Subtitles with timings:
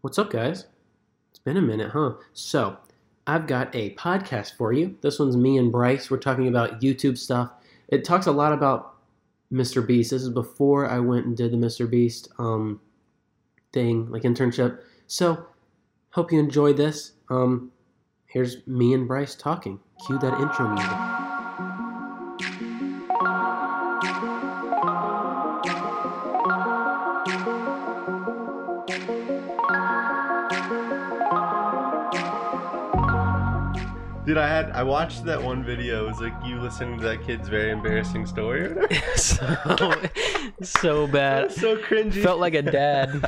[0.00, 0.66] What's up, guys?
[1.30, 2.12] It's been a minute, huh?
[2.32, 2.76] So,
[3.26, 4.96] I've got a podcast for you.
[5.00, 6.08] This one's me and Bryce.
[6.08, 7.50] We're talking about YouTube stuff.
[7.88, 8.94] It talks a lot about
[9.52, 9.84] Mr.
[9.84, 10.12] Beast.
[10.12, 11.90] This is before I went and did the Mr.
[11.90, 12.80] Beast um,
[13.72, 14.78] thing, like internship.
[15.08, 15.44] So,
[16.10, 17.14] hope you enjoy this.
[17.28, 17.72] Um,
[18.26, 19.80] here's me and Bryce talking.
[20.06, 21.07] Cue that intro music.
[34.28, 36.04] Dude, I had I watched that one video.
[36.04, 38.66] It was like you listening to that kid's very embarrassing story.
[38.66, 39.16] or whatever.
[39.16, 39.94] so,
[40.60, 41.44] so bad.
[41.44, 42.22] That's so cringy.
[42.22, 43.24] Felt like a dad.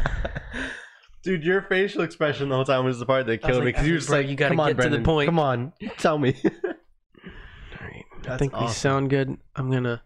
[1.22, 3.72] Dude, your facial expression the whole time was the part that I was killed me
[3.72, 5.38] because you were just bro, like, you gotta "Come on, get to the point." Come
[5.38, 9.38] on, tell me." I That's think we sound good.
[9.56, 10.02] I'm gonna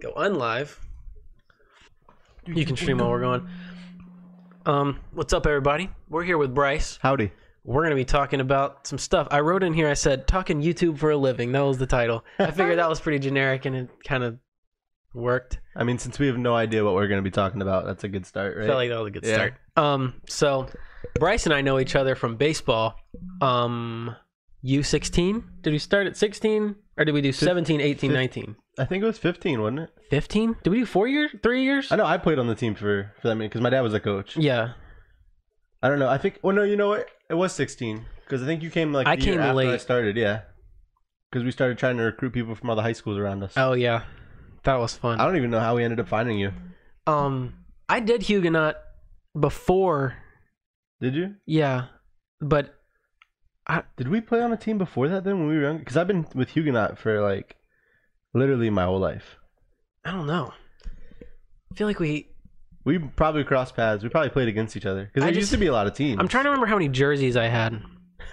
[0.00, 0.74] go unlive.
[2.46, 3.46] You can stream while we're going.
[4.64, 5.90] Um, what's up, everybody?
[6.08, 6.98] We're here with Bryce.
[7.02, 7.30] Howdy.
[7.68, 9.28] We're gonna be talking about some stuff.
[9.30, 9.88] I wrote in here.
[9.90, 11.52] I said talking YouTube for a living.
[11.52, 12.24] That was the title.
[12.38, 14.38] I figured that was pretty generic, and it kind of
[15.12, 15.60] worked.
[15.76, 18.04] I mean, since we have no idea what we're going to be talking about, that's
[18.04, 18.66] a good start, right?
[18.66, 19.34] Felt like that was a good Yeah.
[19.34, 19.54] start.
[19.76, 20.66] Um, so
[21.18, 22.94] Bryce and I know each other from baseball.
[23.42, 24.16] Um,
[24.64, 25.44] U16.
[25.60, 28.56] Did we start at 16 or did we do 17, 18, 19?
[28.78, 29.90] I think it was 15, wasn't it?
[30.08, 30.56] 15?
[30.62, 31.32] Did we do four years?
[31.42, 31.92] Three years?
[31.92, 34.00] I know I played on the team for for that because my dad was a
[34.00, 34.36] coach.
[34.38, 34.72] Yeah.
[35.82, 36.08] I don't know.
[36.08, 36.38] I think.
[36.42, 37.06] Well, no, you know what?
[37.30, 39.64] It was 16 because I think you came like I the year came after I
[39.64, 39.80] late.
[39.80, 40.16] started.
[40.16, 40.42] Yeah,
[41.30, 43.54] because we started trying to recruit people from all the high schools around us.
[43.56, 44.02] Oh yeah.
[44.64, 45.20] That was fun.
[45.20, 46.52] I don't even know how we ended up finding you.
[47.06, 47.54] Um,
[47.88, 48.76] I did Huguenot
[49.38, 50.16] before.
[51.00, 51.36] Did you?
[51.46, 51.86] Yeah,
[52.40, 52.74] but
[53.96, 55.78] Did we play on a team before that then when we were young?
[55.78, 57.56] Because I've been with Huguenot for like
[58.34, 59.36] literally my whole life.
[60.04, 60.52] I don't know.
[61.72, 62.28] I feel like we.
[62.88, 64.02] We probably crossed paths.
[64.02, 65.86] We probably played against each other because I there just- used to be a lot
[65.86, 66.18] of teams.
[66.18, 67.82] I'm trying to remember how many jerseys I had.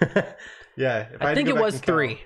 [0.78, 2.20] yeah, if I, had to think go it back was and count, three.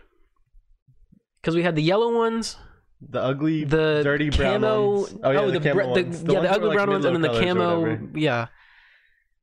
[1.41, 2.56] Because we had the yellow ones,
[3.00, 5.00] The ugly, the dirty brown camo.
[5.00, 5.15] ones.
[5.25, 6.22] Oh yeah, the, the, camo br- the- ones.
[6.22, 8.09] yeah, the ones that ugly like, brown ones, and then the mid-low colors or camo.
[8.19, 8.47] Yeah,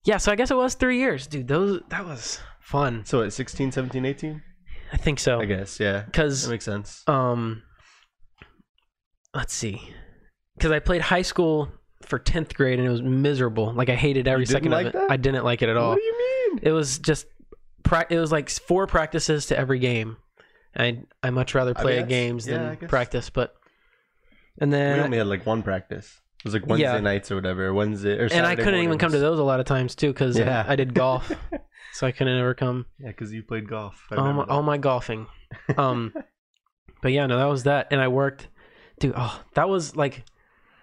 [0.06, 0.18] yeah.
[0.18, 1.48] So I guess it was three years, dude.
[1.50, 3.04] Those that was fun.
[3.06, 4.42] So at 16, 17, 18?
[4.94, 5.42] I think so.
[5.42, 5.92] I guess, yeah.
[5.92, 7.04] That Because makes sense.
[7.08, 7.64] um,
[9.34, 9.94] let's see,
[10.56, 11.70] because I played high school
[12.08, 13.74] for tenth grade and it was miserable.
[13.74, 14.98] Like I hated every second like of it.
[14.98, 15.12] that?
[15.12, 15.90] I didn't like it at all.
[15.90, 16.18] What do you
[16.52, 16.60] mean?
[16.64, 17.28] It was just
[18.10, 20.18] it was like four practices to every game.
[20.76, 23.56] I I much rather I play mean, at games yeah, than practice, but
[24.60, 26.20] and then we only had like one practice.
[26.40, 27.00] It was like Wednesday Yeah.
[27.00, 27.74] nights or whatever.
[27.74, 30.38] Wednesday or and I couldn't even come to those a lot of times too because
[30.38, 30.66] Yeah.
[30.68, 31.32] I, did golf,
[31.94, 32.86] so I couldn't ever come.
[33.00, 34.02] Yeah, because you played golf.
[34.12, 35.28] I All my, all my golfing.
[35.78, 36.14] Um,
[37.02, 38.48] but yeah, no, that was that, and I worked,
[39.00, 39.14] dude.
[39.18, 40.24] Oh, that was like,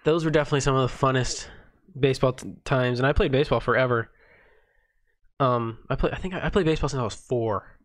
[0.05, 1.47] those were definitely some of the funnest
[1.99, 4.09] baseball t- times, and I played baseball forever.
[5.39, 6.11] Um, I play.
[6.11, 7.77] I think I, I played baseball since I was four.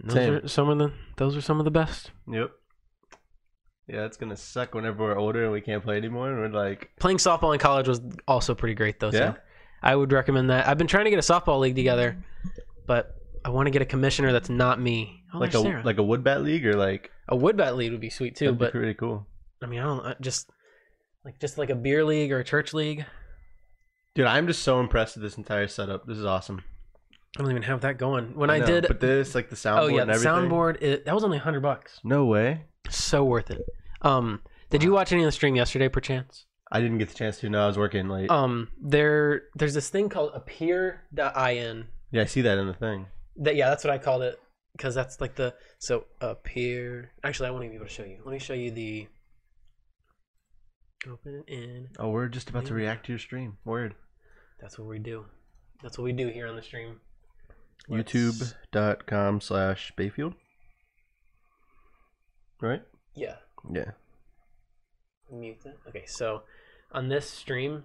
[0.00, 0.34] And Those Same.
[0.34, 0.92] are some of the.
[1.16, 2.10] Those are some of the best.
[2.30, 2.50] Yep.
[3.88, 6.30] Yeah, it's gonna suck whenever we're older and we can't play anymore.
[6.30, 9.10] And we're like, Playing softball in college was also pretty great, though.
[9.10, 9.36] Yeah?
[9.82, 10.68] I would recommend that.
[10.68, 12.22] I've been trying to get a softball league together,
[12.86, 15.22] but I want to get a commissioner that's not me.
[15.32, 15.82] Oh, like a Sarah.
[15.84, 18.46] like a wood bat league or like a wood bat league would be sweet too,
[18.46, 19.26] that'd be but pretty cool.
[19.62, 20.50] I mean, I don't I just
[21.28, 23.04] like just like a beer league or a church league.
[24.14, 26.06] Dude, I'm just so impressed with this entire setup.
[26.06, 26.64] This is awesome.
[27.36, 28.34] I don't even have that going.
[28.34, 31.14] When I, know, did, but this like the soundboard oh yeah, the soundboard, it, that
[31.14, 32.00] was only hundred bucks.
[32.02, 32.62] No way.
[32.88, 33.60] So worth it.
[34.00, 34.40] Um,
[34.70, 36.46] did you watch any of the stream yesterday, perchance?
[36.72, 37.50] I didn't get the chance to.
[37.50, 38.30] No, I was working late.
[38.30, 41.86] Um, there, there's this thing called appear.in.
[42.10, 43.06] yeah, I see that in the thing.
[43.36, 44.40] That yeah, that's what I called it
[44.72, 47.12] because that's like the so appear.
[47.22, 48.16] Actually, I won't even be able to show you.
[48.24, 49.08] Let me show you the.
[51.06, 51.88] Open it in.
[51.98, 53.56] Oh, we're just about to react to your stream.
[53.64, 53.94] Word.
[54.60, 55.26] That's what we do.
[55.82, 57.00] That's what we do here on the stream.
[57.88, 60.34] Let's- YouTube.com slash Bayfield.
[62.60, 62.82] Right?
[63.14, 63.36] Yeah.
[63.72, 63.92] Yeah.
[65.30, 65.78] Mute it.
[65.88, 66.42] Okay, so
[66.90, 67.84] on this stream,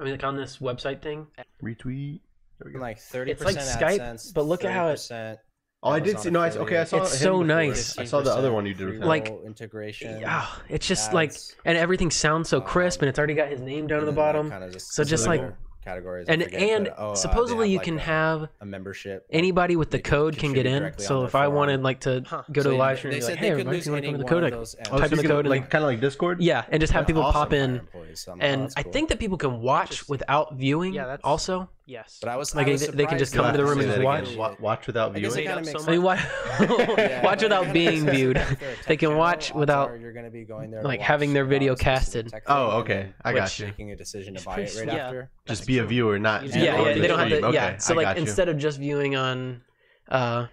[0.00, 1.26] I mean, like on this website thing,
[1.62, 2.20] Retweet.
[2.58, 2.78] There we go.
[2.78, 5.36] like thirty It's like percent Skype, AdSense, but look at how it- 30%
[5.84, 6.30] Oh, I did Amazon see.
[6.30, 7.44] No, I, okay, I saw It's him so before.
[7.44, 7.98] nice.
[7.98, 9.02] I saw the other one you did with him.
[9.02, 10.20] Like- integration.
[10.20, 11.32] yeah, it's just like,
[11.64, 14.12] and everything sounds so crisp, um, and it's already got his name down at the
[14.12, 14.48] bottom.
[14.50, 15.42] kinda just So just, like-
[15.84, 16.26] categories.
[16.28, 19.26] And forget, and but, oh, uh, supposedly have, you like, can a, have a membership.
[19.32, 20.92] anybody with the code can get in.
[20.98, 21.54] So if I forum.
[21.56, 22.42] wanted like to Huh.
[22.52, 23.76] go to So, a live stream, they and be said like, they hey, could everybody,
[23.78, 24.88] lose you want to come any to the one of those Oh, ads.
[24.90, 26.40] so type in the code like kind of like Discord.
[26.40, 27.80] Yeah, and just have That's people pop in.
[28.14, 30.94] So oh, And that's I think that people can watch without viewing.
[30.94, 31.68] Yeah, that's- also.
[31.84, 32.18] Yes.
[32.20, 33.90] But I was Like, I was they- they can just come to the room and
[33.90, 34.02] that.
[34.02, 34.30] watch?
[34.32, 34.56] Again.
[34.60, 35.48] Watch without I guess viewing.
[35.48, 36.02] it kinda Made up makes so I mean,
[36.88, 38.36] watch, Yeah, watch without being viewed.
[38.36, 41.44] after a tech They can watch without, you're gonna be going there like, having their
[41.44, 42.32] video casted.
[42.46, 43.12] Oh, okay.
[43.24, 43.66] I got you.
[43.66, 44.86] Making a decision to buy it right.
[44.86, 44.94] Yeah.
[45.06, 45.30] after.
[45.46, 47.36] Just be a viewer, not Yeah, yeah, yeah, the they don't have to.
[47.38, 47.52] stream.
[47.54, 49.62] Yeah, Okay, so like instead of just viewing on,
[50.08, 50.46] uh,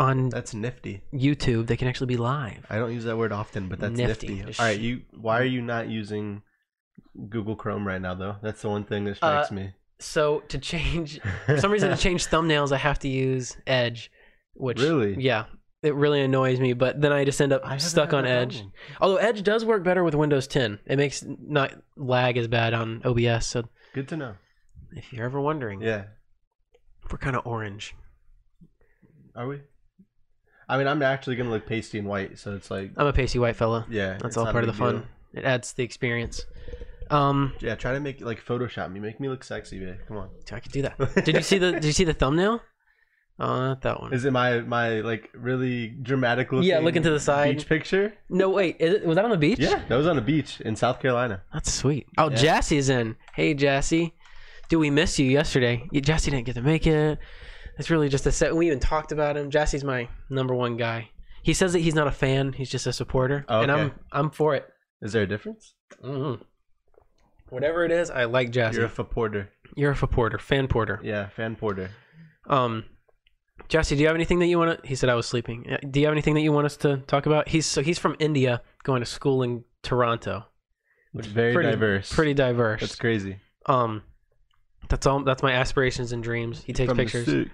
[0.00, 1.02] on That's nifty.
[1.12, 2.64] YouTube, they can actually be live.
[2.70, 4.28] I don't use that word often, but that's Nifty.
[4.36, 4.58] nifty.
[4.60, 5.02] All right, you.
[5.20, 6.42] Why are you not using
[7.28, 8.36] Google Chrome right now, though?
[8.42, 9.70] That's the one thing that strikes Uh, me.
[10.00, 14.10] So to change, for some reason, to change thumbnails, I have to use Edge,
[14.54, 15.16] which Really?
[15.20, 15.46] yeah,
[15.82, 16.72] it really annoys me.
[16.74, 18.56] But then I just end up stuck on Edge.
[18.58, 18.72] problem.
[19.00, 23.02] Although Edge does work better with Windows 10, it makes not lag as bad on
[23.04, 23.46] OBS.
[23.46, 24.34] So Good to know.
[24.92, 26.04] if you're ever wondering, Yeah.
[27.10, 27.96] we're kind of orange.
[29.34, 29.60] Are we?
[30.68, 33.38] I mean, I'm actually gonna look pasty and white, so it's like, I'm a pasty
[33.38, 33.86] white fella.
[33.88, 35.06] yeah, That's all part of the big fun.
[35.32, 36.44] It adds to the experience.
[37.10, 39.96] Um, Yeah, try to make like Photoshop me, make me look sexy, babe.
[40.06, 40.30] Come on.
[40.52, 41.24] I could do that.
[41.24, 42.60] Did you see the Did you see the thumbnail?
[43.40, 44.12] Oh, not that one.
[44.12, 46.68] Is it my my like really dramatic looking?
[46.68, 47.56] Yeah, looking to the side.
[47.56, 48.12] beach picture.
[48.28, 48.76] No, wait.
[48.80, 49.60] Is it, was that on the beach?
[49.60, 51.42] Yeah, that was on a beach in South Carolina.
[51.52, 52.06] That's sweet.
[52.18, 52.36] Oh, Yeah.
[52.36, 53.14] Jassy's in.
[53.34, 54.14] Hey, Jassy.
[54.68, 55.88] Do we miss you yesterday.
[55.94, 57.18] Jassy didn't get to make it.
[57.78, 58.54] It's really just a set.
[58.56, 59.50] We even talked about him.
[59.50, 61.10] Jassy's my number one guy.
[61.44, 62.52] He says that he's not a fan.
[62.52, 63.70] He's just a supporter, Oh, and.
[63.70, 64.66] I'm I'm for it.
[65.00, 65.74] Is there a difference?
[66.04, 66.34] hmm
[67.50, 68.78] Whatever it is, I like Jassy.
[68.78, 69.40] You're a supporter.
[69.64, 71.00] a, you're a supporter, fan porter.
[71.02, 71.90] Yeah, fan porter.
[72.46, 72.84] Um,
[73.68, 74.88] Jassy, do you have anything that you want to?
[74.88, 75.76] He said I was sleeping.
[75.90, 77.48] Do you have anything that you want us to talk about?
[77.48, 80.46] He's so he's from India, going to school in Toronto.
[81.14, 82.12] It's very pretty, diverse.
[82.12, 82.80] Pretty diverse.
[82.80, 83.38] That's crazy.
[83.66, 84.02] Um,
[84.88, 85.20] that's all.
[85.24, 86.62] That's my aspirations and dreams.
[86.62, 87.48] He takes From pictures.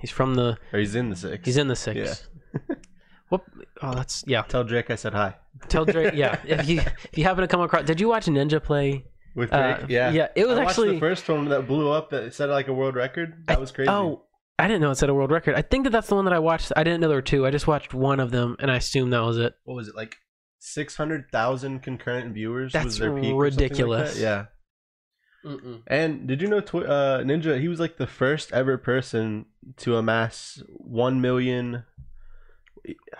[0.00, 0.56] He's from the.
[0.72, 1.44] Or he's in the six.
[1.44, 2.28] He's in the six.
[2.54, 2.76] Yeah.
[3.30, 3.44] What?
[3.80, 4.42] Oh, that's yeah.
[4.42, 5.36] Tell Drake I said hi.
[5.68, 6.14] Tell Drake.
[6.14, 6.40] Yeah.
[6.44, 9.04] If you if you happen to come across, did you watch Ninja play?
[9.34, 9.90] With Uh, Drake?
[9.90, 10.10] yeah.
[10.10, 12.72] yeah, it was I actually- the first one that blew up that set like a
[12.74, 13.44] world record.
[13.46, 13.88] That was crazy.
[13.90, 14.24] Oh,
[14.58, 15.54] I didn't know it set a world record.
[15.54, 16.72] I think that that's the one that I watched.
[16.76, 17.46] I didn't know there were two.
[17.46, 19.54] I just watched one of them, and I assumed that was it.
[19.64, 20.16] What was it like?
[20.58, 23.16] Six hundred thousand concurrent viewers That's was their peak.
[23.18, 24.14] or something like ridiculous.
[24.16, 24.20] that?
[24.20, 24.44] yeah.
[25.86, 27.58] And did you know Twi- uh, Ninja?
[27.58, 29.46] He was like the first ever person
[29.78, 31.84] to amass one million.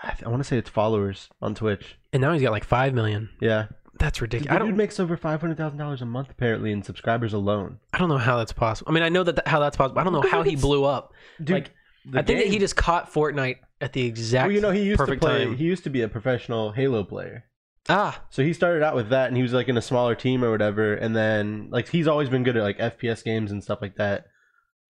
[0.03, 1.97] I, I want to say it's followers on Twitch.
[2.13, 3.29] And now he's got like five million.
[3.39, 3.67] Yeah,
[4.01, 4.49] That's ridiculous.
[4.49, 4.77] the I dude don't.
[4.77, 7.79] makes over five hundred thousand dollars a month apparently in subscribers alone.
[7.93, 8.89] I don't know how that's possible.
[8.91, 9.99] I mean, I know that th- how that's possible.
[9.99, 11.13] I don't know how he blew up.
[11.37, 11.71] Dude, like,
[12.11, 14.47] the I think that he just caught Fortnite at the exact.
[14.47, 15.45] Well, you know, he used to perfect play.
[15.45, 15.55] time.
[15.55, 17.45] He used to be a professional Halo player.
[17.89, 20.43] ah, So he started out with that, and he was like in a smaller team
[20.43, 20.93] or whatever.
[20.95, 24.25] And then like he's always been good at like FPS games and stuff like that.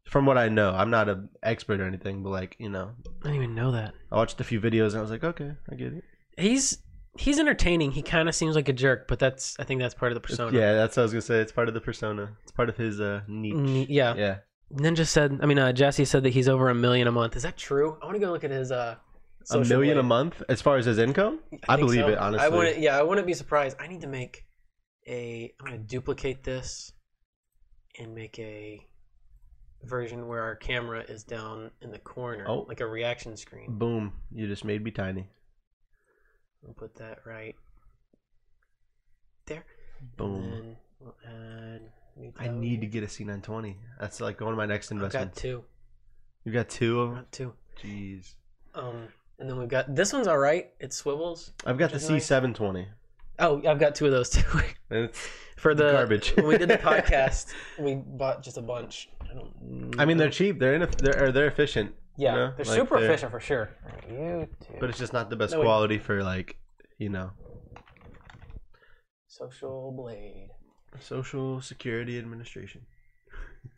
[0.05, 2.91] From what I know, I'm not an expert or anything, but like you know,
[3.21, 3.93] I didn't even know that.
[4.09, 6.03] I watched a few videos and I was like, okay, I get it.
[6.37, 6.77] He's
[7.17, 7.91] he's entertaining.
[7.91, 10.21] He kind of seems like a jerk, but that's I think that's part of the
[10.21, 10.57] persona.
[10.57, 11.39] Yeah, that's what I was gonna say.
[11.39, 12.35] It's part of the persona.
[12.43, 13.53] It's part of his uh niche.
[13.53, 14.15] Mm, yeah.
[14.15, 14.37] Yeah.
[14.73, 15.39] Ninja said.
[15.41, 17.35] I mean, uh, Jesse said that he's over a million a month.
[17.35, 17.97] Is that true?
[18.01, 18.71] I want to go look at his.
[18.71, 18.95] Uh,
[19.51, 21.39] A million a month as far as his income?
[21.67, 22.09] I, think believe so.
[22.09, 22.45] it, honestly.
[22.45, 22.79] I wouldn't.
[22.79, 23.75] Yeah, I wouldn't be surprised.
[23.81, 24.45] I need to make
[25.07, 25.51] a.
[25.59, 26.93] I'm gonna duplicate this
[27.99, 28.79] and make a
[29.83, 32.65] version where our camera is down in the corner, Oh.
[32.69, 33.77] like a reaction screen.
[33.77, 34.13] Boom.
[34.31, 35.27] You just made me tiny.
[36.67, 37.55] I'll put that right
[39.45, 39.65] there.
[40.17, 40.75] Boom.
[40.99, 41.15] We'll
[42.39, 43.75] I need to get a C920.
[43.99, 45.15] That's like one of my next investments.
[45.15, 45.63] I've got two.
[46.43, 47.17] You got two of them?
[47.19, 47.53] got two.
[47.81, 48.33] Jeez.
[48.75, 49.07] Um,
[49.39, 50.69] and then we've got this one's all right.
[50.79, 51.53] It swivels.
[51.65, 52.29] I've got the Which is nice.
[52.29, 52.85] C720.
[53.39, 54.29] Oh, I've got two of those
[54.89, 55.09] too.
[55.57, 56.35] For the Garbage.
[56.35, 57.47] when we did the podcast,
[57.79, 59.09] we bought just a bunch.
[59.21, 59.95] I don't.
[59.99, 60.59] I mean, they're cheap.
[60.59, 60.87] They're in.
[60.97, 61.95] They're they're efficient.
[62.21, 62.53] Yeah, you know?
[62.55, 63.69] they're Like, super they're- efficient for sure.
[64.79, 65.65] But it's just not the best No, wait.
[65.65, 66.57] quality for like,
[66.97, 67.31] you know,
[69.27, 70.49] Social Blade.
[70.99, 72.81] Social Security Administration.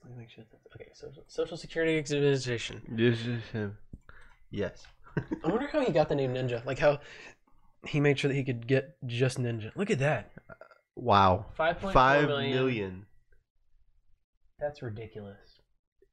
[0.04, 0.90] Let me make sure that's okay.
[0.94, 2.82] Social Social Security Administration.
[2.96, 3.18] Yes.
[3.26, 3.70] yes, yes.
[4.52, 4.88] Yes.
[5.44, 6.66] I wonder how he got the name Ninja.
[6.66, 7.00] Like how
[7.86, 9.72] he made sure that he could get just Ninja.
[9.76, 10.32] Look at that.
[10.96, 11.46] Wow.
[11.56, 12.52] Five point Five million.
[12.54, 13.06] million.
[14.60, 15.53] That's ridiculous.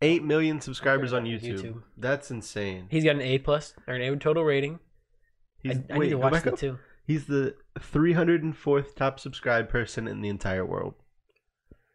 [0.02, 1.60] Eight million subscribers on YouTube.
[1.60, 1.82] YouTube.
[1.96, 2.86] That's insane.
[2.90, 4.78] He's got an A plus or an A total rating.
[5.62, 6.78] He's, I, I wait, need to watch that too.
[7.06, 10.94] He's the 304th top subscribed person in the entire world.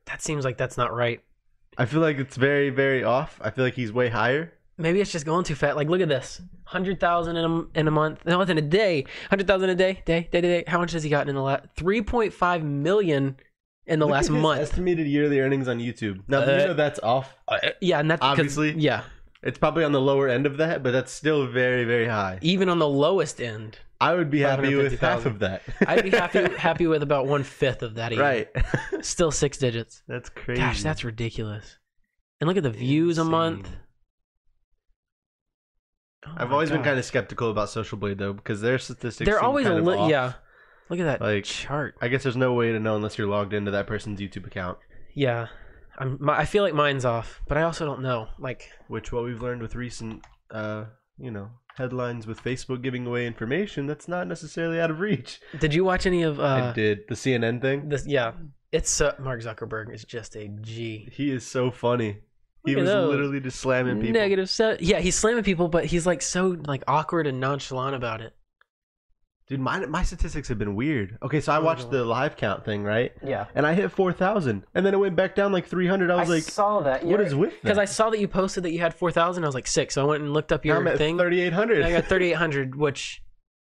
[0.05, 1.21] That seems like that's not right.
[1.77, 3.39] I feel like it's very, very off.
[3.41, 4.53] I feel like he's way higher.
[4.77, 5.75] Maybe it's just going too fast.
[5.77, 8.25] Like, look at this: hundred thousand in a in a month.
[8.25, 9.05] No, it's in a day.
[9.29, 10.63] Hundred thousand a day, day, day, day, day.
[10.67, 11.67] How much has he gotten in the last?
[11.75, 13.37] Three point five million
[13.87, 14.61] in the Look last at his month.
[14.61, 16.21] Estimated yearly earnings on YouTube.
[16.27, 17.35] Now, Uh, you know that's off?
[17.47, 18.73] Uh, yeah, and that's Obviously.
[18.73, 19.03] Yeah,
[19.43, 22.39] It's probably on the lower end of that, but that's still very, very high.
[22.41, 25.61] Even on the lowest end, I would be happy with half of that.
[25.87, 28.11] I'd be happy happy with about one fifth of that.
[28.11, 28.23] Even.
[28.23, 28.47] right.
[29.01, 30.01] Still six digits.
[30.07, 30.61] that's crazy.
[30.61, 31.77] Gosh, that's ridiculous.
[32.41, 33.69] And look at the views a month.
[36.27, 39.29] Oh I've always been kind of skeptical about Social Blade though, because their statistics.
[39.29, 40.33] They're always a little yeah.
[40.89, 41.95] Look at that Like- chart.
[42.01, 44.77] I guess there's no way to know unless you're logged into that person's YouTube account.
[45.13, 45.47] Yeah,
[45.97, 46.17] I'm.
[46.19, 48.27] My, I feel like mine's off, but I also don't know.
[48.37, 50.85] Like, Which, what we've learned with recent, uh,
[51.17, 55.39] you know, headlines with Facebook giving away information that's not necessarily out of reach.
[55.59, 57.89] did you watch any of I uh did the CNN thing.
[57.89, 58.05] this?
[58.05, 58.33] Yeah,
[58.71, 61.09] it's uh, Mark Zuckerberg is just a G.
[61.11, 62.17] He is so funny.
[62.65, 63.09] He Look was those.
[63.11, 64.13] literally just slamming people.
[64.19, 64.81] Negative set.
[64.81, 68.33] Yeah, he's slamming people, but he's like so like awkward and nonchalant about it.
[69.47, 71.19] Dude, my my statistics have been weird.
[71.21, 73.11] Okay, so I watched the live count thing, right?
[73.23, 76.09] Yeah, And I hit four thousand, and then it went back down like three hundred.
[76.09, 77.03] I was like, saw that.
[77.03, 79.43] "What is with that?" Because I saw that you posted that you had four thousand.
[79.43, 81.17] I was like six, so I went and looked up your I'm at thing.
[81.19, 81.83] thirty eight hundred.
[81.83, 83.21] I got thirty eight hundred, which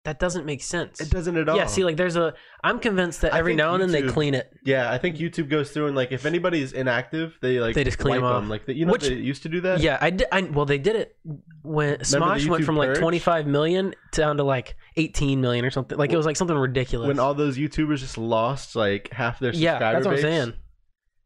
[0.06, 1.00] that doesn't make sense.
[1.00, 1.56] It doesn't at all.
[1.56, 2.34] Yeah, see, like there's a.
[2.62, 4.52] I'm convinced that I every think now and then they YouTube- clean it.
[4.66, 7.98] Yeah, I think YouTube goes through and like if anybody's inactive, they like They just
[8.00, 8.50] clean wipe them off.
[8.50, 9.80] Like the, you know, Which- they used to do that.
[9.80, 10.28] Yeah, I did.
[10.32, 11.16] I, well, they did it
[11.62, 13.00] when Smosh went YouTube from like purge?
[13.00, 15.98] 25 million down to like 18 million or something.
[15.98, 17.08] Like it was like something ridiculous.
[17.08, 20.24] when all those YouTubers just lost like half their yeah, subscriber that's what I'm base.
[20.24, 20.54] saying.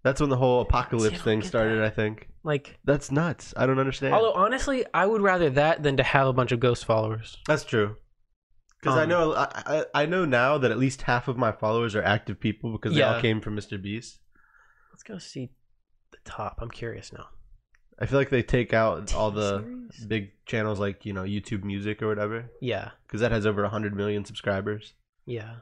[0.04, 1.84] That's when the whole See, I apocalypse don't thing get started.
[1.84, 3.54] I think Like, that's nuts.
[3.58, 4.14] I don't understand.
[4.14, 7.38] although honestly, I would rather that than to have a bunch of ghost followers.
[7.48, 7.96] that's true.
[8.88, 11.52] Because I Um, know I, I I know now that at least half of my
[11.52, 13.82] followers are active people because they all came from Mr.
[13.82, 14.20] Beast.
[14.92, 15.52] Let's go see
[16.12, 16.58] the top.
[16.62, 17.28] I'm curious now.
[18.00, 22.02] I feel like they take out all the big channels like you know YouTube Music
[22.02, 24.94] or whatever Yeah, because that has over hundred million subscribers.
[25.26, 25.56] yeah.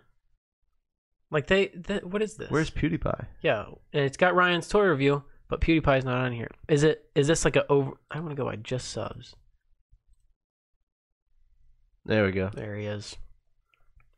[1.32, 2.52] Like they, th- what is this?
[2.52, 3.26] Where's PewDiePie?
[3.42, 6.52] Yeah, and it's got Ryan's toy review, but PewDiePie's not on here.
[6.70, 7.10] Is it?
[7.16, 7.94] Is this like a over?
[8.12, 9.36] I want to go by just subs.
[12.06, 12.52] There we go.
[12.54, 13.16] There he is.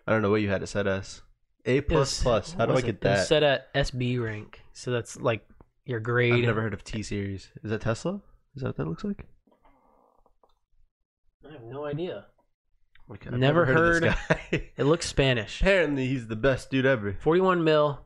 [0.06, 1.22] I don't know what you had it set as.
[1.66, 3.06] A plus How do I get it?
[3.06, 3.28] It was that?
[3.28, 5.46] set at SB rank, so that's like
[5.86, 6.34] your grade.
[6.34, 7.50] I've never heard of T series.
[7.64, 8.22] Is that Tesla?
[8.56, 9.26] Is that what that looks like?
[11.48, 12.26] I have no idea.
[13.10, 14.70] Like, I've Never of this guy.
[14.78, 15.62] It looks Spanish.
[15.62, 17.16] Apparently, he's the best dude ever.
[17.22, 18.06] 41 mil.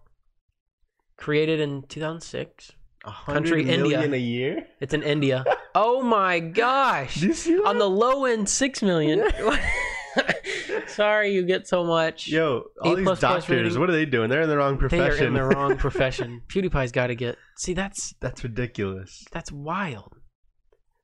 [1.18, 2.70] Created in 2006.
[2.70, 2.74] A
[3.04, 4.02] Country, India.
[4.02, 4.68] a year.
[4.80, 5.44] It's in India.
[5.76, 7.20] oh my gosh!
[7.20, 7.66] Do you see that?
[7.66, 9.28] On the low end, six million.
[10.88, 12.28] Sorry, you get so much.
[12.28, 13.80] Yo, all A these plus plus doctors, rating.
[13.80, 14.30] what are they doing?
[14.30, 15.00] They're in the wrong profession.
[15.04, 15.26] they profession.
[15.38, 16.42] are in the wrong profession.
[16.48, 17.38] PewDiePie's got to get.
[17.58, 19.26] See, that's That's ridiculous.
[19.32, 20.14] that's wild.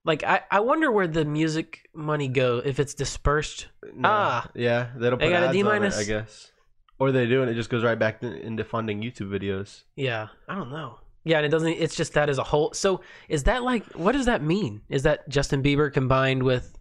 [0.04, 3.68] Like I, I wonder where the music money go if it's dispersed.
[3.94, 4.08] No.
[4.10, 4.50] Ah.
[4.56, 5.98] yeah, they don't They put got a ads D on it, minus?
[6.00, 6.52] I guess.
[7.00, 9.84] Or they do, and it just goes right back to, into funding YouTube videos.
[9.96, 11.00] Yeah, I don't know.
[11.28, 11.70] Yeah, and it doesn't.
[11.70, 12.74] It's just that as a whole.
[12.74, 14.82] So is that like what does that mean?
[14.90, 16.78] Is that Justin Bieber combined with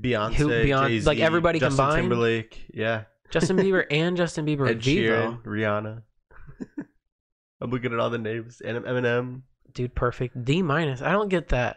[0.00, 2.02] Beyonce, Who- Beyonce- like everybody Justin combined?
[2.02, 5.42] Timberlake, yeah, Justin Bieber and Justin Bieber Ed Vevo?
[5.42, 6.02] Sheeran, Rihanna.
[7.60, 8.60] I'm looking at all the names.
[8.60, 9.42] And Eminem.
[9.72, 10.44] Dude, perfect.
[10.44, 11.02] D minus.
[11.02, 11.76] I don't get that.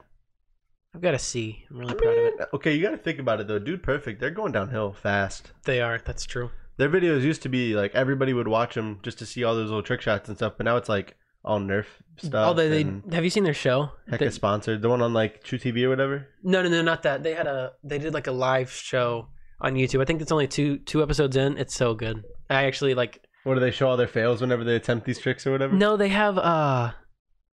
[0.94, 1.64] I've got a C.
[1.70, 2.40] I'm really I proud of it.
[2.54, 3.60] Okay, you got to think about it though.
[3.60, 4.20] Dude, perfect.
[4.20, 5.52] They're going downhill fast.
[5.66, 6.00] They are.
[6.04, 6.50] That's true.
[6.78, 9.68] Their videos used to be like everybody would watch them just to see all those
[9.70, 11.86] little trick shots and stuff, but now it's like all Nerf
[12.18, 12.50] stuff.
[12.52, 13.92] Oh, they, they have you seen their show?
[14.12, 14.82] Hecka They- sponsored.
[14.82, 16.28] The one on like truTV or whatever.
[16.44, 17.24] no, no, no, not that.
[17.24, 17.74] They had a.
[17.84, 19.28] They did like a live show
[19.62, 20.02] on YouTube.
[20.02, 21.58] I think it's only two two episodes in.
[21.58, 22.24] It's so good.
[22.50, 23.24] I actually like.
[23.44, 25.74] What do they show all their fails whenever they attempt these tricks or whatever?
[25.74, 26.92] No, they have uh,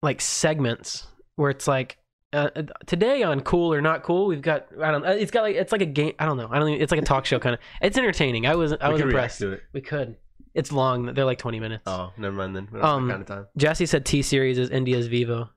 [0.03, 1.97] like segments where it's like.
[2.31, 2.47] Uh,
[2.85, 5.03] today on cool or not cool, we've got I don't.
[5.03, 6.13] uh, It's got like it's like a game.
[6.19, 6.47] I don't know.
[6.51, 6.69] I don't.
[6.69, 7.59] Even, it's like a talk show kind of.
[7.81, 8.45] It's entertaining.
[8.45, 9.39] I was I We was impressed.
[9.39, 9.61] to it.
[9.73, 10.15] We could.
[10.53, 11.13] It's long.
[11.13, 11.83] They're like twenty minutes.
[11.85, 12.67] Oh, never mind then.
[12.71, 13.47] We don't Um, that kind of time.
[13.57, 15.49] Jesse said T series is India's Vevo.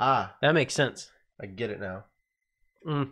[0.00, 1.10] Ah, That makes sense.
[1.40, 2.04] I get it now.
[2.86, 3.10] Mm.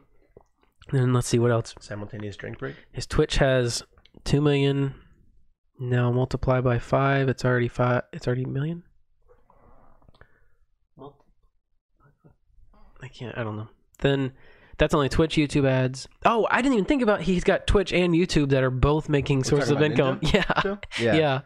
[0.92, 1.74] And let's see what else.
[1.78, 2.74] Simultaneous drink break.
[2.92, 3.82] His Twitch has
[4.24, 4.94] two million.
[5.78, 7.28] Now multiply by five.
[7.28, 8.02] It's already five.
[8.12, 8.82] It's already a million.
[13.02, 13.36] I can't.
[13.38, 13.68] I don't know.
[14.00, 14.32] Then
[14.80, 16.08] that's only Twitch, YouTube ads.
[16.24, 17.20] Oh, I didn't even think about.
[17.20, 20.78] He's got Twitch and YouTube that are both making sources of talking about income.
[20.98, 21.14] Yeah, Yeah.
[21.14, 21.38] yeah.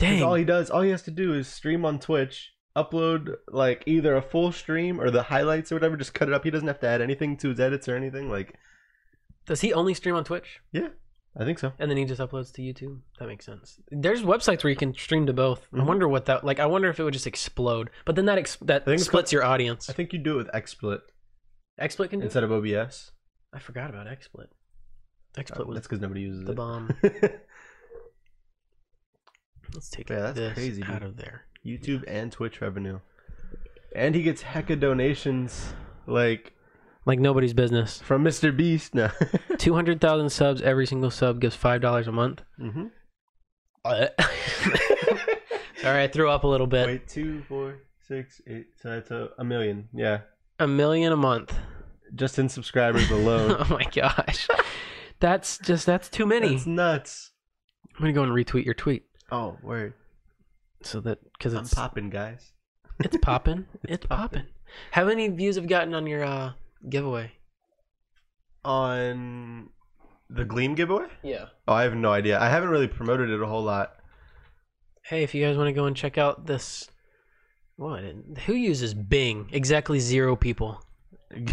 [0.00, 0.22] 'Cause Dang.
[0.22, 4.16] all he does, all he has to do is stream on Twitch, upload like either
[4.16, 5.96] a full stream or the highlights or whatever.
[5.98, 6.42] Just cut it up.
[6.44, 8.30] He doesn't have to add anything to his edits or anything.
[8.30, 8.54] Like,
[9.46, 10.88] Does he only stream on Twitch Yeah.
[11.38, 11.72] I think so.
[11.78, 13.00] and then he just uploads to YouTube?
[13.18, 13.78] That makes sense.
[13.90, 15.66] There's websites where you can stream to both.
[15.74, 15.86] I Mhm.
[15.86, 16.58] wonder what that like.
[16.60, 17.90] I wonder if it would just explode.
[18.06, 19.90] But then that ex- that think splits your audience.
[19.90, 21.00] I think you do it with XSplit
[21.80, 22.24] XSplit can do.
[22.24, 22.26] it?
[22.26, 23.12] instead of OBS.
[23.52, 24.46] I forgot about XSplit.
[25.36, 26.56] XSplit was That's because nobody uses the it.
[26.56, 26.90] bomb.
[29.74, 31.02] Let's take Yeah, that's this crazy, out dude.
[31.10, 31.44] of there.
[31.64, 32.98] YouTube and Twitch revenue,
[33.94, 35.74] and he gets hecka donations.
[36.06, 36.54] Like,
[37.06, 38.00] like nobody's business.
[38.00, 38.56] From Mr.
[38.56, 38.94] Beast.
[38.94, 39.10] No.
[39.58, 40.60] Two hundred thousand subs.
[40.62, 42.42] Every single sub gives five dollars a month.
[42.58, 42.86] mm-hmm.
[45.80, 46.86] Sorry, I threw up a little bit.
[46.86, 48.66] Wait, two, four, six, eight.
[48.76, 49.88] So that's a, a million.
[49.94, 50.20] Yeah.
[50.60, 51.54] A million a month.
[52.14, 53.56] Just in subscribers alone.
[53.58, 54.46] oh my gosh,
[55.20, 56.50] that's just that's too many.
[56.50, 57.30] That's nuts.
[57.94, 59.94] I'm gonna go and retweet your tweet Oh, word.
[60.82, 62.52] so that because it's popping, guys.
[62.98, 63.66] it's popping.
[63.84, 64.46] It's popping.
[64.92, 66.52] How many views have you gotten on your uh,
[66.88, 67.32] giveaway?
[68.64, 69.70] On
[70.28, 71.06] the Gleam giveaway?
[71.22, 71.46] Yeah.
[71.66, 72.38] Oh, I have no idea.
[72.38, 73.94] I haven't really promoted it a whole lot.
[75.04, 76.88] Hey, if you guys want to go and check out this,
[77.80, 78.02] what?
[78.46, 79.48] Who uses Bing?
[79.52, 80.82] Exactly zero people.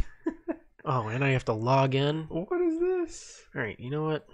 [0.89, 2.27] Oh, and I have to log in.
[2.29, 3.43] what is this?
[3.53, 4.25] All right, you know what?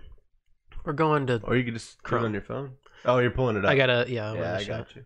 [0.85, 1.41] We're going to.
[1.45, 2.25] Or you could just Chrome Chrome.
[2.27, 2.71] on your phone.
[3.05, 3.71] Oh, you're pulling it up.
[3.71, 4.05] I gotta.
[4.07, 4.29] Yeah.
[4.29, 5.03] I'm Yeah, I show- got you.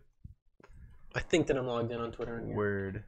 [1.16, 2.38] I think that I'm logged in on Twitter.
[2.40, 2.56] In here.
[2.56, 3.04] Word.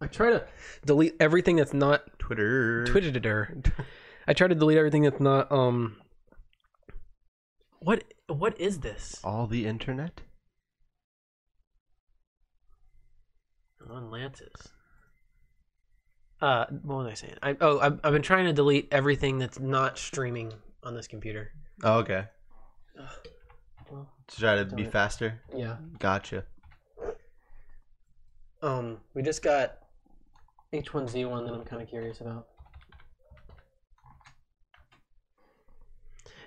[0.00, 0.44] I try to
[0.84, 2.84] delete everything that's not Twitter.
[2.86, 3.62] Twitter.
[4.26, 5.96] I try to delete everything that's not um.
[7.78, 9.20] What what is this?
[9.22, 10.22] All the internet?
[13.90, 14.50] On Lances.
[16.40, 17.34] Uh, what was I saying?
[17.42, 21.52] I oh I've, I've been trying to delete everything that's not streaming on this computer.
[21.82, 22.24] Oh, okay.
[23.90, 24.92] Well, To try to be it.
[24.92, 25.40] faster.
[25.54, 25.76] yeah.
[25.98, 26.44] Gotcha.
[28.62, 29.78] Um, we just got
[30.72, 32.46] H1Z1 that I'm kind of curious about.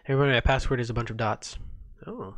[0.07, 1.57] Everybody, my password is a bunch of dots.
[2.05, 2.35] Oh,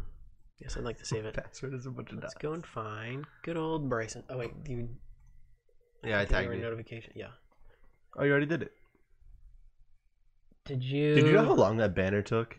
[0.62, 1.34] yes, I'd like to save it.
[1.36, 2.42] Password is a bunch of Let's dots.
[2.42, 4.24] go and find good old Bryson.
[4.30, 4.90] Oh wait, you
[6.04, 6.62] Yeah, I did you tagged you.
[6.62, 7.14] notification.
[7.16, 7.28] Yeah.
[8.18, 8.72] Oh, you already did it.
[10.66, 11.16] Did you?
[11.16, 12.58] Did you know how long that banner took?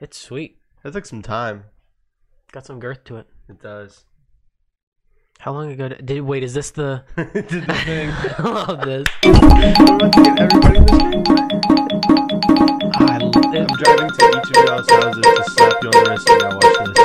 [0.00, 0.58] It's sweet.
[0.82, 1.64] That took some time.
[2.52, 3.26] Got some girth to it.
[3.48, 4.04] It does.
[5.40, 6.44] How long ago did, did wait?
[6.44, 7.02] Is this the?
[7.16, 8.10] did the thing.
[8.38, 9.06] I love this.
[13.56, 16.52] I'm driving to each of y'all's houses to slap you on the wrist and now
[16.56, 16.98] watch this.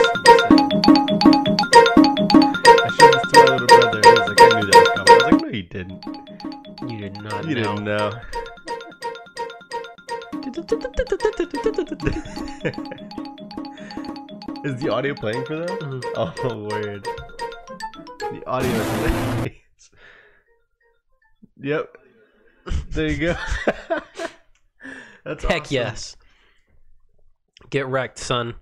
[2.81, 3.99] I showed this to my little brother.
[4.03, 5.11] He was like, I knew that was coming.
[5.11, 6.01] I was like, no, you didn't.
[6.91, 7.75] you did not You know.
[7.75, 8.09] didn't know.
[14.65, 15.77] Is the audio playing for them?
[15.79, 16.03] Mhm.
[16.15, 16.33] Oh,
[16.69, 17.07] word.
[18.31, 19.89] The audio is nice.
[21.61, 21.97] Yep.
[22.89, 23.35] There you go.
[25.23, 25.73] That's Heck awesome.
[25.75, 26.15] yes.
[27.69, 28.55] Get wrecked, son.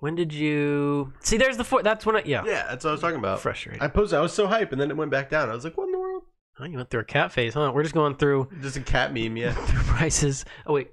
[0.00, 1.36] When did you see?
[1.36, 1.82] There's the four.
[1.82, 2.42] That's when I yeah.
[2.44, 3.40] Yeah, that's what I was talking about.
[3.40, 3.80] Frustrating.
[3.80, 4.18] I posted.
[4.18, 5.48] I was so hype, and then it went back down.
[5.48, 6.24] I was like, "What in the world?"
[6.58, 7.70] Oh, you went through a cat phase, huh?
[7.72, 9.52] We're just going through Just a cat meme, yeah.
[9.66, 10.44] through prices.
[10.66, 10.90] Oh wait,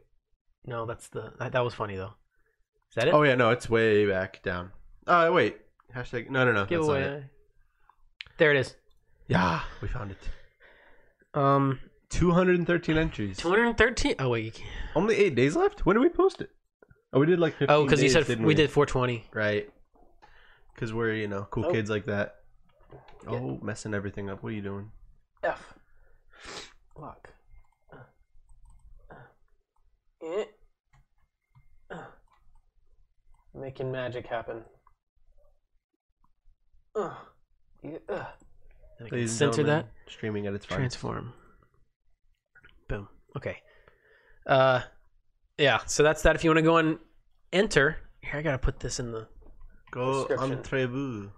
[0.66, 2.14] no, that's the that, that was funny though.
[2.90, 3.14] Is that it?
[3.14, 4.72] Oh yeah, no, it's way back down.
[5.08, 5.58] Oh wait,
[5.96, 6.30] hashtag.
[6.30, 6.66] No, no, no.
[6.66, 7.04] That's not it.
[7.04, 7.24] giveaway.
[8.38, 8.76] There it is.
[9.28, 10.30] Yeah, we found it.
[11.34, 13.38] Um, 213 entries.
[13.38, 14.16] 213.
[14.20, 14.70] Oh wait, you can't.
[14.96, 15.86] Only eight days left.
[15.86, 16.50] When did we post it?
[17.12, 19.26] Oh, we did like 15 oh, because you days, said didn't we did 420.
[19.34, 19.70] right.
[20.76, 21.72] Because we're you know cool Oh.
[21.72, 22.36] kids like that.
[23.24, 23.32] Yeah.
[23.40, 24.44] Oh, messing everything up.
[24.44, 24.92] What are you doing?
[25.44, 25.74] F.
[26.96, 27.30] Lock.
[27.92, 27.98] Uh,
[29.12, 29.16] uh,
[30.24, 30.46] eh.
[31.92, 31.98] Uh.
[33.54, 34.64] Making magic happen.
[36.96, 37.14] Uh.
[37.84, 38.26] Yeah, uh.
[39.00, 40.12] And I can Ladies and censor gentlemen, that.
[40.12, 41.00] Streaming at its finest.
[41.00, 41.34] Transform.
[42.88, 43.08] Boom.
[43.36, 43.58] Okay.
[44.46, 44.82] Uh,
[45.60, 45.80] yeah.
[45.86, 46.36] So that's that.
[46.36, 46.98] If you want to go and
[47.54, 49.28] enter, here I gotta put this in the
[49.92, 50.52] Go Description.
[50.52, 51.32] entrez-vous.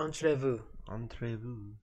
[0.00, 0.60] Entrez-vous.
[0.88, 1.74] Entrez-vous.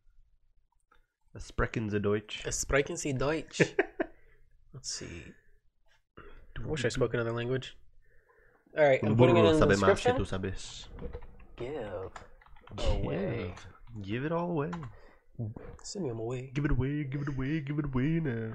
[1.33, 2.43] Das sprechen Sie Deutsch.
[2.51, 3.59] Sprechen Sie Deutsch?
[4.73, 5.23] Let's see.
[6.17, 7.75] I wish I spoke another language.
[8.77, 10.17] All right, I'm putting it in the Sabe más que description.
[10.17, 10.88] tú sabes.
[11.57, 12.12] Give
[12.88, 13.53] away.
[14.01, 14.71] Give it all away.
[15.83, 16.51] Send me them away.
[16.53, 17.03] Give it away.
[17.03, 17.59] Give it away.
[17.59, 18.53] Give it away now.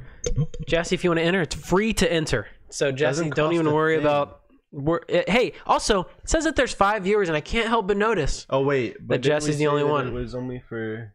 [0.66, 2.46] Jesse, if you want to enter, it's free to enter.
[2.70, 4.04] So Jesse, don't even worry thing.
[4.04, 4.40] about.
[4.70, 7.96] We're, it, hey, also it says that there's five viewers, and I can't help but
[7.96, 8.46] notice.
[8.50, 10.08] Oh wait, but That Jesse's the only that one.
[10.08, 11.14] It was only for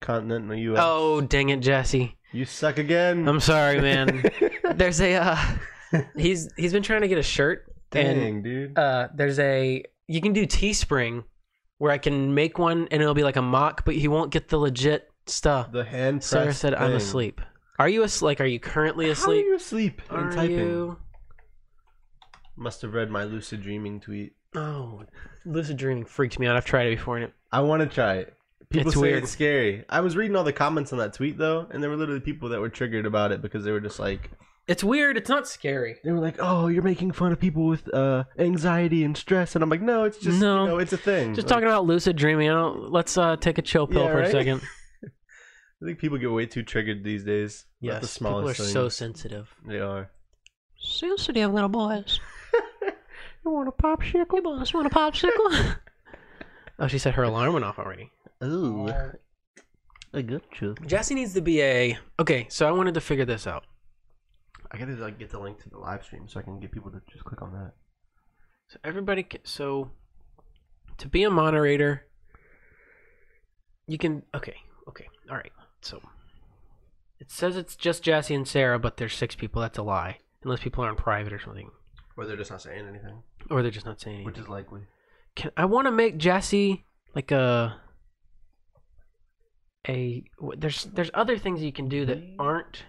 [0.00, 0.80] continental U.S.
[0.82, 2.16] Oh, dang it, Jesse!
[2.32, 3.28] you suck again.
[3.28, 4.24] I'm sorry, man.
[4.74, 5.36] there's a uh,
[6.16, 8.76] he's he's been trying to get a shirt, Dang, and dude.
[8.76, 11.22] uh, there's a you can do Teespring
[11.84, 14.48] where I can make one, and it'll be like a mock, but he won't get
[14.48, 15.70] the legit stuff.
[15.70, 16.24] the hand.
[16.24, 16.96] Sarah said, "I'm thing.
[16.96, 17.40] asleep."
[17.78, 18.26] Are you asleep?
[18.26, 19.42] Like, are you currently asleep?
[19.44, 20.58] How are you asleep Are typing?
[20.58, 20.96] you?
[22.56, 24.32] Must have read my lucid dreaming tweet.
[24.54, 25.02] Oh,
[25.44, 26.56] lucid dreaming freaked me out.
[26.56, 28.34] I've tried it before, and it I want to try it.
[28.70, 29.22] People It's say weird.
[29.24, 29.84] it's scary.
[29.90, 32.48] I was reading all the comments on that tweet though, and there were literally people
[32.48, 34.30] that were triggered about it because they were just like,
[34.66, 35.16] it's weird.
[35.16, 35.96] It's not scary.
[36.04, 39.62] they were like, "Oh, you're making fun of people with uh, anxiety and stress," and
[39.62, 40.62] I'm like, "No, it's just No.
[40.64, 42.48] you know, it's a thing." Just Like, talking about lucid dreaming.
[42.50, 42.90] I don't.
[42.92, 44.62] Let's uh, take a chill pill Yeah, for a second.
[45.82, 47.66] I think people get way too triggered these days.
[47.82, 49.54] about Yes, the people are smallest so sensitive.
[49.66, 50.10] They are.
[50.78, 52.20] Sensitive little boys.
[53.44, 54.34] you want a popsicle?
[54.34, 55.76] You boys want a popsicle?
[56.78, 58.10] oh, she said her alarm went off already.
[58.42, 58.88] Ooh.
[60.14, 60.74] I got you.
[60.86, 61.98] Jesse needs to be a.
[62.18, 63.64] Okay, so I wanted to figure this out.
[64.74, 66.90] I gotta like get the link to the live stream so I can get people
[66.90, 67.72] to just click on that.
[68.68, 69.90] So everybody, ca- so
[70.98, 72.06] to be a moderator,
[73.86, 74.22] you can.
[74.34, 74.56] Okay,
[74.88, 75.52] okay, all right.
[75.80, 76.00] So
[77.20, 79.62] it says it's just Jesse and Sarah, but there's six people.
[79.62, 81.70] That's a lie, unless people are in private or something,
[82.16, 84.26] Or they're just not saying anything, or they're just not saying anything.
[84.32, 84.80] which is likely.
[85.36, 86.84] Can I want to make Jesse
[87.14, 87.80] like a
[89.88, 90.24] a
[90.56, 92.84] there's there's other things you can do that aren't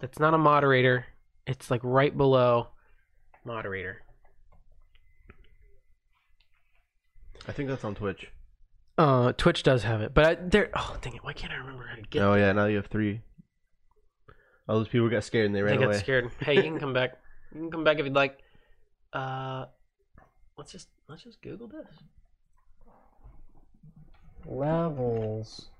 [0.00, 1.06] that's not a moderator.
[1.46, 2.68] It's like right below
[3.44, 4.02] moderator.
[7.46, 8.28] I think that's on Twitch.
[8.96, 10.70] Uh, Twitch does have it, but I, there.
[10.74, 11.24] Oh, dang it!
[11.24, 12.22] Why can't I remember how to get?
[12.22, 13.20] oh yeah, now you have three.
[14.68, 15.94] All those people got scared and they ran got away.
[15.94, 16.30] Got scared.
[16.40, 17.14] Hey, you can come back.
[17.52, 18.38] You can come back if you'd like.
[19.12, 19.66] Uh,
[20.56, 21.86] let's just let's just Google this.
[24.46, 25.70] Levels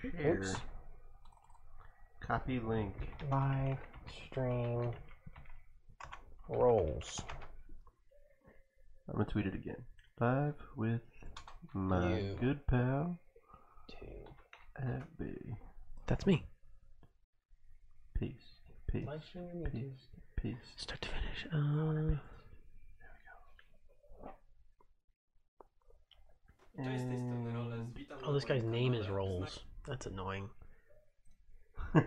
[0.00, 0.34] Share.
[0.34, 0.54] Oops.
[2.30, 2.94] Copy link.
[3.28, 3.76] live
[4.28, 4.92] stream
[6.48, 7.20] rolls.
[9.08, 9.82] I'm gonna tweet it again.
[10.20, 11.00] Live with
[11.74, 12.36] my You.
[12.40, 13.18] good pal
[14.78, 15.56] Abby.
[16.06, 16.46] That's me.
[18.14, 18.36] Peace.
[18.86, 19.08] Peace.
[19.08, 19.64] Live stream.
[19.72, 20.06] Peace.
[20.36, 20.54] Peace.
[20.76, 21.46] Start to finish.
[21.52, 22.16] Uh,
[26.78, 27.28] And...
[28.24, 29.58] oh, this guy's name is Rolls.
[29.84, 30.48] That's annoying.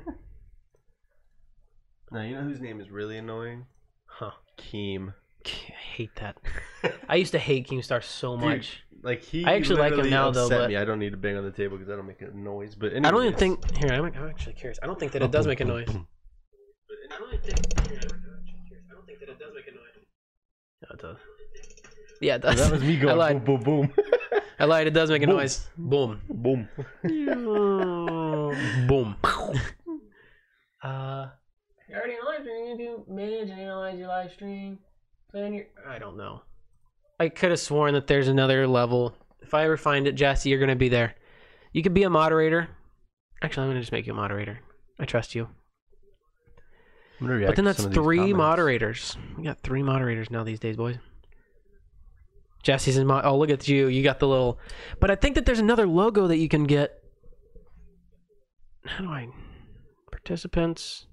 [2.14, 3.66] Now you know whose name is really annoying?
[4.06, 4.32] Huh.
[4.60, 5.16] Keem.
[5.46, 5.50] I
[5.96, 6.38] hate that.
[7.10, 8.84] I used to hate Keemstar so Dude, much.
[9.02, 9.44] Like he.
[9.44, 10.78] I actually like him now, though, but- me.
[10.78, 12.76] I don't need to bang on the table because I don't make a noise.
[12.76, 13.78] But I don't even think.
[13.78, 14.78] Here, I'm, I'm actually curious.
[14.84, 15.90] I don't think that it does make a noise.
[17.12, 17.90] I don't think.
[17.90, 18.86] Here, I'm actually curious.
[18.92, 20.06] I don't think that it does make a noise.
[20.84, 21.18] No, it does.
[22.22, 22.58] Yeah, it does.
[22.58, 23.94] That was me going boom, boom, boom.
[24.60, 24.88] I lied.
[24.88, 25.38] It does make a Boom.
[25.38, 25.68] noise.
[25.78, 26.22] Boom.
[26.30, 26.68] boom.
[28.88, 29.16] Boom.
[30.84, 31.28] uh,
[31.90, 32.80] you already live stream.
[32.80, 34.80] You manage and analyze your live stream.
[35.32, 35.66] Plan your.
[35.88, 36.42] I don't know.
[37.20, 39.16] I could have sworn that there's another level.
[39.42, 41.16] If I ever find it, Jesse, you're gonna be there.
[41.72, 42.70] You could be a moderator.
[43.42, 44.60] Actually, I'm gonna just make you a moderator.
[45.00, 45.48] I trust you.
[47.20, 49.18] I'm gonna react But then to that's some of three moderators.
[49.38, 50.98] We got three moderators now these days, boys.
[52.64, 53.22] Jesse's in my.
[53.22, 53.88] Oh, look at you.
[53.88, 54.58] You got the little.
[55.00, 57.04] But I think that there's another logo that you can get.
[58.86, 59.28] How do I.
[60.12, 61.06] Participants.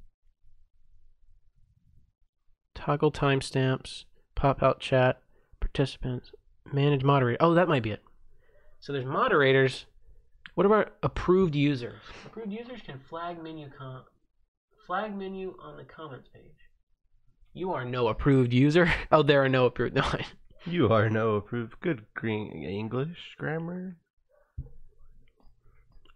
[2.74, 4.04] Toggle timestamps.
[4.36, 5.20] Pop out chat.
[5.60, 6.30] Participants.
[6.72, 7.38] Manage moderator.
[7.40, 8.02] Oh, that might be it.
[8.78, 9.86] So there's moderators.
[10.54, 12.00] What about approved users?
[12.26, 14.04] Approved users can flag menu com-
[14.86, 16.42] flag menu on the comments page.
[17.52, 18.90] You are no approved user.
[19.12, 19.94] Oh, there are no approved.
[19.96, 20.04] No,
[20.66, 21.80] You are no approved.
[21.80, 23.96] Good green English grammar.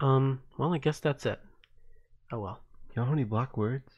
[0.00, 0.42] um.
[0.58, 1.40] Well, I guess that's it.
[2.32, 2.60] Oh well.
[2.90, 3.90] You know how many block words?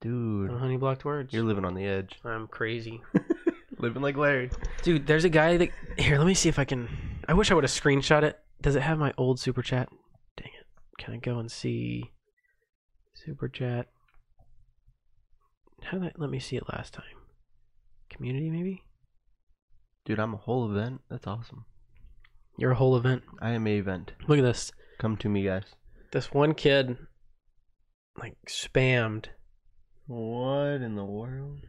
[0.00, 1.32] Dude, No honey blocked words.
[1.32, 2.18] you're living on the edge.
[2.24, 3.00] I'm crazy,
[3.78, 4.50] Living like Larry.
[4.82, 5.06] dude.
[5.06, 6.18] There's a guy that here.
[6.18, 6.88] Let me see if I can.
[7.28, 8.38] I wish I would have screenshot it.
[8.60, 9.88] Does it have my old super chat?
[10.36, 10.66] Dang it!
[11.02, 12.10] Can I go and see
[13.14, 13.86] super chat?
[15.84, 17.04] How did I, let me see it last time?
[18.10, 18.82] Community maybe.
[20.04, 21.00] Dude, I'm a whole event.
[21.08, 21.64] That's awesome.
[22.58, 23.22] You're a whole event.
[23.40, 24.12] I am a event.
[24.26, 24.72] Look at this.
[24.98, 25.64] Come to me, guys.
[26.12, 26.96] This one kid,
[28.18, 29.26] like spammed.
[30.06, 31.60] What in the world?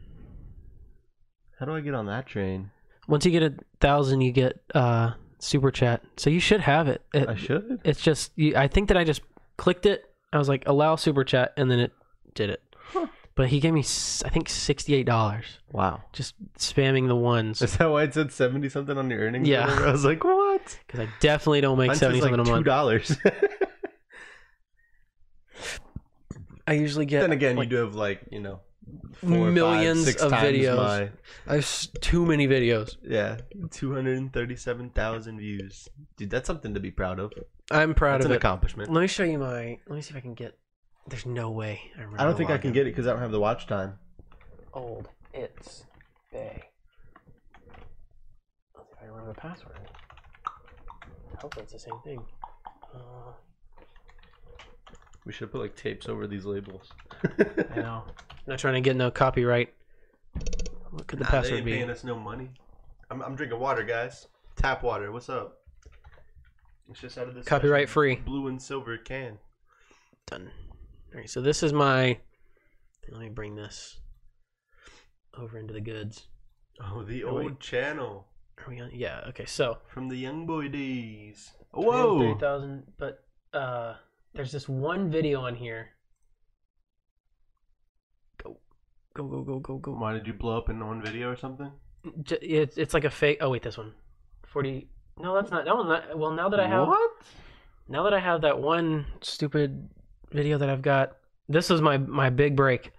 [1.58, 2.70] How do I get on that train?
[3.08, 6.02] Once you get a thousand, you get uh super chat.
[6.16, 7.02] So you should have it.
[7.14, 7.80] It- I should.
[7.84, 9.22] It's just you, I think that I just
[9.56, 10.04] clicked it.
[10.32, 11.92] I was like allow super chat, and then it
[12.34, 12.60] did it.
[12.76, 13.06] Huh.
[13.36, 16.02] But he gave me I think sixty eight dollars Wow.
[16.12, 19.48] just spamming the ones Is that why it said seventy something on your earnings?
[19.48, 19.66] Yeah.
[19.66, 19.88] whatever?
[19.88, 20.78] I was like, what?
[20.86, 22.66] because I definitely don't make Mine seventy says like something a two month.
[22.66, 23.16] dollars.
[26.66, 28.60] I usually get then again, like, you do have like you know
[29.20, 30.76] four, Millions five, six of times videos.
[30.76, 31.10] My,
[31.52, 32.96] I have too many videos.
[33.02, 33.38] yeah,
[33.70, 35.88] two hundred and thirty-seven thousand views.
[36.16, 37.32] Dude, that's something to be proud of.
[37.70, 38.38] I'm proud That's of an it.
[38.38, 38.90] accomplishment.
[38.92, 39.78] Let me show you my.
[39.86, 40.56] Let me see if I can get.
[41.08, 41.80] There's no way.
[41.96, 43.66] I, remember I don't think I can get it because I don't have the watch
[43.66, 43.98] time.
[44.72, 45.08] old.
[45.32, 45.84] It's
[46.32, 46.62] Bay.
[48.76, 49.78] Let's see if I remember the password.
[51.38, 52.20] Hopefully it's the same thing.
[52.94, 53.32] Uh,
[55.26, 56.90] We should put like tapes over these labels.
[57.74, 58.04] I know.
[58.46, 59.74] not trying to get no copyright.
[60.90, 61.72] What could the Nah, they password ain't be?
[61.72, 62.50] paying us no money.
[63.10, 64.28] I'm, I'm drinking water, guys.
[64.56, 65.10] Tap water.
[65.12, 65.58] What's up?
[66.88, 68.14] It's just out of this Copyright special free.
[68.16, 69.38] blue and silver can.
[70.26, 70.50] Done.
[71.14, 72.18] All right, so this is my.
[73.08, 74.00] Let me bring this
[75.38, 76.26] over into the goods.
[76.82, 77.30] Oh, the wait.
[77.30, 78.26] old channel
[78.58, 78.90] Are we on?
[78.92, 79.20] Yeah.
[79.28, 79.44] Okay.
[79.44, 81.52] So from the young boy days.
[81.72, 82.36] Whoa!
[82.38, 82.84] thousand.
[82.98, 83.22] But
[83.52, 83.94] uh,
[84.34, 85.90] there's this one video on here.
[88.42, 88.58] Go,
[89.14, 89.92] go, go, go, go, go.
[89.92, 91.70] Why did you blow up in one video or something?
[92.42, 93.38] It's it's like a fake.
[93.40, 93.92] Oh wait, this one.
[94.48, 94.88] Forty.
[95.16, 95.64] No, that's not.
[95.64, 96.18] That one's not.
[96.18, 96.88] Well, now that I have.
[96.88, 97.10] what?
[97.88, 99.88] Now that I have that one stupid
[100.32, 101.12] video that I've got,
[101.48, 102.92] this was my my big break.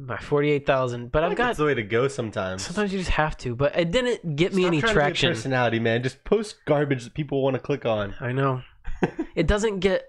[0.00, 1.10] My forty-eight thousand.
[1.10, 1.46] But I I've think got.
[1.46, 2.62] that's the way to go sometimes.
[2.62, 5.30] Sometimes you just have to, but it didn't get me Stop any trying to traction.
[5.32, 6.02] personality, man.
[6.04, 8.14] Just post garbage that people want to click on.
[8.20, 8.62] I know.
[9.34, 10.04] it doesn't get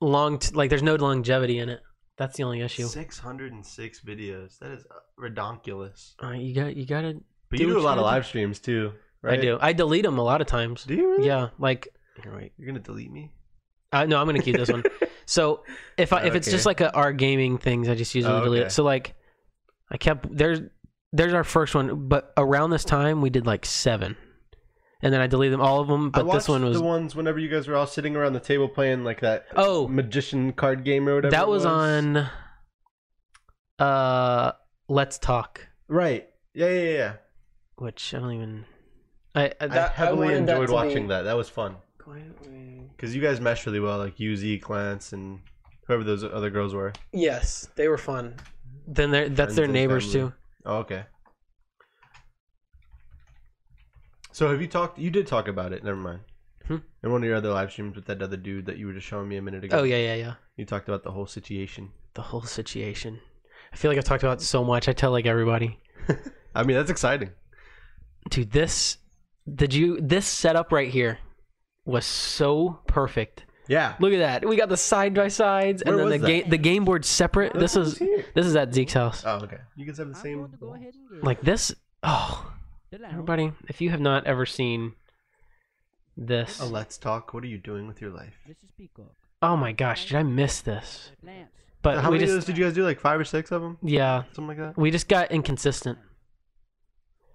[0.00, 0.38] long.
[0.40, 1.80] T- like there's no longevity in it.
[2.18, 2.84] That's the only issue.
[2.86, 4.58] Six hundred and six videos.
[4.58, 6.12] That is uh, redonkulous.
[6.22, 7.14] Uh, you got you got to.
[7.48, 9.38] But Do you do what a you lot of gotta live streams too, right?
[9.38, 9.58] I do.
[9.58, 10.84] I delete them a lot of times.
[10.84, 11.26] Do you really?
[11.26, 11.88] Yeah, like.
[12.22, 12.52] Here, wait.
[12.58, 13.32] You're gonna delete me?
[13.90, 14.82] Uh, no, I'm gonna keep this one.
[15.26, 15.64] So
[15.96, 18.60] if I if it's just like a our gaming things, I just usually Oh, delete
[18.60, 18.66] okay.
[18.66, 18.70] it.
[18.70, 19.14] So like,
[19.90, 20.60] I kept there's
[21.12, 24.16] there's our first one, but around this time we did like seven,
[25.02, 26.10] and then I deleted them all of them.
[26.10, 28.68] But this one was the ones whenever you guys were all sitting around the table
[28.68, 31.30] playing like that oh magician card game or whatever.
[31.32, 32.28] that it was, on
[33.78, 34.52] uh
[34.88, 36.28] Let's Talk, Right.
[36.54, 37.12] Yeah, yeah, yeah,
[37.76, 38.64] which I don't even.
[39.34, 41.22] I I, I that, heavily wanted enjoyed to watching be- that.
[41.22, 41.76] That was fun
[42.96, 45.40] because you guys meshed really well, like UZ, Clance, and
[45.86, 46.92] whoever those other girls were.
[47.12, 48.34] Yes, they were fun.
[48.86, 50.30] Then they're, that's Friends their and neighbors family.
[50.30, 50.34] too.
[50.66, 51.04] Oh, okay.
[54.32, 54.98] So have you talked?
[54.98, 55.82] You did talk about it.
[55.84, 56.20] Never mind.
[56.66, 56.76] Hmm?
[57.02, 59.06] In one of your other live streams with that other dude that you were just
[59.06, 59.80] showing me a minute ago.
[59.80, 60.34] Oh yeah, yeah, yeah.
[60.56, 61.90] You talked about the whole situation.
[62.14, 63.20] The whole situation.
[63.72, 64.88] I feel like I've talked about it so much.
[64.88, 65.78] I tell like everybody.
[66.54, 67.30] I mean, that's exciting.
[68.28, 68.98] dude this
[69.52, 71.18] did you this setup right here
[71.90, 73.94] was so perfect Yeah.
[74.00, 76.26] look at that we got the side by sides and Where then the that?
[76.42, 77.98] game the game board separate this is
[78.34, 79.58] this is at zeke's house Oh, okay.
[79.76, 80.38] You guys have the same.
[80.38, 82.52] going to go ahead and get like this oh
[82.92, 84.94] everybody if you have not ever seen
[86.16, 87.32] this Oh, let's talk.
[87.32, 88.34] What are you doing with your life?
[88.46, 89.14] This is Peacock.
[89.42, 91.10] oh my gosh did i miss this
[91.82, 92.84] but How we many of just those did you guys do?
[92.84, 93.78] Like five or six of them?
[93.82, 94.76] yeah Something like that.
[94.78, 95.98] we just got inconsistent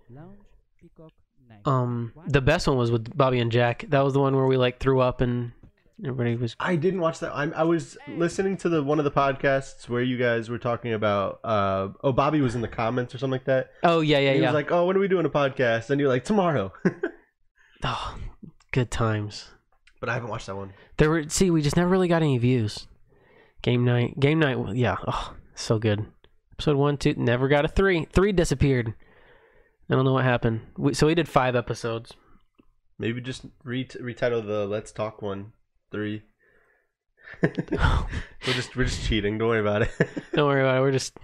[0.09, 0.37] Lounge.
[0.79, 1.11] Peacock.
[1.11, 1.11] Night.
[1.65, 4.57] Um the best one was with bobby and jack that was the one where we
[4.57, 5.51] like threw up and
[6.03, 7.31] everybody was I didn't watch that.
[7.33, 10.91] I'm, I was listening to the one of the podcasts where you guys were talking
[10.91, 11.39] about.
[11.41, 13.71] Uh, oh, Bobby was in the comments or something like that.
[13.81, 14.33] oh yeah yeah yeah.
[14.33, 16.73] he yeah was like, "Oh, when are we doing a podcast?" And you're like, "Tomorrow."
[17.85, 18.17] oh
[18.73, 19.51] good times
[20.05, 20.71] but I haven't watched that one.
[20.97, 22.87] There were see, we just never really got any views.
[23.63, 26.05] Game night, game night, yeah, oh, so good.
[26.53, 28.05] Episode one, two, never got a three.
[28.13, 28.93] Three disappeared.
[29.89, 30.61] I don't know what happened.
[30.77, 32.13] We, so we did five episodes.
[32.97, 35.53] Maybe just re- retitle the "Let's Talk" one
[35.91, 36.23] three.
[37.41, 39.37] we're just we're just cheating.
[39.37, 39.91] Don't worry about it.
[40.33, 40.81] Don't worry about it.
[40.81, 41.17] We're just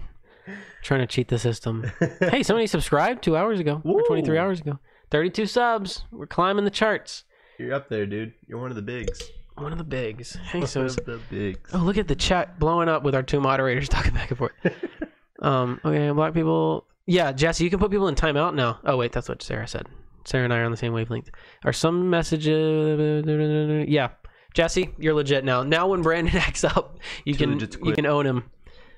[0.82, 1.90] trying to cheat the system.
[2.20, 4.42] Hey, somebody subscribed two hours ago or twenty three Woo.
[4.42, 4.78] hours ago.
[5.10, 6.04] Thirty two subs.
[6.10, 7.24] We're climbing the charts.
[7.58, 8.34] You're up there, dude.
[8.46, 9.22] You're one of the bigs.
[9.56, 10.34] One of the bigs.
[10.34, 11.70] Hey, so one is- of the bigs.
[11.72, 14.52] Oh, look at the chat blowing up with our two moderators talking back and forth.
[15.42, 16.86] um, okay, black people.
[17.06, 18.78] Yeah, Jesse, you can put people in timeout now.
[18.84, 19.86] Oh, wait, that's what Sarah said.
[20.24, 21.30] Sarah and I are on the same wavelength.
[21.64, 23.86] Are some messages?
[23.88, 24.10] Yeah,
[24.54, 25.62] Jesse, you're legit now.
[25.62, 28.44] Now, when Brandon acts up, you Too can you can own him.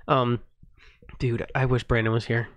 [0.06, 0.40] Um,
[1.18, 2.48] dude, I wish Brandon was here,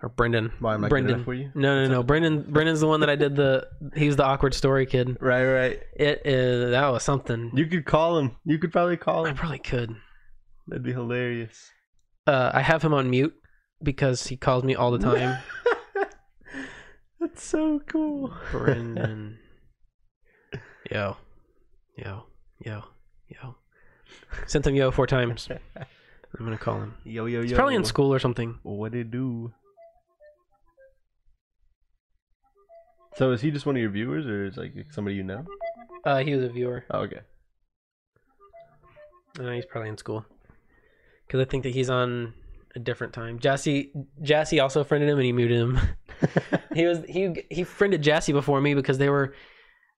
[0.00, 0.52] or Brendan.
[0.60, 1.24] Why am I Brendan?
[1.24, 1.50] for you?
[1.56, 2.02] No, no, no.
[2.04, 2.42] Brendan.
[2.48, 3.66] Brendan's the one that I did the.
[3.96, 5.16] He was the awkward story kid.
[5.20, 5.80] Right, right.
[5.96, 6.70] It is.
[6.70, 7.50] That was something.
[7.54, 8.36] You could call him.
[8.44, 9.34] You could probably call him.
[9.34, 9.96] I probably could.
[10.68, 11.70] That'd be hilarious.
[12.28, 13.34] uh, I have him on mute
[13.82, 15.38] because he calls me all the time.
[17.20, 18.32] That's so cool.
[18.50, 19.38] Brendan.
[20.90, 21.16] Yo.
[21.96, 22.24] Yo.
[22.64, 22.84] Yo.
[23.28, 23.56] Yo.
[24.46, 25.48] Sent him yo four times.
[25.50, 26.94] I'm gonna call him.
[27.04, 27.42] Yo, yo, yo.
[27.42, 28.58] He's probably in school or something.
[28.62, 29.52] What it do?
[33.16, 35.44] So is he just one of your viewers, or is like somebody you know?
[36.04, 36.84] Uh, he was a viewer.
[36.90, 37.20] Oh, okay.
[39.38, 40.24] Uh, he's probably in school.
[41.26, 42.34] Because I think that he's on
[42.78, 43.38] different time.
[43.38, 45.78] Jassy, Jassy also friended him and he muted him.
[46.74, 49.34] he was he he friended Jassy before me because they were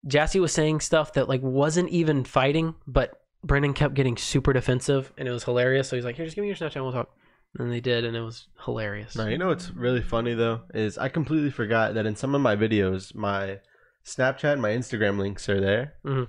[0.06, 3.12] Jassy was saying stuff that like wasn't even fighting, but
[3.44, 5.88] Brendan kept getting super defensive and it was hilarious.
[5.88, 7.10] So he's like, "Here, just give me your Snapchat, and we'll talk."
[7.58, 9.16] And they did, and it was hilarious.
[9.16, 12.40] Now you know what's really funny though is I completely forgot that in some of
[12.40, 13.58] my videos, my
[14.04, 16.28] Snapchat and my Instagram links are there, Mhm.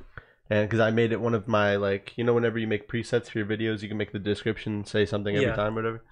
[0.50, 3.30] and because I made it one of my like you know whenever you make presets
[3.30, 5.56] for your videos, you can make the description say something every Yeah.
[5.56, 6.04] time, or whatever.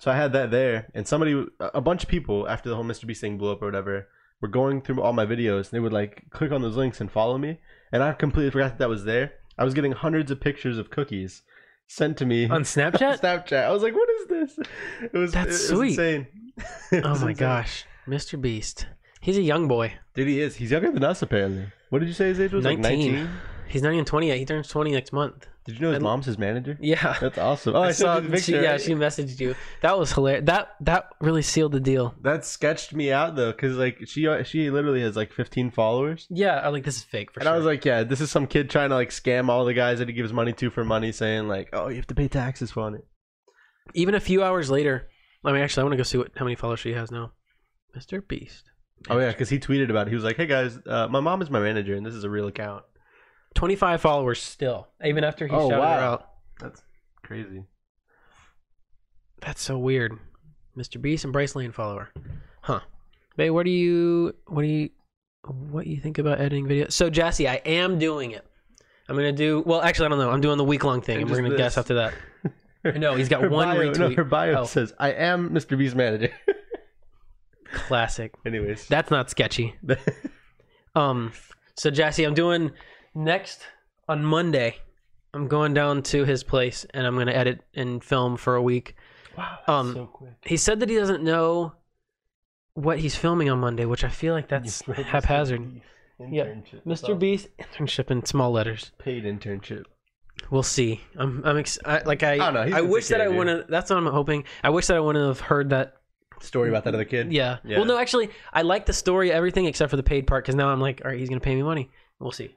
[0.00, 3.06] So I had that there, and somebody, a bunch of people after the whole Mr.
[3.06, 4.08] Beast thing blew up or whatever,
[4.40, 7.10] were going through all my videos, and they would like click on those links and
[7.12, 7.58] follow me,
[7.92, 9.32] and I completely forgot that that was there.
[9.58, 11.42] I was getting hundreds of pictures of cookies.
[11.86, 13.20] sent to me On Snapchat?
[13.20, 13.64] Snapchat.
[13.64, 14.66] I was like, "What is this?"
[15.12, 15.98] It was That's it was sweet.
[15.98, 16.26] insane.
[16.92, 17.34] It oh my insane.
[17.34, 18.40] gosh, Mr.
[18.40, 18.86] Beast.
[19.20, 19.92] He's a young boy.
[20.14, 20.56] dude, he is.
[20.56, 21.66] He's younger than us apparently.
[21.90, 22.64] What did you say his age was?
[22.64, 23.28] Like 19.
[23.70, 24.36] He's not even 20 yet.
[24.38, 25.46] He turns 20 next month.
[25.64, 26.76] Did you know his And- mom's his manager?
[26.80, 27.16] Yeah.
[27.20, 27.76] That's awesome.
[27.76, 28.62] Oh, I, I saw, the she, picture.
[28.62, 29.54] yeah, she messaged you.
[29.82, 30.44] That was hilarious.
[30.46, 32.14] That that really sealed the deal.
[32.22, 36.26] that sketched me out though, because like she she literally has like 15 followers.
[36.30, 37.54] Yeah, I like this is fake for and sure.
[37.54, 39.98] I was like, yeah, this is some kid trying to like scam all the guys
[40.00, 42.70] that he gives money to for money, saying like, oh, you have to pay taxes
[42.72, 43.04] for it.
[43.94, 45.08] even a few hours later.
[45.44, 47.32] I mean, actually, I want to go see what how many followers she has now.
[47.96, 48.26] Mr.
[48.26, 48.64] Beast.
[49.08, 50.10] Oh yeah, because he tweeted about it.
[50.10, 52.30] He was like, hey guys, uh, my mom is my manager, and this is a
[52.30, 52.82] real account.
[53.54, 56.12] 25 followers still, even after he Oh, shouted her wow.
[56.12, 56.28] out.
[56.60, 56.82] That's
[57.22, 57.64] crazy.
[59.40, 60.18] That's so weird.
[60.76, 61.00] Mr.
[61.00, 62.10] Beast and Bryce Lane follower.
[62.62, 62.80] Huh.
[63.36, 64.90] Babe, what do you what do you
[65.70, 66.92] what do you think about editing videos?
[66.92, 68.46] So Jassy, I am doing it.
[69.08, 70.30] I'm gonna do well actually I don't know.
[70.30, 72.14] I'm doing the week long thing And and we're gonna guess after that.
[72.96, 74.16] No, he's got Her one bio, No, retweet.
[74.16, 74.64] her bio Oh.
[74.64, 75.76] says, I am Mr.
[75.76, 76.32] B's manager.
[77.72, 78.32] Classic.
[78.46, 78.86] Anyways.
[78.88, 79.74] That's not sketchy.
[80.94, 81.32] Um
[81.76, 82.72] so Jassy, I'm doing
[83.14, 83.60] next
[84.08, 84.76] on Monday.
[85.32, 88.96] I'm going down to his place and I'm gonna edit and film for a week.
[89.38, 90.30] wow, Um, so quick.
[90.44, 91.72] He said that he doesn't know
[92.74, 95.08] what he's filming on Monday, which I feel like that's You wrote Mr.
[95.10, 95.80] haphazard.
[96.30, 96.46] Yeah,
[96.86, 97.18] Mr.
[97.18, 98.92] Beast internship in small letters.
[98.98, 99.84] paid internship.
[100.50, 101.00] We'll see.
[101.16, 103.34] I'm I'm ex- I, like I I don't know, I wish that I you.
[103.36, 103.68] wouldn't.
[103.68, 104.44] That's what I'm hoping.
[104.64, 105.94] I wish that I wouldn't have heard that.
[106.40, 107.32] Story about that other kid.
[107.32, 107.58] Yeah.
[107.64, 107.76] Yeah.
[107.76, 110.68] Well, no, actually, I like the story, everything except for the paid part, because now
[110.70, 111.90] I'm like, all right, he's gonna pay me money.
[112.18, 112.54] We'll see.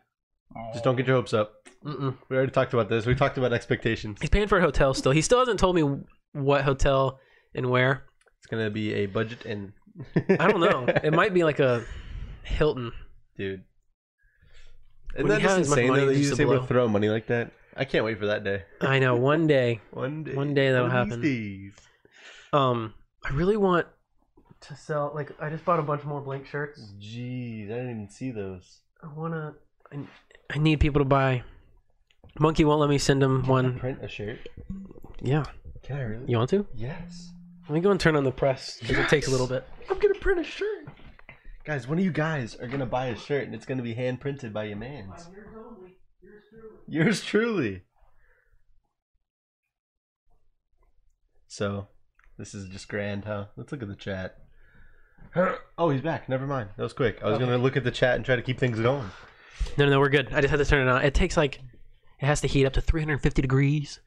[0.73, 1.53] Just don't get your hopes up.
[1.85, 2.15] Mm-mm.
[2.29, 3.05] We already talked about this.
[3.05, 4.19] We talked about expectations.
[4.21, 5.11] He's paying for a hotel still.
[5.11, 5.99] He still hasn't told me
[6.33, 7.19] what hotel
[7.55, 8.03] and where.
[8.37, 9.73] It's gonna be a budget and.
[10.39, 10.85] I don't know.
[11.03, 11.83] it might be like a
[12.43, 12.91] Hilton.
[13.37, 13.63] dude.
[15.15, 16.61] When Isn't that he just has insane money though, that he's to just able blow.
[16.61, 17.51] to throw money like that?
[17.75, 18.63] I can't wait for that day.
[18.81, 19.15] I know.
[19.15, 20.33] One day, One day.
[20.33, 21.21] One day that'll one of happen.
[21.21, 21.85] these days.
[22.53, 23.85] um, I really want
[24.61, 25.11] to sell.
[25.13, 26.93] Like, I just bought a bunch more blank shirts.
[26.99, 28.79] Jeez, I didn't even see those.
[29.03, 29.53] I wanna.
[29.91, 29.97] I,
[30.51, 31.43] I need people to buy.
[32.39, 33.77] Monkey won't let me send him one.
[33.79, 34.39] Print a shirt.
[35.21, 35.45] Yeah,
[35.83, 36.25] Can I really?
[36.27, 36.65] you want to?
[36.75, 37.31] Yes.
[37.69, 39.65] Let me go and turn on the press because it takes a little bit.
[39.89, 40.87] I'm gonna print a shirt.
[41.63, 44.19] Guys, one of you guys are gonna buy a shirt and it's gonna be hand
[44.19, 45.29] printed by your mans.
[46.87, 47.83] Yours truly.
[51.47, 51.87] So,
[52.37, 53.45] this is just grand, huh?
[53.55, 54.37] Let's look at the chat.
[55.77, 56.29] Oh, he's back.
[56.29, 56.69] Never mind.
[56.77, 57.19] That was quick.
[57.23, 59.09] I was gonna look at the chat and try to keep things going.
[59.77, 60.33] No, no, we're good.
[60.33, 61.03] I just had to turn it on.
[61.03, 61.59] It takes like,
[62.19, 63.99] it has to heat up to 350 degrees.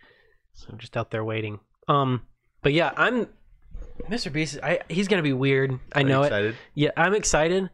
[0.54, 1.60] So I'm just out there waiting.
[1.88, 2.22] Um,
[2.62, 3.28] but yeah, I'm.
[4.10, 4.32] Mr.
[4.32, 5.78] Beast, I, he's gonna be weird.
[5.92, 6.26] I Are you know it.
[6.26, 6.56] excited?
[6.74, 7.70] Yeah, I'm excited,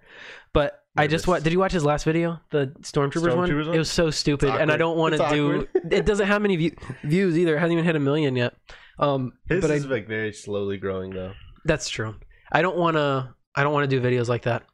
[0.53, 3.49] but I just did you watch his last video, the Stormtroopers, one?
[3.49, 3.75] Stormtroopers one?
[3.75, 5.69] It was so stupid, and I don't want to do.
[5.91, 7.57] it doesn't have many view, views either.
[7.57, 8.55] It hasn't even hit a million yet.
[8.99, 11.33] Um, His but I, like very slowly growing though.
[11.65, 12.15] that's true.
[12.51, 13.35] I don't want to.
[13.55, 14.65] I don't want to do videos like that.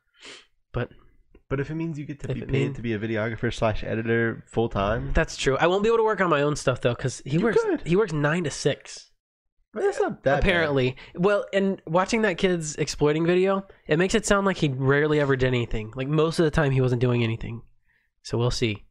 [0.72, 0.90] But
[1.50, 3.52] But if it means you get to If be paid mean- to be a videographer
[3.52, 5.56] slash editor full time, that's true.
[5.58, 7.62] I won't be able to work on my own stuff though, because he You works.
[7.62, 7.86] could.
[7.86, 9.10] He works nine to six.
[9.72, 10.38] that's not that bad.
[10.40, 10.96] apparently.
[11.14, 15.36] Well, and watching that kid's exploiting video, it makes it sound like he rarely ever
[15.36, 15.92] did anything.
[15.94, 17.62] Like most of the time, he wasn't doing anything.
[18.22, 18.84] So we'll see.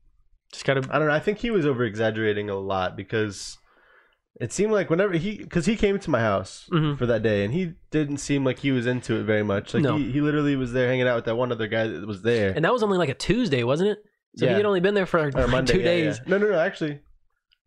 [0.51, 0.79] Just gotta.
[0.89, 1.13] I don't know.
[1.13, 3.57] I think he was over exaggerating a lot because
[4.39, 6.97] it seemed like whenever he, because he came to my house Mhm.
[6.97, 9.73] for that day and he didn't seem like he was into it very much.
[9.73, 9.97] Like No.
[9.97, 12.51] he, he literally was there hanging out with that one other guy that was there.
[12.55, 13.99] And that was only like a Tuesday, wasn't it?
[14.35, 14.51] So Yeah.
[14.51, 16.17] he had only been there for like Monday, two yeah, days.
[16.23, 16.29] yeah.
[16.29, 16.59] No, no, no.
[16.59, 16.99] Actually,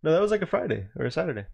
[0.02, 0.12] no.
[0.12, 1.46] That was like a Friday or a Saturday.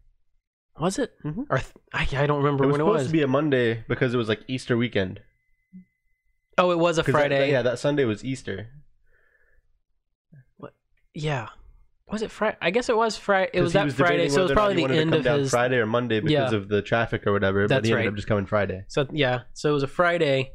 [0.78, 1.12] Was it?
[1.24, 1.46] Mhm.
[1.48, 3.06] Or th- I, I don't remember It was when it supposed was.
[3.06, 5.20] to be a Monday because it was like Easter weekend.
[6.58, 7.50] oh, it was a 'Cause that- Friday.
[7.50, 8.68] yeah, that Sunday was Easter.
[10.58, 10.74] What?
[11.14, 11.48] yeah.
[12.08, 12.56] Was it Friday?
[12.62, 13.50] I guess it was Friday.
[13.52, 15.24] It was that Friday, so it was whether or not probably the end come of
[15.24, 15.50] down his.
[15.50, 16.56] Friday or Monday because Yeah.
[16.58, 17.62] of the traffic or whatever.
[17.64, 18.10] but That's he ended right.
[18.12, 18.84] up just coming Friday.
[18.86, 20.52] So yeah, so it was a Friday.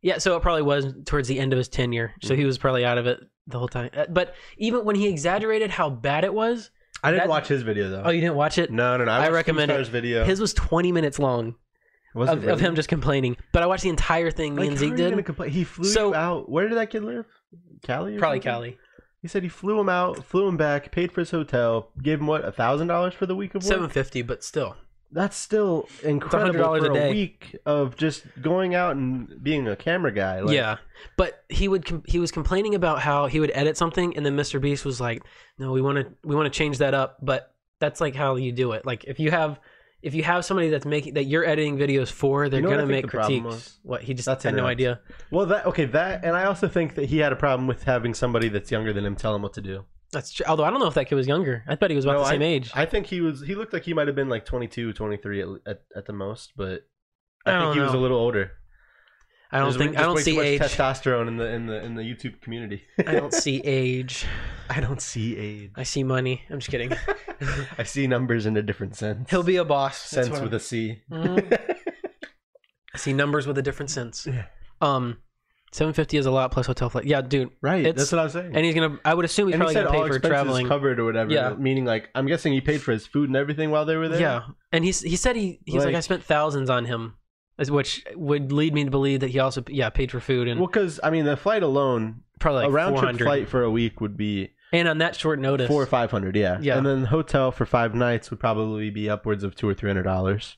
[0.00, 2.14] Yeah, so it probably was towards the end of his tenure.
[2.22, 2.40] So Mm-hmm.
[2.40, 3.90] he was probably out of it the whole time.
[3.94, 6.70] Uh, But even when he exaggerated how bad it was,
[7.04, 8.02] I didn't That- watch his video though.
[8.06, 8.70] oh, you didn't watch it?
[8.70, 9.12] no, no, no.
[9.12, 9.70] I watched recommend.
[9.70, 10.24] Star's video.
[10.24, 11.56] His was 20 minutes long
[12.14, 13.36] Was of, of him just complaining.
[13.52, 14.54] But I watched the entire thing.
[14.54, 15.24] Me Like, and how Zeke did.
[15.26, 15.50] complain?
[15.50, 16.50] He flew So- you out.
[16.50, 17.26] Where did that kid live?
[17.82, 18.16] Cali?
[18.16, 18.52] or Probably something?
[18.52, 18.78] Cali.
[19.22, 22.26] He said he flew him out, flew him back, paid for his hotel, gave him
[22.26, 23.68] what a thousand dollars for the week of work.
[23.68, 24.76] 750, but still.
[25.12, 27.10] That's still incredible $100 for a day.
[27.10, 30.40] week of just going out and being a camera guy.
[30.40, 30.76] Like, yeah,
[31.16, 34.36] but he would com- he was complaining about how he would edit something, and then
[34.36, 34.60] Mr.
[34.60, 35.22] Beast was like,
[35.58, 38.52] "No, we want to we want to change that up." But that's like how you
[38.52, 38.86] do it.
[38.86, 39.58] Like if you have
[40.02, 42.86] if you have somebody that's making that you're editing videos for, they're You know gonna
[42.86, 43.78] make critiques.
[43.82, 45.00] What he just to had no idea.
[45.30, 45.84] Well, that okay.
[45.86, 48.92] That and I also think that he had a problem with having somebody that's younger
[48.92, 49.84] than him tell him what to do.
[50.12, 50.46] That's true.
[50.48, 51.64] Although I don't know if that kid was younger.
[51.68, 52.70] I bet he was about No, the same age.
[52.74, 53.42] I think he was.
[53.42, 56.52] He looked like he might have been like 22, 23 at, at, at the most,
[56.56, 56.86] but
[57.46, 58.52] I I, think he was a little older.
[59.52, 59.98] I don't There's think.
[59.98, 60.60] I don't see age.
[60.60, 62.82] testosterone in the in the in the YouTube community.
[63.04, 64.24] I don't see age.
[64.68, 65.72] I don't see age.
[65.76, 66.42] I see money.
[66.50, 66.92] I'm just kidding.
[67.78, 69.28] I see numbers in a different sense.
[69.30, 69.98] He'll be a boss.
[70.00, 71.02] Sense with a C.
[71.10, 71.58] Mhm.
[72.94, 74.26] I see numbers with a different sense.
[74.26, 74.44] Yeah.
[74.80, 75.18] Um,
[75.72, 77.04] seven fifty is a lot plus hotel flight.
[77.04, 77.50] Yeah, dude.
[77.62, 77.84] right.
[77.94, 78.54] That's what I was saying.
[78.54, 78.98] And he's gonna.
[79.04, 80.66] I would assume he's And he probably said gonna all pay for traveling.
[80.68, 81.30] covered or whatever.
[81.32, 81.54] Yeah.
[81.54, 84.20] Meaning, like, I'm guessing he paid for his food and everything while they were there.
[84.20, 84.42] Yeah,
[84.72, 87.14] and he's he said he he's like, Like- I spent thousands on him,
[87.68, 90.68] which would lead me to believe that he also yeah paid for food and Well,
[90.68, 94.00] because I mean, the flight alone, probably like a round trip flight for a week
[94.00, 96.36] would be and on that short notice, four or five hundred.
[96.36, 96.58] Yeah.
[96.62, 96.76] Yeah.
[96.78, 100.04] And then hotel for five nights would probably be upwards of two or three hundred
[100.04, 100.56] dollars.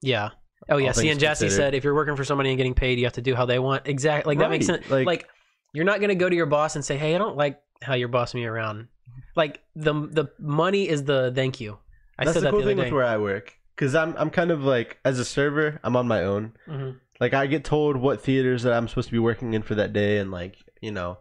[0.00, 0.30] yeah.
[0.68, 1.62] Oh yeah, all see, things and Jassy considered.
[1.64, 3.58] said if you're working for somebody and getting paid, you have to do how they
[3.58, 3.86] want.
[3.86, 4.90] Exactly, like that makes Right, sense.
[4.90, 5.28] like- Like,
[5.74, 8.08] you're not gonna go to your boss and say, "Hey, I don't like how you're
[8.08, 8.88] bossing me around."
[9.36, 11.78] Like the the money is the thank you.
[12.18, 14.14] I That's said the that cool the thing other with where I work, because I'm
[14.16, 16.54] I'm kind of like as a server, I'm on my own.
[16.66, 16.98] Mhm.
[17.20, 19.92] Like I get told what theaters that I'm supposed to be working in for that
[19.92, 21.18] day, and like you know,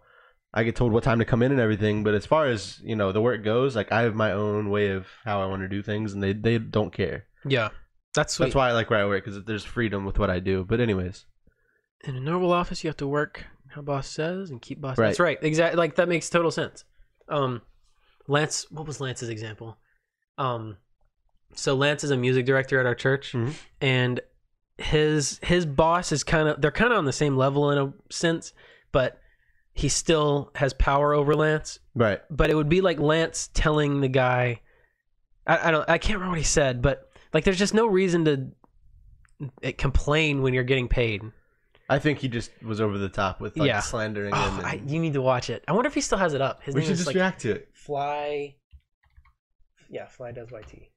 [0.54, 2.04] I get told what time to come in and everything.
[2.04, 4.90] But as far as you know, the work goes, like I have my own way
[4.90, 7.26] of how I want to do things, and they they don't care.
[7.48, 7.70] Yeah,
[8.14, 8.48] that's sweet.
[8.48, 10.66] That's why I like where I work because there's freedom with what I do.
[10.66, 11.26] But anyways,
[12.04, 15.08] in a normal office you have to work how boss says and keep boss Right.
[15.08, 16.86] that's right exactly like that makes total sense
[17.28, 17.62] um
[18.28, 19.78] lance what was lance's example
[20.38, 20.78] um
[21.56, 23.54] so lance is a music director at our church Mhm.
[23.82, 24.20] and
[24.78, 27.94] his his boss is kind of they're kind of on the same level in a
[28.14, 28.54] sense
[28.92, 29.20] but
[29.74, 32.22] he still has power over lance right.
[32.30, 34.60] but it would be like lance telling the guy
[35.48, 38.26] i, I don't i can't remember what he said but like there's just no reason
[38.26, 38.48] to
[39.64, 41.22] uh, complain when you're getting paid
[41.88, 43.80] I think he just was over the top with like Yeah.
[43.80, 44.66] slandering Oh, him.
[44.66, 45.64] I, you need to watch it.
[45.68, 46.64] I wonder if he still has it up.
[46.64, 47.70] His we should just like react to it.
[47.74, 48.56] Fly.
[49.88, 50.90] Yeah, Fly does YT.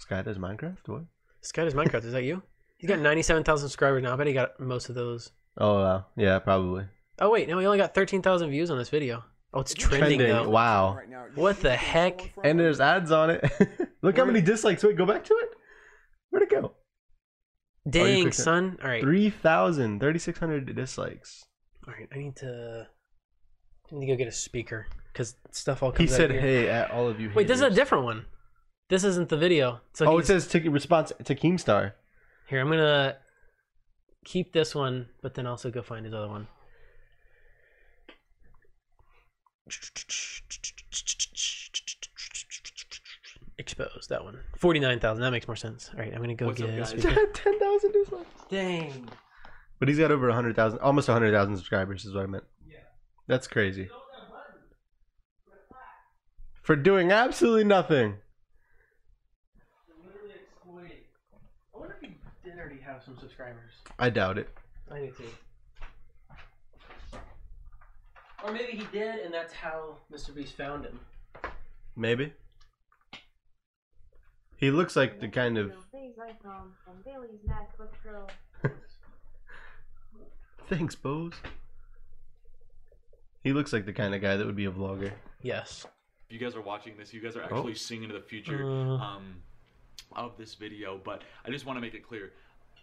[0.00, 0.76] Sky does Minecraft.
[0.86, 1.02] What?
[1.42, 2.04] Sky does Minecraft.
[2.04, 2.42] Is that you?
[2.78, 4.12] He's got ninety-seven thousand subscribers now.
[4.12, 5.30] I bet he got most of those.
[5.58, 6.06] Oh wow.
[6.16, 6.84] Yeah, probably.
[7.18, 9.22] Oh wait, no, he only got thirteen thousand views on this video.
[9.52, 10.28] Oh, it's trending, Trending.
[10.28, 10.48] though.
[10.48, 10.98] Wow.
[11.34, 12.32] What the heck?
[12.44, 13.44] And there's ads on it.
[14.02, 14.82] Look how many dislikes.
[14.84, 15.48] Wait, go back to it.
[16.30, 16.72] Where'd it go?
[16.74, 18.78] Oh, Dang, clicked son.
[18.82, 21.44] All right, 3,000, 3,600 dislikes.
[21.88, 22.08] all right.
[22.14, 22.86] I need to.
[23.90, 26.12] I need to go get a speaker because stuff all He comes.
[26.12, 26.40] out said, here.
[26.40, 28.26] "Hey, at all of you." Wait, this is a different one.
[28.90, 29.80] This isn't the video.
[29.94, 31.92] So oh, it he's- says ticket response to Keemstar.
[32.48, 33.16] Here, I'm gonna
[34.24, 36.48] keep this one, but then also go find his other one.
[43.58, 44.38] Expose that one.
[44.56, 45.22] Forty nine thousand.
[45.22, 45.90] That makes more sense.
[45.92, 46.74] All right, I'm gonna go What's up, get.
[46.76, 46.88] a guys?
[46.90, 47.26] speaker.
[47.34, 48.26] 10,000 dislikes.
[48.48, 49.08] Dang.
[49.78, 52.44] But he's got over 100,000, almost 100,000 subscribers, is what I meant.
[52.66, 52.78] Yeah.
[53.26, 53.88] That's crazy.
[56.62, 58.16] For doing absolutely nothing.
[60.04, 60.90] Literally exploiting.
[61.74, 63.72] I wonder if he did already have some subscribers.
[63.98, 64.48] I doubt it.
[64.90, 65.24] I need to.
[68.44, 70.34] Or maybe he did, and that's how Mr.
[70.34, 70.98] Beast found him.
[71.96, 72.32] Maybe.
[74.56, 75.72] He looks like the kind of.
[75.90, 78.26] Things I found from Bailey's MacBook Pro.
[80.68, 81.34] Thanks, Bose.
[83.42, 85.12] He looks like the kind of guy that would be a vlogger.
[85.42, 85.86] Yes.
[86.28, 88.96] If you guys are watching this, you guys are actually seeing into the future Uh.
[88.98, 89.36] um,
[90.12, 91.00] of this video.
[91.02, 92.32] But I just want to make it clear.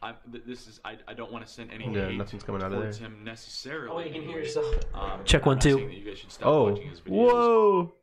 [0.02, 0.14] I,
[0.46, 2.80] this is I, I don't want to send any Yeah, hate nothing's coming out of
[2.80, 3.08] towards there.
[3.10, 3.90] him necessarily.
[3.92, 4.66] Oh, you can hear yourself.
[4.94, 5.80] Um, Check I'm one, not two.
[5.80, 6.72] You guys should stop Oh.
[6.72, 7.10] watching his videos.
[7.12, 7.94] Whoa!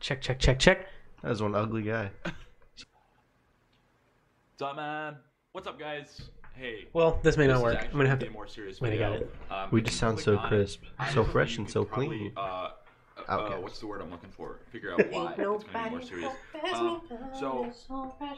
[0.00, 0.86] Check, check, check, check.
[1.22, 2.10] That was one ugly guy.
[2.24, 2.34] What's
[4.62, 5.16] up, man?
[5.52, 6.20] What's up, guys?
[6.54, 6.88] Hey.
[6.92, 7.84] Well, this may this not work.
[7.84, 8.26] I'm gonna have to.
[8.26, 9.34] a more serious Wait, I got it.
[9.50, 10.82] Um, We just sound so crisp,
[11.12, 12.32] so fresh and could so probably, clean.
[12.36, 12.70] Uh,
[13.28, 13.62] uh, Outcast.
[13.62, 14.58] what's the word I'm looking for?
[14.70, 16.32] Figure out why it's gonna be more serious.
[16.74, 17.02] Um,
[17.38, 17.72] so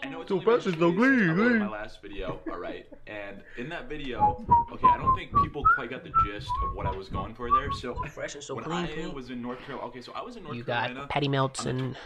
[0.02, 1.58] I know it's So only been fresh and two so days clean, since I uploaded
[1.60, 5.90] my last video, all right, and in that video, okay, I don't think people quite
[5.90, 7.70] got the gist of what I was going for there.
[7.72, 9.12] So Fresh and so when clean, I clean.
[9.14, 10.94] was in North Carolina, okay, so I was in North You Carolina.
[11.00, 11.96] got Patty Melton,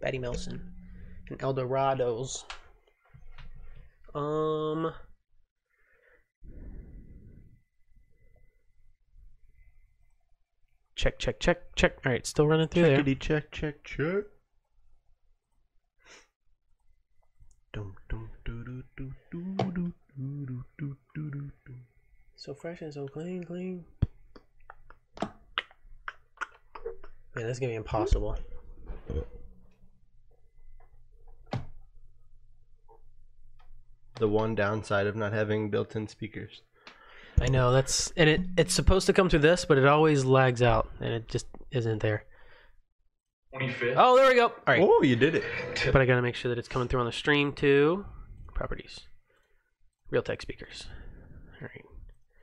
[0.00, 0.72] Patty Melson,
[1.28, 2.44] and Eldorados.
[4.14, 4.92] Um.
[11.02, 11.98] Check, check, check, check.
[12.06, 13.40] All right, still running through Checkity, there.
[13.40, 14.24] Check, check, check.
[22.36, 23.84] So fresh and so clean, clean.
[25.20, 25.32] Man,
[27.34, 28.38] that's gonna be impossible.
[34.20, 36.62] The one downside of not having built in speakers.
[37.40, 40.62] I know that's and it it's supposed to come through this, but it always lags
[40.62, 42.24] out and it just isn't there.
[43.54, 43.94] 25th.
[43.96, 44.46] Oh, there we go.
[44.46, 45.44] All right, Oh, you did it.
[45.92, 48.04] but I gotta make sure that it's coming through on the stream too.
[48.54, 49.00] Properties,
[50.12, 50.86] Realtek speakers.
[51.60, 51.84] All right.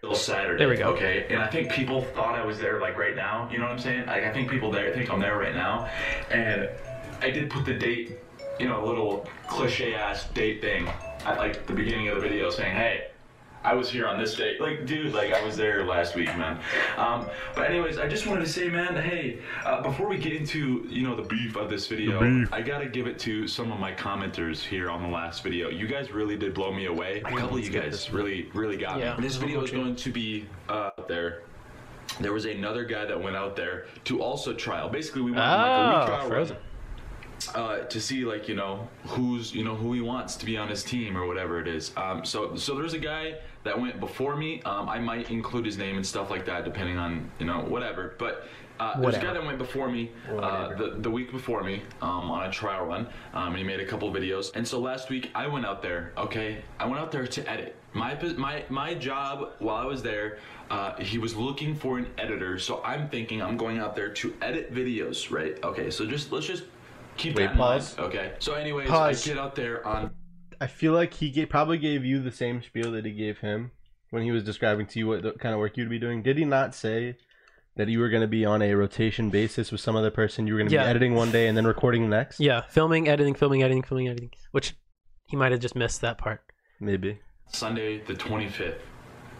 [0.02, 0.58] Till Saturday.
[0.60, 0.90] There we go.
[0.94, 3.50] Okay, and I think people thought I was there like right now.
[3.52, 4.06] You know what I'm saying?
[4.08, 5.90] Like I think people there think I'm there right now,
[6.30, 6.70] and
[7.22, 8.18] I did put the date,
[8.60, 10.88] you know, a little cliche ass date thing
[11.26, 13.06] at like the beginning of the video saying, hey.
[13.64, 14.56] I was here on this day.
[14.60, 16.60] Like, dude, like I was there last week, man.
[16.98, 20.86] Um, but anyways, I just wanted to say, man, hey, uh, before we get into
[20.90, 23.92] you know the beef of this video, I gotta give it to some of my
[23.92, 25.70] commenters here on the last video.
[25.70, 27.22] You guys really did blow me away.
[27.26, 29.16] A couple of you guys really, really got Yeah.
[29.18, 29.24] me.
[29.24, 31.44] This video is going to be uh, there.
[32.20, 34.90] There was another guy that went out there to also trial.
[34.90, 36.58] Basically, we went on like a Oh, retrial Frozen.
[37.56, 40.68] Uh, to see like you know who's you know who he wants to be on
[40.68, 41.92] his team or whatever it is.
[41.98, 44.62] Um, so so there's a guy that went before me.
[44.64, 48.16] Um, I might include his name and stuff like that depending on you know whatever.
[48.18, 48.48] But
[48.80, 52.32] uh, there's a guy that went before me uh, the the week before me um,
[52.32, 53.08] on a trial run.
[53.34, 54.56] Um, and he made a couple videos.
[54.56, 56.14] And so last week I went out there.
[56.18, 57.76] Okay, I went out there to edit.
[57.94, 60.40] My my my job while I was there.
[60.70, 64.36] Uh, he was looking for an editor, so I'm thinking I'm going out there to
[64.40, 65.58] edit videos, right?
[65.64, 66.64] Okay, so just let's just
[67.20, 68.00] keep Wait, that in mind, pause.
[68.00, 68.34] Okay.
[68.40, 69.28] So, anyways, Pause.
[69.28, 70.12] I get out there on.
[70.62, 73.72] I feel like he gave, probably gave you the same spiel that he gave him
[74.10, 76.22] when he was describing to you what the kind of work you'd be doing.
[76.24, 77.16] Did he not say
[77.78, 80.48] that you were going to be on a rotation basis with some other person?
[80.48, 80.84] You were going to Yeah.
[80.84, 82.40] be editing one day and then recording the next?
[82.42, 84.32] Yeah, filming, editing, filming, editing, filming, editing.
[84.52, 84.76] Which
[85.28, 86.42] he might have just missed that part.
[86.82, 87.20] Maybe.
[87.54, 88.80] Sunday the 25th.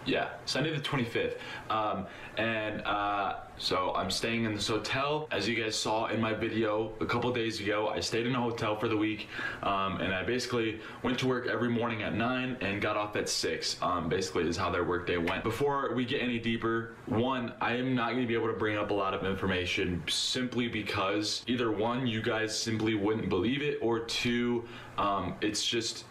[0.06, 1.36] Yeah, Sunday the 25th.
[1.70, 5.28] Um, and uh, so I'm staying in this hotel.
[5.30, 8.42] As you guys saw in my video a couple days ago, I stayed in a
[8.42, 9.28] hotel for the week.
[9.62, 13.28] Um, and I basically went to work every morning at 9 and got off at
[13.28, 13.78] 6.
[13.82, 15.44] Um, basically, is how their workday went.
[15.44, 18.78] Before we get any deeper, one, I am not going to be able to bring
[18.78, 23.78] up a lot of information simply because either one, you guys simply wouldn't believe it,
[23.82, 24.64] or two,
[24.98, 26.06] um, it's just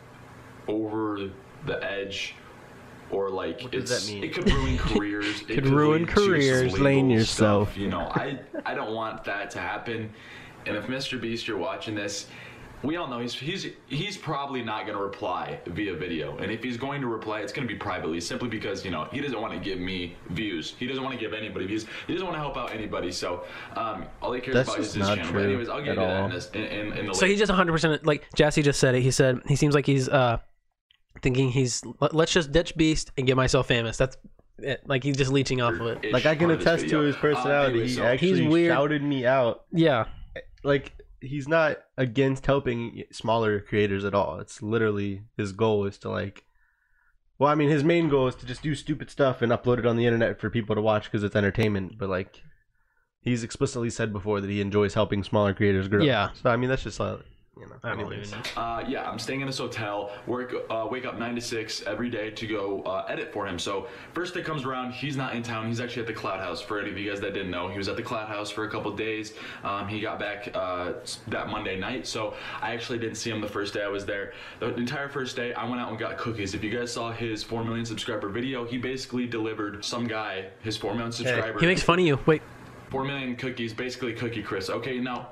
[0.68, 1.30] over
[1.66, 2.34] the edge
[3.10, 4.24] or like What does that mean?
[4.24, 7.68] it could ruin careers it Could ruin lead to some careers, legal blame yourself.
[7.70, 10.10] stuff, you know i i don't want that to happen
[10.66, 12.26] and if mr beast you're watching this
[12.84, 16.62] we all know he's he's he's probably not going to reply via video and if
[16.62, 19.40] he's going to reply it's going to be privately simply because you know he doesn't
[19.40, 22.36] want to give me views he doesn't want to give anybody views he doesn't want
[22.36, 23.42] to help out anybody so
[23.76, 25.98] um all he cares That's about is his not channel true but anyways i'll get
[25.98, 26.26] at into that all.
[26.26, 29.02] in, this, in, in, in the So he's just 100% like Jassy just said it.
[29.02, 30.38] He said he seems like he's uh
[31.22, 33.96] thinking he's let, let's just ditch Beast and get myself famous.
[33.96, 34.16] That's
[34.58, 34.82] it.
[34.86, 36.04] Like he's just leeching off of it.
[36.06, 37.72] ish Like, I can part of attest to his personality.
[37.74, 38.72] anyway, he so- actually weird.
[38.72, 39.64] shouted me out.
[39.72, 40.06] Yeah.
[40.64, 44.38] Like, he's not against helping smaller creators at all.
[44.40, 46.44] It's literally his goal is to, like,
[47.38, 49.86] well, I mean, his main goal is to just do stupid stuff and upload it
[49.86, 51.96] on the internet for people to watch because it's entertainment.
[51.98, 52.42] But, like,
[53.20, 56.02] he's explicitly said before that he enjoys helping smaller creators grow.
[56.02, 56.30] Yeah.
[56.34, 57.18] So, I mean, that's just, uh,
[57.60, 58.28] you know, I don't anyways.
[58.28, 58.62] even know.
[58.62, 60.12] Uh, yeah, I'm staying in this hotel.
[60.26, 63.58] Work, uh, wake up nine to six every day to go uh, edit for him.
[63.58, 65.66] So first day comes around, he's not in town.
[65.66, 66.60] He's actually at the Clout House.
[66.60, 68.64] For any of you guys that didn't know, he was at the Clout House for
[68.64, 69.34] a couple days.
[69.64, 70.94] Um, he got back uh,
[71.28, 74.32] that Monday night, so I actually didn't see him the first day I was there.
[74.60, 76.54] The entire first day, I went out and got cookies.
[76.54, 80.76] If you guys saw his four million subscriber video, he basically delivered some guy his
[80.76, 82.18] four million subscriber He makes fun of you.
[82.26, 82.42] Wait,
[82.90, 84.70] four million cookies, basically Cookie Chris.
[84.70, 85.28] Okay, now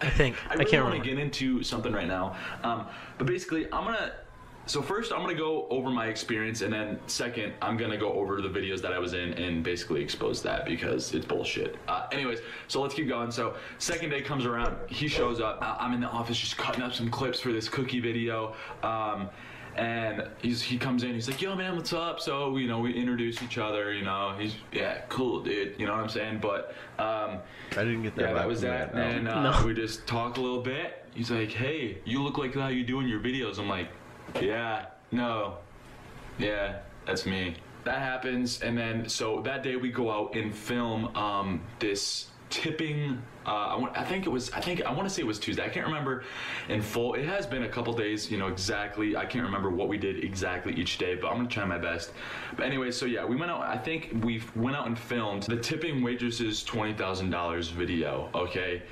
[0.00, 2.36] I think I I, really can't want to get into something right now.
[2.62, 2.86] Um,
[3.18, 4.12] but basically, I'm gonna.
[4.66, 8.40] So first, I'm gonna go over my experience, and then second, I'm gonna go over
[8.40, 11.76] the videos that I was in and basically expose that because it's bullshit.
[11.88, 12.38] Uh, anyways,
[12.68, 13.30] so let's keep going.
[13.30, 15.58] So second day comes around, he shows up.
[15.60, 18.54] I- I'm in the office just cutting up some clips for this cookie video.
[18.82, 19.28] Um,
[19.80, 21.14] and he's he comes in.
[21.14, 23.92] He's like, "Yo, man, what's up?" So you know, we introduce each other.
[23.92, 25.74] You know, he's yeah, cool, dude.
[25.78, 26.38] You know what I'm saying?
[26.40, 27.38] But um,
[27.72, 28.22] I didn't get that.
[28.28, 28.94] yeah, that was from that.
[28.94, 29.00] no.
[29.00, 29.66] And uh, No.
[29.66, 31.04] we just talk a little bit.
[31.14, 33.88] He's like, "Hey, you look like how you do in your videos." I'm like,
[34.40, 35.56] "Yeah, no,
[36.38, 41.16] yeah, that's me." That happens, and then so that day we go out and film
[41.16, 43.22] um, this tipping.
[43.46, 44.50] Uh, I, want, I think it was.
[44.50, 45.64] I think I want to say it was Tuesday.
[45.64, 46.24] I can't remember
[46.68, 47.14] in full.
[47.14, 48.30] It has been a couple days.
[48.30, 49.16] You know exactly.
[49.16, 52.12] I can't remember what we did exactly each day, but I'm gonna try my best.
[52.54, 53.62] But anyway, so yeah, we went out.
[53.62, 58.28] I think we went out and filmed the tipping waitresses twenty thousand dollars video.
[58.34, 58.82] Okay.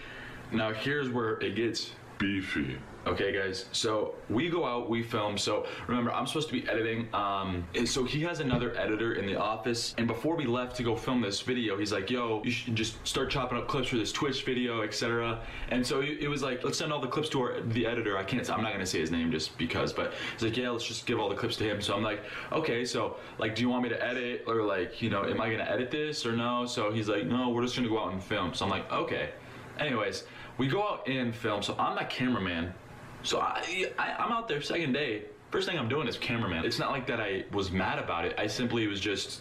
[0.51, 2.79] Now here's where it gets beefy.
[3.09, 3.65] Okay, guys.
[3.73, 5.39] So we go out, we film.
[5.39, 7.09] So remember, I'm supposed to be editing.
[7.15, 9.95] Um, so he has another editor in the office.
[9.97, 12.95] And before we left to go film this video, he's like, "Yo, you should just
[13.07, 15.41] start chopping up clips for this Twitch video, etc."
[15.71, 18.25] And so it was like, "Let's send all the clips to our the editor." I
[18.25, 18.49] can't.
[18.51, 21.19] I'm not gonna say his name just because, but he's like, "Yeah, let's just give
[21.19, 22.21] all the clips to him." So I'm like,
[22.53, 25.49] "Okay, so like, do you want me to edit or like, you know, am I
[25.51, 28.23] gonna edit this or no?" So he's like, "No, we're just gonna go out and
[28.23, 29.31] film." So I'm like, "Okay."
[29.79, 30.25] Anyways,
[30.59, 31.63] we go out and film.
[31.63, 32.75] So I'm that cameraman.
[33.23, 35.23] So I, I I'm out there second day.
[35.51, 36.65] First thing I'm doing is cameraman.
[36.65, 38.35] It's not like that I was mad about it.
[38.39, 39.41] I simply was just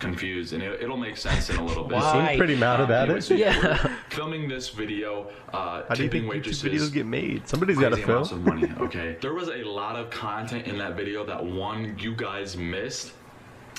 [0.00, 1.96] confused, and it, it'll make sense in a little bit.
[1.98, 2.28] You Why?
[2.30, 3.38] seem pretty mad Um, about anyways, it.
[3.38, 3.96] Yeah.
[4.10, 7.48] Filming this video, uh, How do you think waitresses videos get made?
[7.48, 8.40] Somebody's got to crazy amounts film.
[8.40, 8.68] of money.
[8.80, 13.12] Okay, there was a lot of content in that video that one you guys missed.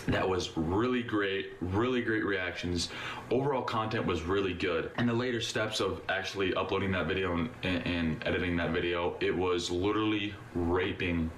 [0.08, 2.89] That was really great, really great reactions.
[3.30, 4.91] Overall content was really good.
[4.97, 9.36] And the later steps of actually uploading that video and, and, editing that video, it
[9.36, 11.30] was literally raping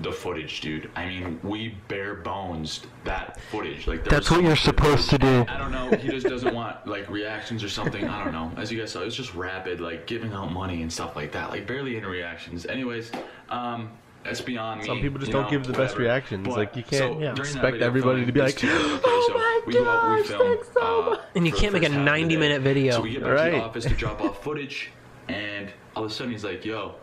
[0.00, 0.90] the footage, dude.
[0.96, 3.86] I mean, we bare bones that footage.
[3.86, 5.44] Like That's what you're much shit that supposed was- to do.
[5.48, 5.90] I don't know.
[5.96, 8.08] He just doesn't want like reactions or something.
[8.08, 8.50] I don't know.
[8.60, 11.50] As you guys saw, it's just rapid, like giving out money and stuff like that.
[11.50, 12.66] Like barely any reactions.
[12.66, 13.12] Anyways,
[13.50, 13.90] um,
[14.24, 14.86] that's beyond me.
[14.86, 16.46] Some people just don't know, give the best reactions.
[16.46, 17.30] But- Like, you can't so, Yeah.
[17.32, 20.18] expect video everybody to be like, it's two- okay, so my we go out, we
[20.18, 21.20] gosh, film, thanks so uh, much.
[21.34, 22.40] And you can't make a first half of the 90 day.
[22.40, 22.92] minute video.
[22.92, 24.90] So we get back to the office to drop off footage,
[25.28, 26.94] and all of a sudden he's like, "Yo."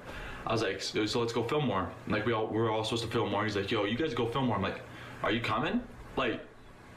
[0.46, 1.90] I was like, so, so let's go film more.
[2.08, 3.44] Like we all we were all supposed to film more.
[3.44, 4.56] He's like, yo, you guys go film more.
[4.56, 4.80] I'm like,
[5.22, 5.82] are you coming?
[6.16, 6.40] Like,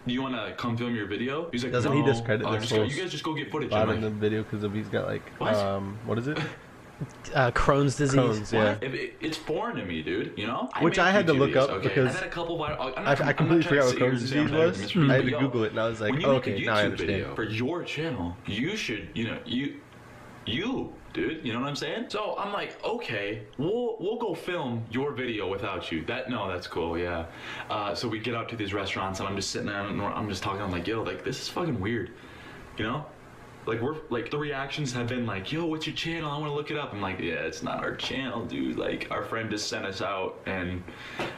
[0.06, 1.50] do you want to come film your video?
[1.50, 2.00] He's like, Doesn't no.
[2.00, 3.72] he discredit uh, this just go, whole You guys just go get footage.
[3.72, 5.56] I'm in the video because of he's got like What?
[5.56, 6.38] um what is it?
[7.34, 8.18] Uh, Crohn's disease.
[8.18, 8.76] Crohn's, yeah.
[8.82, 10.36] If it, it's foreign to me, dude.
[10.36, 11.88] You know, Which I had to look videos, up okay?
[11.88, 12.62] because I've had a couple.
[12.62, 15.06] Of, I'm I, not, I I'm completely forgot what Crohn's and say I'm disease trying
[15.06, 15.10] to was.
[15.10, 17.36] I had to Google it and I was like, when you okay, now I understand.
[17.36, 19.80] for your channel, you should, you know, you,
[20.46, 22.06] you, dude, you know what I'm saying?
[22.08, 26.04] So I'm like, okay, we'll we'll go film your video without you.
[26.04, 27.26] That no, that's cool, yeah.
[27.70, 30.28] Uh, so we get out to these restaurants and I'm just sitting there and I'm
[30.28, 30.62] just talking.
[30.62, 32.10] I'm like, yo, like this is fucking weird,
[32.76, 33.06] you know?
[33.66, 36.30] Like we're like the reactions have been like, yo, what's your channel?
[36.30, 36.92] I want to look it up.
[36.94, 38.76] I'm like, yeah, it's not our channel, dude.
[38.78, 40.82] Like our friend just sent us out and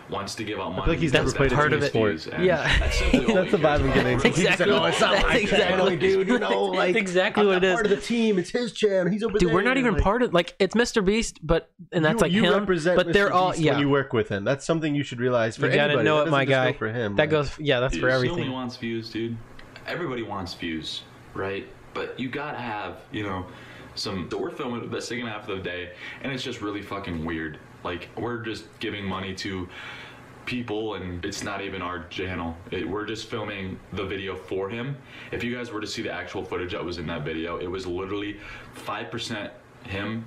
[0.09, 0.93] wants to give out money.
[0.93, 1.89] like he's never played a part team of it.
[1.89, 2.27] sport.
[2.29, 2.79] And Yeah.
[2.79, 3.95] that's, That's the vibe I'm about.
[3.95, 4.19] getting.
[4.19, 6.29] That's He said, exactly- "Oh, it's not that's my exactly- channel, dude.
[6.29, 7.75] You know, like exactly I'm what it is.
[7.75, 8.39] Part of the team.
[8.39, 9.11] It's his channel.
[9.13, 9.55] He's over Dude, there.
[9.57, 11.05] we're not even Like, part of like it's Mr.
[11.05, 12.55] Beast, but and that's you, like you him.
[12.61, 13.35] represent but they're Mr.
[13.35, 13.73] all Beast yeah.
[13.73, 15.57] When you work with him, that's something you should realize.
[15.57, 16.05] For You gotta anybody.
[16.05, 16.71] know it, my guy.
[16.71, 18.37] go For him, that like- goes yeah, that's for everything.
[18.39, 19.37] He only wants views, dude.
[19.89, 21.03] Everybody wants views,
[21.35, 21.67] right?
[21.95, 23.47] But you gotta have, you know,
[23.95, 24.29] some.
[24.31, 27.59] So we're filming the second half of the day, and it's just really fucking weird.
[27.85, 29.69] Like we're just giving money to
[30.47, 32.57] people, and it's not even our channel.
[32.71, 34.97] It, we're just filming the video for him.
[35.31, 37.67] If you guys were to see the actual footage that was in that video, it
[37.67, 38.39] was literally
[38.75, 39.53] five percent
[39.85, 40.25] him,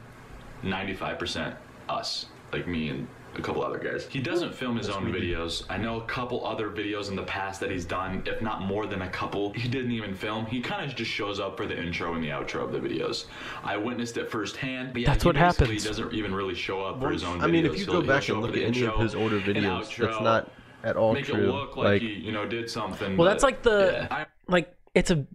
[0.63, 1.55] ninety-five percent
[1.89, 3.07] us, like me and
[3.37, 4.07] a couple other guys.
[4.09, 5.63] He doesn't film his own videos.
[5.69, 8.85] I know a couple other videos in the past that he's done, if not more
[8.85, 9.53] than a couple.
[9.53, 10.45] He didn't even film.
[10.45, 13.25] He kind of just shows up for the intro and the outro of the videos.
[13.63, 14.93] I witnessed it firsthand.
[14.93, 15.69] But yeah, That's what happens.
[15.69, 17.43] He doesn't even really show up for his own videos.
[17.43, 19.15] I mean, if you He'll- go he'll back and look at the any of his
[19.15, 20.51] older and videos, that's not
[20.83, 21.35] at all Make true.
[21.49, 23.17] it look like, he, you know, did something.
[23.17, 24.25] Well, but- that's like the- yeah.
[24.47, 25.25] Like it's a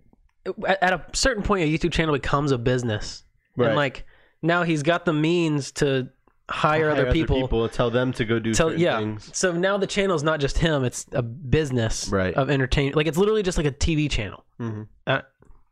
[0.66, 3.24] at at a certain point a YouTube channel becomes a business.
[3.56, 3.66] Right.
[3.68, 4.04] And like
[4.42, 6.08] now he's got the means to
[6.50, 7.68] hire, hire other people.
[7.68, 8.98] tell them to go do Tell, yeah.
[8.98, 9.30] things.
[9.32, 12.34] So now the channel is not just him; it's a business Right.
[12.34, 12.96] of entertainment.
[12.96, 14.44] Like it's literally just like a TV channel.
[14.60, 14.86] Mhm.
[15.06, 15.20] Uh,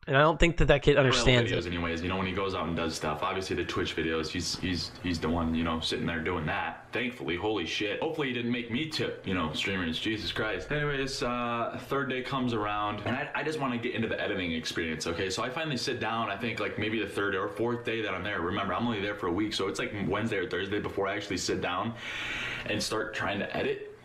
[0.08, 1.66] and I don't think that that kid understands videos it.
[1.66, 3.22] anyways you know when he goes out and does stuff.
[3.22, 6.86] Obviously the twitch videos he's he's he's the one you know sitting there doing that.
[6.92, 8.00] Thankfully holy shit.
[8.00, 10.72] Hopefully he didn't make me tip you know streamers jesus christ.
[10.72, 14.20] Anyways uh third day comes around and i, I just want to get into the
[14.20, 15.30] editing experience okay?
[15.30, 18.14] So i finally sit down i think like maybe the third or fourth day that
[18.14, 18.40] i'm there.
[18.40, 21.14] Remember i'm only there for a week so it's like wednesday or thursday before i
[21.14, 21.94] actually sit down
[22.66, 23.96] and start trying to edit.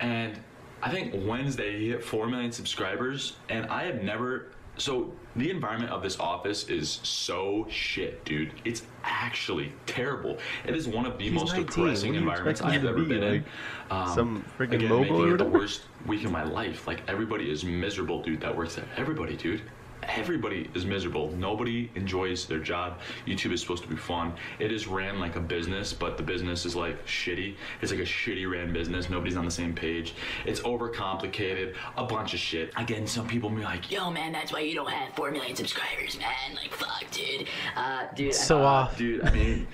[0.00, 0.38] And
[0.82, 4.52] I think Wednesday he hit 4 million subscribers, and I have never.
[4.76, 8.52] So, the environment of this office is so shit, dude.
[8.64, 10.38] It's actually terrible.
[10.66, 11.66] It is one of the He's most 19.
[11.66, 13.44] depressing What do you environments I've ever be, been in.
[13.90, 16.86] like, some friggin' again, making it the worst week of my life.
[16.86, 18.88] Like, everybody is miserable, dude, that works there.
[18.96, 19.62] Everybody, dude.
[20.08, 21.30] Everybody is miserable.
[21.32, 23.00] Nobody enjoys their job.
[23.26, 24.32] YouTube is supposed to be fun.
[24.58, 27.56] It is ran like a business, but the business is like shitty.
[27.82, 29.10] It's like a shitty ran business.
[29.10, 30.14] Nobody's on the same page.
[30.44, 31.74] It's overcomplicated.
[31.96, 32.72] A bunch of shit.
[32.76, 36.18] Again, some people be like, Yo, man, that's why you don't have 4 million subscribers,
[36.18, 36.54] man.
[36.54, 37.46] Like, fuck, dude.
[37.76, 38.34] Uh, dude.
[38.34, 38.98] So uh, off.
[38.98, 39.66] Dude, I mean,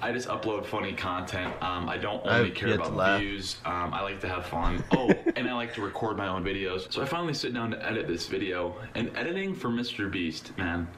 [0.00, 1.52] I just upload funny content.
[1.62, 3.56] Um, I don't only I've care about views.
[3.64, 4.82] Um, I like to have fun.
[4.92, 6.92] Oh, and I like to record my own videos.
[6.92, 8.76] So I finally sit down to edit this video.
[8.94, 10.10] And editing for Mr.
[10.10, 10.88] Beast, man,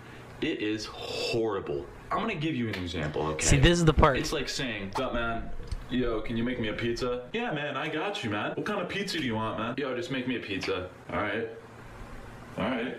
[0.40, 1.84] It is horrible.
[2.10, 3.44] I'm gonna give you an example, okay?
[3.44, 4.16] See, this is the part.
[4.16, 5.50] It's like saying, "What's up, man?
[5.90, 8.52] Yo, can you make me a pizza?" Yeah, man, I got you, man.
[8.54, 9.74] What kind of pizza do you want, man?
[9.76, 10.88] Yo, just make me a pizza.
[11.12, 11.46] All right.
[12.56, 12.96] All right.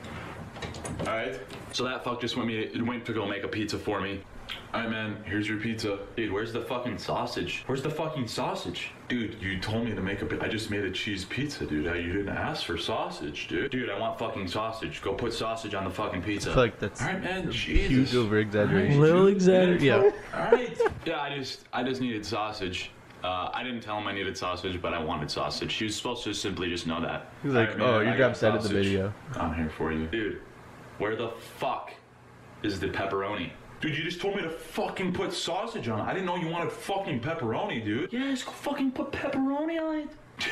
[1.00, 1.40] All right.
[1.72, 4.20] So that fuck just went me went to go make a pizza for me.
[4.74, 5.16] All right, man.
[5.24, 5.98] Here's your pizza.
[6.14, 7.62] Dude, where's the fucking sausage?
[7.66, 8.90] Where's the fucking sausage?
[9.08, 10.26] Dude, you told me to make a.
[10.26, 11.86] pi- I just made a cheese pizza, dude.
[11.86, 13.70] Uh, You didn't ask for sausage, dude.
[13.70, 15.00] Dude, I want fucking sausage.
[15.00, 16.50] Go put sausage on the fucking pizza.
[16.50, 17.44] I feel like that's All right, man.
[17.50, 18.14] huge Jesus.
[18.14, 19.00] over exaggeration.
[19.00, 19.86] Little exaggeration.
[19.86, 20.10] yeah.
[20.34, 20.78] All right.
[21.06, 22.90] Yeah, I just I just needed sausage.
[23.24, 25.72] Uh, I didn't tell him I needed sausage, but I wanted sausage.
[25.74, 27.32] He was supposed to simply just know that.
[27.42, 28.84] He's like, All man, "Oh, I your got job said in the sausage.
[28.86, 30.40] video." I'm here for you, dude.
[30.98, 31.90] Where the fuck
[32.62, 33.50] is the pepperoni?
[33.80, 36.02] Dude, you just told me to fucking put sausage on it.
[36.02, 38.12] I didn't know you wanted fucking pepperoni, dude.
[38.12, 40.08] Yes, go fucking put pepperoni on it.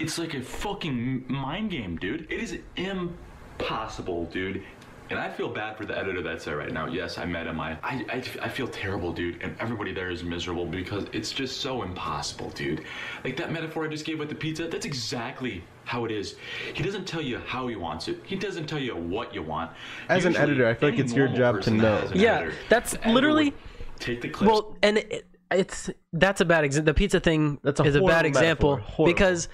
[0.00, 2.22] It's like a fucking mind game, dude.
[2.28, 4.64] It is impossible, dude.
[5.10, 6.88] And I feel bad for the editor that's there right now.
[6.88, 7.60] Yes, I met him.
[7.60, 9.40] I, I, I, I feel terrible, dude.
[9.40, 12.82] And everybody there is miserable because it's just so impossible, dude.
[13.22, 16.36] Like that metaphor I just gave with the pizza, that's exactly how it is.
[16.74, 18.18] He doesn't tell you how he wants it.
[18.24, 19.70] He doesn't tell you what you want.
[20.08, 22.20] As an editor, I feel like it's your job to person that know.
[22.20, 23.54] Yeah, editor, that's literally-
[24.00, 24.50] Take the clips.
[24.50, 26.92] Well, and it, it's that's a bad example.
[26.92, 29.06] The pizza thing That's a is a bad example metaphor.
[29.06, 29.48] Because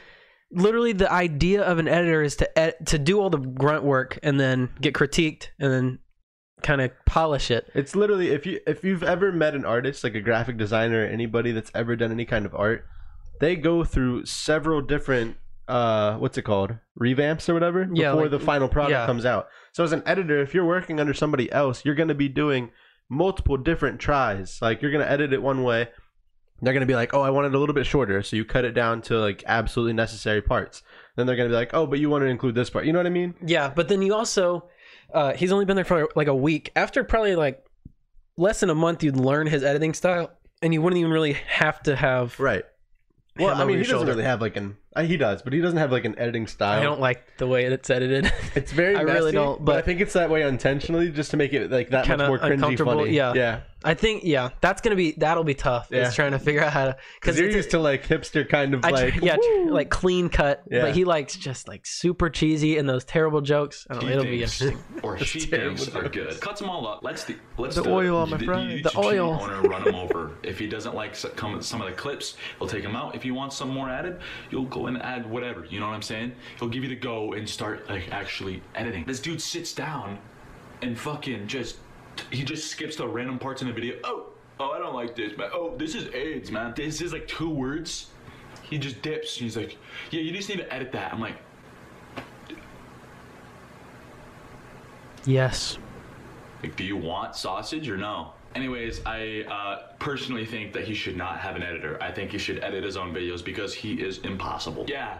[0.51, 4.19] literally the idea of an editor is to ed- to do all the grunt work
[4.23, 5.99] and then get critiqued and then
[6.63, 7.71] kind of polish it.
[7.75, 11.07] It's literally if you if you've ever met an artist like a graphic designer or
[11.07, 12.87] anybody that's ever done any kind of art,
[13.41, 15.37] they go through several different
[15.71, 19.07] uh what's it called revamps or whatever Yeah, before like- the final product yeah.
[19.07, 19.49] comes out.
[19.73, 22.71] So as an editor, if you're working under somebody else, you're going to be doing
[23.09, 24.61] multiple different tries.
[24.61, 25.89] Like you're going to edit it one way,
[26.63, 28.45] they're going to be like, "Oh, I want it a little bit shorter," so you
[28.45, 30.83] cut it down to like absolutely necessary parts.
[31.17, 32.93] Then they're going to be like, "Oh, but you want to include this part." You
[32.93, 33.35] know what I mean?
[33.45, 34.69] Yeah, but then you also
[35.15, 36.71] uh, he's only been there for like a week.
[36.77, 37.65] After probably like
[38.37, 40.31] less than a month, you'd learn his editing style,
[40.63, 42.39] and you wouldn't even really have to have.
[42.39, 42.65] Right.
[43.39, 44.77] Well, I mean, he doesn't really have like an.
[44.97, 46.81] Uh, he does, but he doesn't have like an editing style.
[46.81, 48.33] I don't like the way it's edited.
[48.57, 48.97] It's very.
[48.97, 51.71] I messy, really don't, But, I think it's that way intentionally, just to make it
[51.71, 53.13] like that much Kinda more cringy uncomfortable, funny.
[53.13, 53.33] yeah.
[53.35, 53.61] yeah.
[53.83, 55.89] I think yeah, that's gonna be that'll be tough.
[55.91, 56.09] Yeah.
[56.09, 58.85] Is trying to figure out how to Because you're used to like hipster kind of
[58.85, 59.15] I like.
[59.23, 60.63] yeah, tr- like clean cut.
[60.71, 60.83] Yeah.
[60.83, 63.87] But he likes just like super cheesy and those terrible jokes.
[63.89, 64.79] I don't know, it'll be interesting.
[65.03, 66.39] or she terrible thinks are good.
[66.43, 67.01] Cuts them all up.
[67.03, 68.83] Let's the let's The oil on my the, fries.
[68.83, 69.39] The, The oil.
[69.41, 70.33] owner run them over.
[70.43, 71.25] If he doesn't like s-
[71.61, 73.15] some of the clips, he'll take them out.
[73.15, 74.21] If you want some more added,
[74.51, 75.65] you'll go and add whatever.
[75.65, 76.33] You know what I'm saying?
[76.59, 79.05] He'll give you the go and start like actually editing.
[79.05, 80.19] This dude sits down
[80.83, 81.77] and fucking just
[82.31, 83.97] he just skips the random parts in the video.
[84.05, 84.27] Oh,
[84.59, 85.51] oh, I don't like this, man.
[85.53, 86.75] Oh, this is AIDS, man.
[86.77, 88.11] This is like two words.
[88.63, 89.37] He just dips.
[89.37, 89.79] He's like,
[90.11, 91.13] yeah, you just need to edit that.
[91.13, 91.37] I'm like,
[95.25, 95.79] Yes.
[96.63, 98.33] Like, do you want sausage or no?
[98.55, 102.03] Anyways, I uh, personally think that he should not have an editor.
[102.03, 104.85] I think he should edit his own videos because he is impossible.
[104.89, 105.19] Yeah,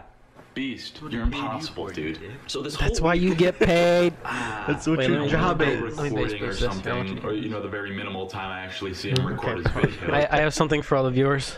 [0.53, 2.19] Beast, you're impossible, dude.
[2.47, 4.13] So this That's whole why you get paid.
[4.23, 5.97] That's what Wait, your let job is.
[5.97, 6.61] let recording or base this.
[6.63, 9.25] I want something, you- or you know, the very minimal time I actually see him
[9.25, 10.13] record his video.
[10.13, 11.55] I, I have something for all the viewers.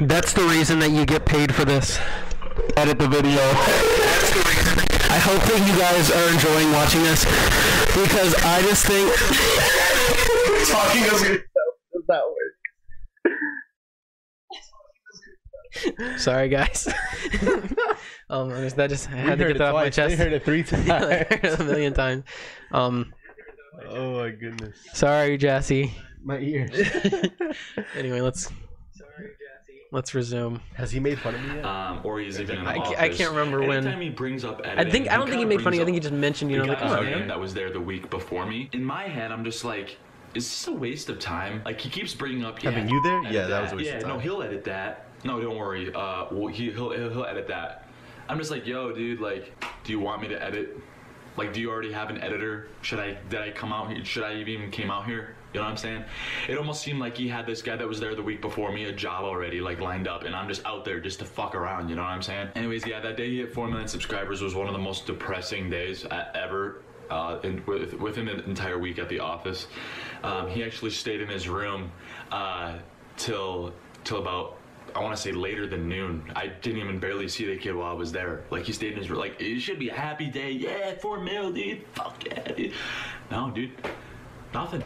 [0.00, 2.00] That's the reason that you get paid for this.
[2.76, 3.40] Edit the video.
[5.10, 7.24] I hope that you guys are enjoying watching this
[7.94, 9.10] because I just think
[10.68, 12.54] Talking of yourself does not work.
[16.18, 16.88] Sorry, guys.
[18.30, 19.96] um, that just I We had to get that off my twice.
[19.96, 20.18] They chest.
[20.18, 20.88] heard it three times.
[20.90, 22.24] I heard it a million times.
[22.72, 23.12] Um,
[23.88, 24.76] oh my goodness.
[24.94, 25.92] sorry, Jassy.
[26.22, 26.70] My ears.
[27.96, 28.50] Anyway, let's
[29.94, 30.60] let's resume.
[30.74, 31.64] Has he made fun of me yet?
[31.64, 32.98] um, or he's even in the I office.
[32.98, 35.44] I can't remember when- Anytime he brings up editing, I think I don't think he
[35.44, 35.80] made fun of made funny.
[35.80, 37.28] I think he just mentioned, you know, the like, oh, man.
[37.28, 38.68] that was there the week before me.
[38.72, 39.96] In my head, I'm just like,
[40.34, 41.62] is this a waste of time?
[41.64, 42.62] Like he keeps bringing up.
[42.62, 43.22] Yeah, Having you there?
[43.32, 45.06] Yeah, that was a waste yeah, of no, he'll edit that.
[45.22, 45.94] No, don't worry.
[45.94, 47.88] Uh, well, he he'll he'll he'll edit that.
[48.28, 49.52] I'm just like, yo, dude, like,
[49.84, 50.76] do you want me to edit?
[51.36, 52.68] Like, do you already have an editor?
[52.82, 54.04] Should I did I come out here?
[54.04, 55.36] Should I even came out here?
[55.54, 56.04] You know what I'm saying?
[56.48, 58.86] It almost seemed like he had this guy that was there the week before me
[58.86, 61.88] a job already, like lined up, and I'm just out there just to fuck around.
[61.88, 62.48] You know what I'm saying?
[62.56, 65.70] Anyways, yeah, that day he hit four million subscribers was one of the most depressing
[65.70, 66.82] days uh, ever.
[67.10, 69.66] Uh, in, with, within the entire week at the office,
[70.22, 71.92] um, he actually stayed in his room
[72.32, 72.78] uh,
[73.18, 73.74] till
[74.04, 74.56] till about
[74.96, 76.32] I want to say later than noon.
[76.34, 78.44] I didn't even barely see the kid while I was there.
[78.50, 79.18] Like he stayed in his room.
[79.20, 80.50] Like it should be a happy day.
[80.50, 81.84] Yeah, four mil, dude.
[81.92, 82.72] Fuck yeah, dude.
[83.30, 83.72] No, dude.
[84.54, 84.82] Nothing.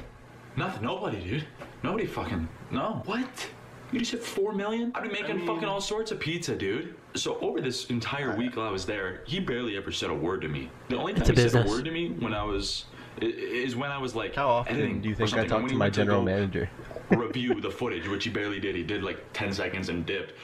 [0.59, 0.82] Nothing.
[0.82, 1.44] Nobody, dude.
[1.84, 2.48] Nobody fucking.
[2.72, 3.02] No.
[3.04, 3.48] What?
[3.92, 4.92] You just hit four million?
[4.94, 6.94] I've been making fucking all sorts of pizza, dude.
[7.14, 10.42] So over this entire week while I was there, he barely ever said a word
[10.42, 10.68] to me.
[10.88, 12.86] The only time It's a he said a word to me when I was
[13.20, 15.48] is when I was like How often do you think I something.
[15.48, 16.68] talk to my general go manager?
[17.11, 18.74] review the footage, which he barely did.
[18.74, 20.34] He did like 10 seconds and dipped.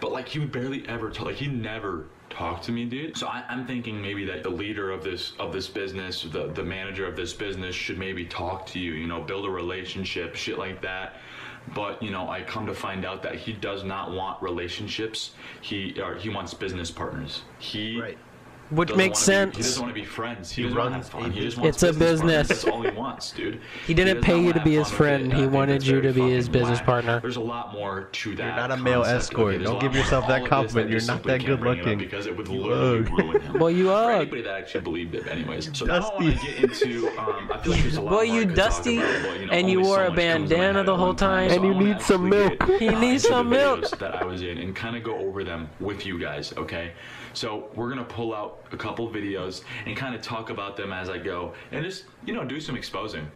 [0.00, 1.26] But like he would barely ever talk.
[1.26, 3.16] Like he never talked to me, dude.
[3.16, 6.62] So I, I'm thinking maybe that the leader of this of this business, the the
[6.62, 8.92] manager of this business, should maybe talk to you.
[8.92, 11.16] You know, build a relationship, shit like that.
[11.74, 15.32] But you know, I come to find out that he does not want relationships.
[15.60, 17.42] He or he wants business partners.
[17.58, 18.18] He Right.
[18.70, 19.66] Which doesn't makes wanna be- he sense.
[19.68, 20.50] doesn't want to be friends.
[20.50, 21.30] He, He doesn't want to runs have fun.
[21.30, 23.60] a He just wants It's a business That's all he wants, dude.
[23.86, 25.32] He didn't does pay you wanna be his friend.
[25.32, 26.86] He wanted you to be his business whack.
[26.86, 27.20] partner.
[27.20, 28.44] There's a lot more to that.
[28.44, 29.22] You're not a male concept.
[29.32, 29.54] escort.
[29.56, 30.88] Okay, Don't give yourself that All of this compliment.
[30.88, 31.98] I You're not that good bring it up looking.
[31.98, 33.10] because it would You literally ugh.
[33.18, 33.58] ruin him.
[33.58, 34.12] Well, you For are.
[34.12, 35.70] anybody that actually believed it, anyways.
[35.72, 36.46] So now I want to Dusty.
[36.52, 37.08] get into.
[37.18, 39.70] Um, I feel like there's a lot Boy, you dusty, about, but, you know, and
[39.70, 41.64] you wore a much comes in my bandana the whole time, time.
[41.64, 42.62] And you need some milk.
[42.78, 43.88] He needs some milk.
[43.98, 46.52] That I was in and kind of go over them with you guys.
[46.56, 46.92] Okay,
[47.36, 51.08] so we're gonna pull out a couple videos and kind of talk about them as
[51.08, 53.30] I go, and just you know do some exposing.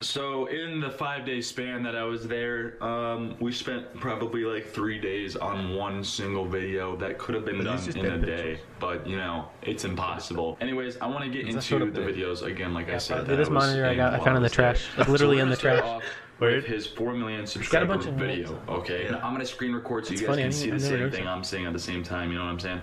[0.00, 4.64] So in the five day span that I was there, um, we spent probably like
[4.68, 8.36] three days on one single video that could have been But done in a day,
[8.36, 8.60] pictures.
[8.78, 10.56] but you know it's impossible.
[10.60, 13.26] Anyways, I want to get Is that showing into the videos again, like I said.
[13.26, 14.86] This I monitor I got- I found in the trash.
[14.96, 16.02] Like, literally So in the trash.
[16.38, 19.02] With his four million got a subscriber bunch of video, okay?
[19.02, 19.06] Yeah.
[19.08, 21.26] And I'm gonna screen record so you guys funny, can see the same thing.
[21.26, 22.30] I'm saying at the same time.
[22.30, 22.80] You know what I'm saying?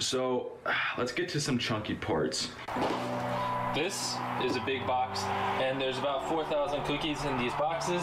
[0.00, 0.52] So
[0.98, 2.50] let's get to some chunky parts.
[3.74, 5.22] This is a big box,
[5.62, 8.02] and there's about 4,000 cookies in these boxes.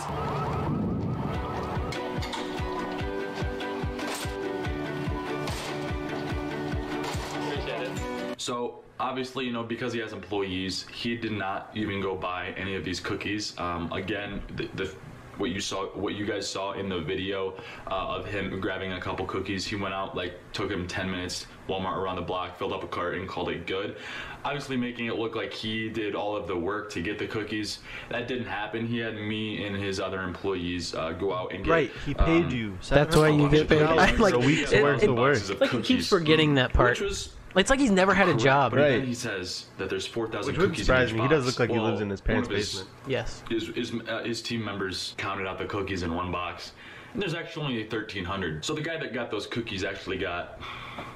[8.37, 12.75] So obviously, you know, because he has employees, he did not even go buy any
[12.75, 13.53] of these cookies.
[13.59, 14.95] Um, again, the, the
[15.37, 17.53] what you saw, what you guys saw in the video
[17.87, 21.47] uh, of him grabbing a couple cookies, he went out like took him 10 minutes,
[21.67, 23.97] Walmart around the block, filled up a cart and called it good.
[24.43, 27.79] Obviously, making it look like he did all of the work to get the cookies.
[28.09, 28.87] That didn't happen.
[28.87, 31.71] He had me and his other employees uh, go out and get.
[31.71, 32.77] Right, he paid um, you.
[32.89, 33.81] That's why you get paid.
[33.81, 35.61] $700 I'm like, for a week's it- worth it- of work.
[35.61, 36.91] Like he keeps forgetting that part.
[36.91, 38.71] Which was It's like he's never had a job.
[38.71, 39.07] But then Right.
[39.07, 41.23] he says that there's 4,000 Which wouldn't cookies surprise in me.
[41.23, 41.59] each He does box.
[41.59, 42.89] look like he lives in his one parents' of his- basement.
[43.07, 43.43] Yes.
[43.49, 46.71] his, his, uh, his team members counted out the cookies in one box.
[47.13, 48.63] And there's actually only 1,300.
[48.63, 50.59] So the guy that got those cookies actually got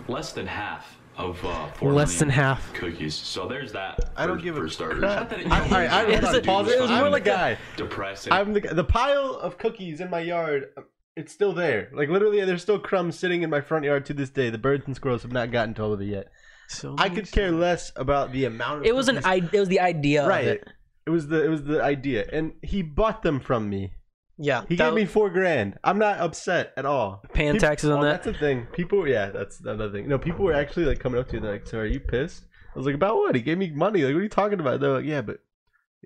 [0.09, 2.73] less than half of uh, four Less than million half.
[2.73, 3.15] cookies.
[3.15, 4.11] So there's that.
[4.17, 4.99] I don't for- give a for starters.
[4.99, 5.19] crap.
[5.21, 6.71] Not that it- I- all right, I- It was hold on, a- pause it.
[6.77, 7.57] it was more I'm the like a- guy.
[7.77, 8.33] depressing.
[8.33, 10.67] I'm the the pile of cookies in my yard.
[11.15, 11.89] It's still there.
[11.93, 14.49] Like literally, there's still crumbs sitting in my front yard to this day.
[14.49, 16.27] The birds and squirrels have not gotten to all of it yet.
[16.67, 18.79] So I could care less about the amount.
[18.79, 19.55] of It was an cookies- I.
[19.55, 20.47] It was the idea right.
[20.47, 20.67] of it.
[21.05, 23.93] It was the it was the idea, and he bought them from me.
[24.37, 24.63] Yeah.
[24.67, 25.77] He that- gave me four grand.
[25.83, 27.23] I'm not upset at all.
[27.33, 28.23] Paying Peop- taxes on oh, that?
[28.23, 28.67] That's the thing.
[28.73, 30.09] People, yeah, that's another thing.
[30.09, 32.43] No, people were actually like coming up to you they're like, "So are you pissed?"
[32.73, 33.35] I was like, "About what?
[33.35, 34.01] He gave me money.
[34.03, 35.39] Like, what are you talking about?" They're like, "Yeah, but."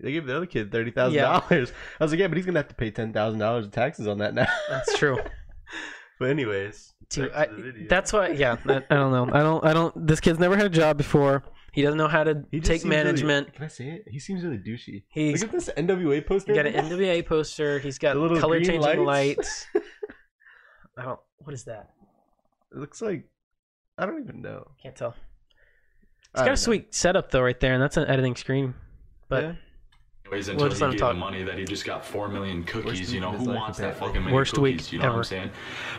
[0.02, 1.72] They gave the other kid thirty thousand dollars.
[2.00, 4.08] I was like, yeah, but he's gonna have to pay ten thousand dollars in taxes
[4.08, 4.48] on that now.
[4.70, 5.18] That's true.
[6.20, 7.88] but anyways, Dude, I, to the video.
[7.90, 8.30] that's why.
[8.30, 8.56] Yeah.
[8.66, 9.30] that- I don't know.
[9.38, 9.66] I don't.
[9.66, 10.08] I don't.
[10.08, 11.44] This kid's never had a job before.
[11.72, 13.54] He doesn't know how to take seems really- management.
[13.54, 14.06] can I say it?
[14.08, 15.04] He seems really douchey.
[15.10, 16.54] He's Look at this NWA poster.
[16.56, 17.80] Got an NWA poster.
[17.80, 19.06] He's got little color changing lights.
[19.06, 19.68] lights.
[20.98, 21.20] I don't.
[21.40, 21.90] What is that?
[22.72, 23.26] It looks like
[23.98, 24.72] I don't even know.
[24.82, 25.16] Can't tell.
[26.34, 26.56] I It's got a know.
[26.56, 28.74] sweet setup though, right there, and that's an editing screen.
[29.30, 29.54] But Yeah.
[30.32, 32.64] Anyways, until let's he not gave talk- the money that he just got four million
[32.64, 33.00] cookies.
[33.00, 34.62] Worst You know who wants that fucking many Worst cookies?
[34.86, 35.18] week you know what.
[35.18, 35.50] I'm saying?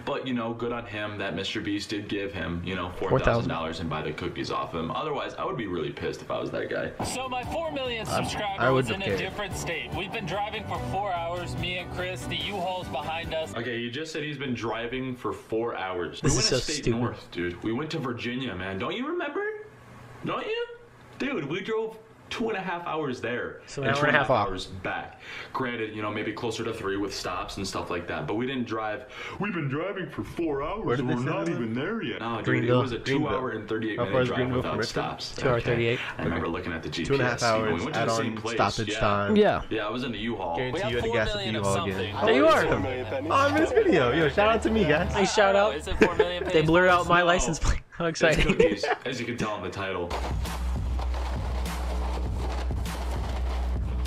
[0.05, 1.63] But you know, good on him that Mr.
[1.63, 3.81] Beast did give him you know $4,000.
[3.81, 4.91] and buy the cookies off him.
[4.93, 6.93] Otherwise, I would be really pissed if I was that guy.
[7.05, 9.19] So my 4 million subscribers I would was in a cared.
[9.19, 9.93] different state.
[9.95, 12.25] We've been driving for four hours, me and Chris.
[12.27, 13.53] The U-Haul's behind us.
[13.57, 16.21] Okay, you just said he's been driving for four hours.
[16.21, 17.01] This we is went so a state stupid.
[17.01, 17.61] north, dude.
[17.65, 18.79] We went to Virginia, man.
[18.79, 19.45] Don't you remember?
[20.25, 20.67] Don't you?
[21.19, 21.99] Dude, we drove
[22.31, 23.61] two and a half hours there.
[23.67, 24.49] So an and hour two and a half off.
[24.49, 25.21] hours back.
[25.53, 28.27] Granted, you know, maybe closer to three with stops and stuff like that.
[28.27, 29.07] But we didn't drive.
[29.39, 30.85] We've been driving for four hours.
[30.85, 31.53] Where did and we're not that?
[31.53, 32.21] even there yet.
[32.21, 32.79] No, dude, Greenville.
[32.79, 33.29] it was a Greenville.
[33.29, 35.35] two-hour and thirty-eight How minute drive Greenville without stops.
[35.35, 35.99] Two hour 38.
[36.19, 37.07] I remember looking at the GPS.
[37.07, 38.55] Two and a half hours we went to add the same on place.
[38.55, 39.01] stoppage yeah.
[39.01, 39.37] time.
[39.37, 40.55] yeah, Yeah, I was in the U-Haul.
[40.55, 41.95] We Guarantee have you had to 4 gas at the U-Haul again.
[41.95, 42.15] something.
[42.15, 42.65] There oh, you are.
[42.67, 44.13] Oh, I missed video.
[44.13, 45.13] Yo, shout out to me, guys.
[45.13, 45.75] Hey, shout out.
[45.75, 47.81] Is it 4 million They blurred out my license plate.
[47.91, 48.59] How exciting!
[49.05, 50.09] as you can tell in the title.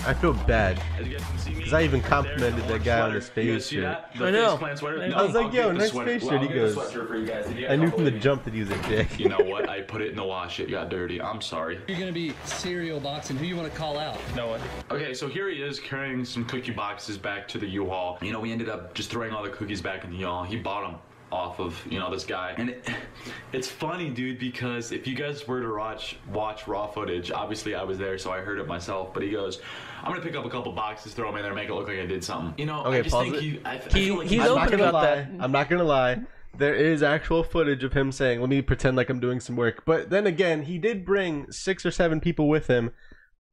[0.05, 2.83] I feel bad As you guys can see me, because I even complimented the that
[2.83, 3.81] guy on his You face shirt.
[3.83, 4.09] that?
[4.21, 4.51] I know.
[4.51, 5.13] face plant sweater?
[5.15, 6.11] I was like, yo, nice sweater.
[6.11, 6.41] face Well, shirt.
[6.41, 7.45] I'll He get the goes, for you guys.
[7.69, 9.17] I knew from the jump that he was a dick.
[9.17, 9.69] You know what?
[9.69, 10.59] I put it in the wash.
[10.59, 11.21] It got dirty.
[11.21, 11.79] I'm sorry.
[11.87, 13.37] You're gonna be cereal boxing.
[13.37, 14.17] Who you want to call out?
[14.35, 14.61] No one.
[14.91, 18.17] Okay, so here he is carrying some cookie boxes back to the U-Haul.
[18.21, 20.43] You know, we ended up just throwing all the cookies back in the U-Haul.
[20.43, 20.99] He bought them
[21.31, 22.87] off of you know this guy, and it,
[23.53, 27.83] it's funny, dude, because if you guys were to watch watch raw footage, obviously I
[27.83, 29.13] was there, so I heard it myself.
[29.13, 29.59] But he goes,
[30.03, 31.97] "I'm gonna pick up a couple boxes, throw them in there, make it look like
[31.99, 33.41] I did something." You know, I Okay, just pause think it.
[33.41, 35.15] he, I, I He- feel like he's I'm open not gonna about lie.
[35.15, 35.29] that.
[35.39, 36.21] I'm not gonna lie.
[36.55, 39.83] There is actual footage of him saying, "Let me pretend like I'm doing some work."
[39.85, 42.91] But then again, he did bring six or seven people with him.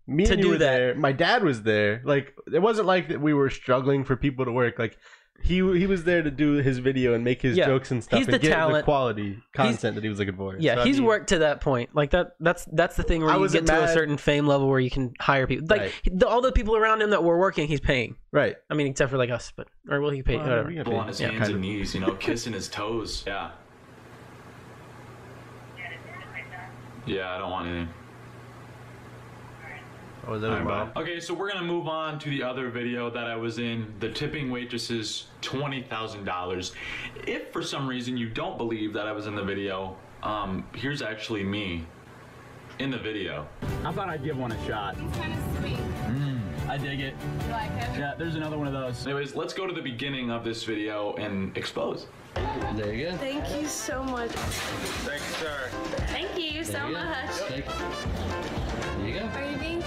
[0.07, 0.77] Me To and you do were that.
[0.79, 0.95] there.
[0.97, 2.03] My dad was there.
[2.05, 4.79] Like it wasn't like that we were struggling for people to work.
[4.79, 4.99] Like
[5.43, 7.67] he he was there to do his video and make his Yeah.
[7.67, 8.85] jokes and stuff He's and the get the talent.
[8.85, 10.57] quality content that he was looking for.
[10.59, 11.91] Yeah, So, I he's mean, worked to that point.
[11.95, 12.37] Like that.
[12.41, 13.95] That's that's the thing where I you wasn't get to a mad.
[13.95, 15.67] certain fame level where you can hire people.
[15.71, 15.93] Like Right.
[16.13, 18.17] the, all the people around him that were working, he's paying.
[18.33, 18.57] right.
[18.71, 20.37] I mean, except for like us, but or will he pay?
[20.37, 20.69] Well, whatever.
[20.69, 21.71] we got people on his Yeah, hands kind and of.
[21.71, 23.25] knees, you know, kissing his toes.
[23.27, 23.51] Yeah.
[27.07, 27.89] Yeah, I don't want anything.
[30.23, 30.95] What was that Alright, about?
[30.95, 31.03] bye.
[31.03, 33.93] Okay, so we're gonna move on to the other video that I was in.
[34.01, 36.73] The tipping waitresses twenty thousand dollars.
[37.27, 41.01] If for some reason you don't believe that I was in the video, um, here's
[41.03, 41.87] actually me
[42.79, 43.47] in the video.
[43.85, 44.97] I thought I'd give one a shot.
[44.99, 45.79] It's kind of sweet.
[46.69, 47.15] I dig it.
[47.47, 47.99] You like it?
[47.99, 49.05] Yeah, there's another one of those.
[49.05, 52.07] Anyways, let's go to the beginning of this video and expose.
[52.77, 53.17] There you go.
[53.17, 54.31] Thank you so much.
[54.31, 55.69] Thanks, sir.
[56.13, 57.39] Thank you so much.
[57.49, 57.59] There
[59.05, 59.27] you go.
[59.27, 59.83] Are you being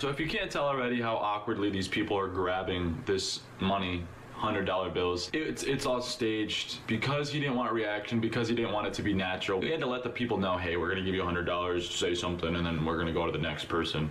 [0.00, 4.64] So if you can't tell already how awkwardly these people are grabbing this money, hundred
[4.64, 8.72] dollar bills, it's it's all staged because he didn't want a reaction, because he didn't
[8.72, 9.60] want it to be natural.
[9.60, 12.14] We had to let the people know, hey, we're gonna give you hundred dollars, say
[12.14, 14.10] something, and then we're gonna go to the next person.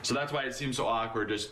[0.00, 1.28] So that's why it seems so awkward.
[1.28, 1.50] Just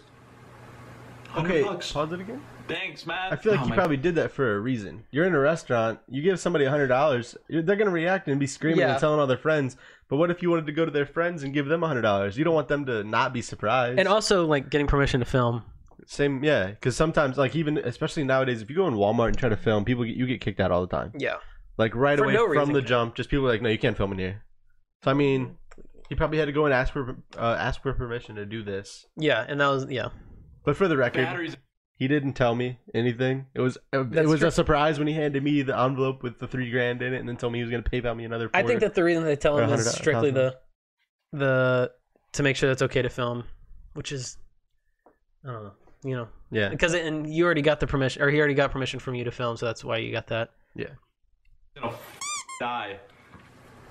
[1.36, 1.92] Okay, bucks.
[1.92, 2.40] pause it again.
[2.68, 3.32] Thanks, man.
[3.32, 5.04] I feel like Oh you my- probably did that for a reason.
[5.10, 8.46] You're in a restaurant, you give somebody a hundred dollars, they're gonna react and be
[8.46, 8.92] screaming Yeah.
[8.92, 9.76] and telling all their friends.
[10.08, 12.02] But what if you wanted to go to their friends and give them a hundred
[12.02, 12.36] dollars?
[12.38, 13.98] You don't want them to not be surprised.
[13.98, 15.62] And also like getting permission to film.
[16.06, 19.48] same, yeah, because sometimes, like even especially nowadays, if you go in Walmart and try
[19.48, 21.12] to film, people get you get kicked out all the time.
[21.18, 21.36] Yeah.
[21.78, 22.74] Like right For away no from reason.
[22.74, 24.44] the jump, just people are like, no, you can't film in here.
[25.04, 25.56] So I mean,
[26.08, 29.04] he probably had to go and ask for uh, ask for permission to do this.
[29.16, 30.08] Yeah, and that was yeah.
[30.64, 31.56] But for the record, batteries.
[31.98, 33.46] He didn't tell me anything.
[33.54, 34.48] It was it That's was true.
[34.48, 37.28] a surprise when he handed me the envelope with the three grand in it, and
[37.28, 38.50] then told me he was going to PayPal me another.
[38.54, 38.80] I think quarter.
[38.80, 40.54] that the reason they tell him is strictly thousand.
[41.32, 41.92] the the
[42.32, 43.44] to make sure that's okay to film,
[43.94, 44.36] which is
[45.44, 45.72] I don't know,
[46.04, 48.70] you know, yeah, because it, and you already got the permission, or he already got
[48.72, 50.50] permission from you to film, so that's why you got that.
[50.76, 52.18] gonna f-
[52.60, 52.98] die.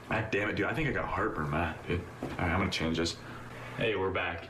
[0.10, 0.68] God damn it, dude.
[0.68, 1.74] I think I got heartburn, man.
[1.88, 2.02] Dude.
[2.24, 3.16] Alright, I'm gonna change this.
[3.78, 4.48] Hey, we're back.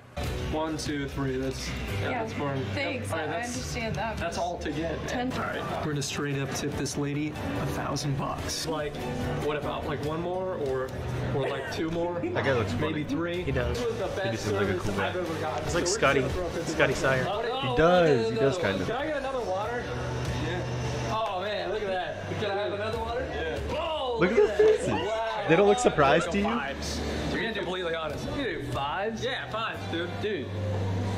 [0.51, 1.36] One, two, three.
[1.38, 1.68] That's
[2.01, 2.20] yeah, Yeah.
[2.20, 3.11] that's for Thanks.
[3.11, 4.18] All right, I that's, understand that.
[4.18, 5.05] that's all to get.
[5.07, 5.61] Ten All right.
[5.86, 7.30] We're gonna straight up tip this lady
[7.61, 8.66] a thousand bucks.
[8.66, 8.95] Like,
[9.43, 10.88] what about like one more or
[11.36, 12.20] or like two more?
[12.24, 12.88] that guy looks funny.
[12.93, 13.43] Maybe three.
[13.43, 13.78] He does.
[13.78, 15.09] This was the best seems like a cool guy.
[15.09, 15.63] I've ever gotten.
[15.66, 16.99] It's like So we're Scotty- gonna throw 50 Scotty bucks.
[16.99, 17.26] Sire.
[17.28, 18.88] Oh, He does, he does kind of.
[18.88, 19.84] Can I get another water?
[20.47, 20.61] Yeah.
[21.11, 22.39] Oh man, look at that.
[22.39, 23.28] Can I have another water?
[23.34, 23.57] Yeah.
[23.76, 24.88] Whoa, Look at their faces.
[24.89, 25.45] Wow.
[25.49, 26.43] They don't look surprised to you?
[26.45, 27.01] Fives.
[27.32, 28.26] You're gonna be completely honest.
[28.38, 29.24] You do fives?
[29.24, 29.80] Yeah, fives,
[30.22, 30.45] dude.
[30.45, 30.47] Dude,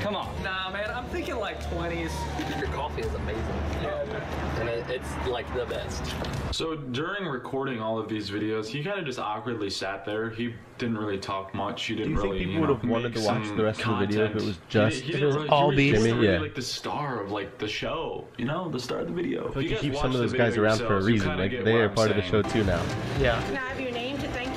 [0.01, 0.29] come on.
[0.43, 2.11] Nah, man, I'm thinking like 20s.
[2.59, 3.43] Your coffee is amazing.
[3.81, 4.23] Yeah, dude.
[4.59, 6.13] And it, it's like the best.
[6.51, 10.29] So during recording all of these videos, he kind of just awkwardly sat there.
[10.29, 11.85] He didn't really talk much.
[11.85, 12.39] He didn't you think really.
[12.39, 14.57] people you would have wanted to watch the rest of the video if it was
[14.69, 16.13] just- didn't- he didn't was really- all he was beef?
[16.13, 16.39] really Yeah.
[16.39, 18.25] like the star of like the show.
[18.37, 19.47] You know, the star of the video.
[19.47, 21.37] Like If you guys keep some of those guys around for a reason.
[21.37, 22.81] Like they are I'm part of the show too now.
[23.19, 23.41] Yeah.
[23.47, 24.56] Can I have your name to thank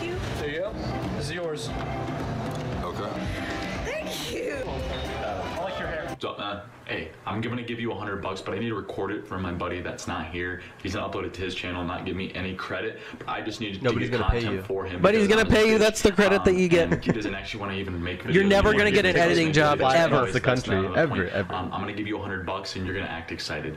[6.29, 9.27] uh, hey, I'm gonna give you a hundred bucks, but I need to record it
[9.27, 10.63] for my buddy that's not here.
[10.83, 12.99] He's gonna upload it to his channel, not give me any credit.
[13.19, 14.63] But I just need to Nobody's get gonna pay content you.
[14.63, 15.01] for him.
[15.01, 17.03] But he's gonna pay you, his that's the credit that you get.
[17.05, 18.35] He doesn't actually want to even make videos.
[18.35, 20.21] You're never gonna get an editing job Anyways, ever.
[20.21, 21.55] that's The country, not the ever, ever.
[21.55, 23.77] Um, I'm gonna give you a hundred bucks, and you're gonna act excited.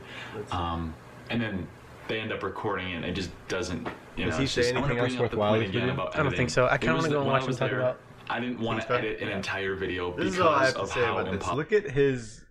[0.52, 0.94] Um,
[1.30, 1.66] and then
[2.08, 3.88] they end up recording it, and it just doesn't.
[4.16, 5.68] You know, he it's say just, I'm anything else bring up the worthwhile point in
[5.68, 6.02] this again video?
[6.02, 6.66] about I don't think so.
[6.66, 9.20] I kinda wanna go and watch him talk there, about- I didn't want to edit
[9.20, 11.52] an entire video This because is all I have to of say how about this.
[11.52, 12.44] Look at his.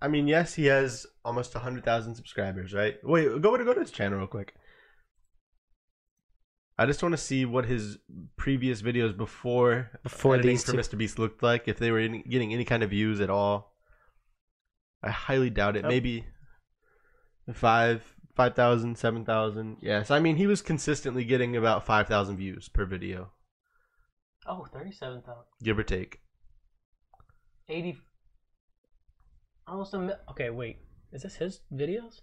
[0.00, 2.96] I mean, yes, he has almost hundred thousand subscribers, right?
[3.02, 4.54] Wait, go to go to his channel real quick.
[6.76, 7.98] I just want to see what his
[8.36, 10.78] previous videos before Before these for two.
[10.78, 10.98] Mr.
[10.98, 11.68] Beast looked like.
[11.68, 13.76] If they were any- getting any kind of views at all,
[15.02, 15.84] I highly doubt it.
[15.84, 15.88] Yep.
[15.90, 16.26] Maybe
[17.52, 18.02] five,
[18.34, 19.76] five thousand, seven thousand.
[19.80, 23.30] Yes, I mean he was consistently getting about five thousand views per video,
[24.46, 25.24] Oh, 37,000.
[25.62, 26.20] give or take.
[27.68, 27.96] 80
[29.66, 30.76] almost a mil- okay wait
[31.12, 32.20] is this his videos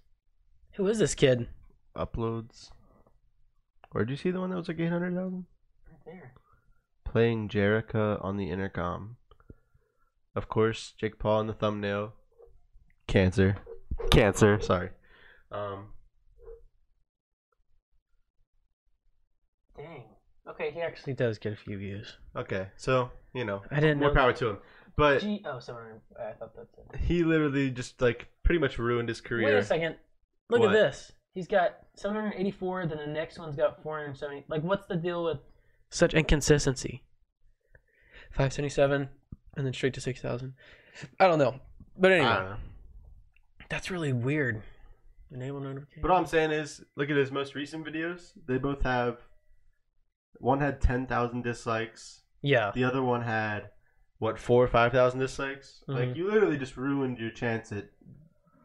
[0.73, 1.47] who is this kid
[1.97, 2.69] Uploads.
[3.91, 5.45] Where'd you see the one that was like 800,000?
[5.89, 6.33] right there
[7.03, 9.17] Playing Jerica on the intercom.
[10.35, 12.13] Of course, Jake Paul in the thumbnail.
[13.07, 13.57] Cancer.
[14.11, 14.91] Cancer, sorry.
[15.51, 15.87] Um,
[19.75, 20.03] dang
[20.49, 24.09] okay he actually does get a few views okay, so, you know, i didn't more
[24.09, 24.57] know power to him.
[24.97, 29.07] But G- oh sorry i thought that's it he literally just like pretty much ruined
[29.09, 29.45] his career.
[29.45, 29.95] wait a second
[30.49, 30.69] look What?
[30.69, 35.23] at this he's got 784 then the next one's got 470 like what's the deal
[35.23, 35.37] with
[35.89, 37.03] such inconsistency
[38.31, 39.09] 577
[39.57, 40.53] and then straight to 6000
[41.19, 41.55] i don't know
[41.97, 42.55] but anyway I don't know.
[43.69, 44.61] that's really weird
[45.33, 48.31] enable notification But all I'm saying is, look at his most recent videos.
[48.45, 49.19] They both have.
[50.39, 52.21] One had 10,000 dislikes.
[52.41, 53.69] yeah The other one had,
[54.17, 55.83] what, four or 5,000 dislikes?
[55.87, 55.95] Mhm.
[55.95, 57.89] Like, you literally just ruined your chance at,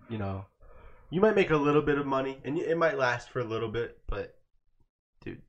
[0.08, 0.46] you know.
[1.10, 3.68] You might make a little bit of money, and it might last for a little
[3.68, 4.38] bit, but,
[5.20, 5.42] dude,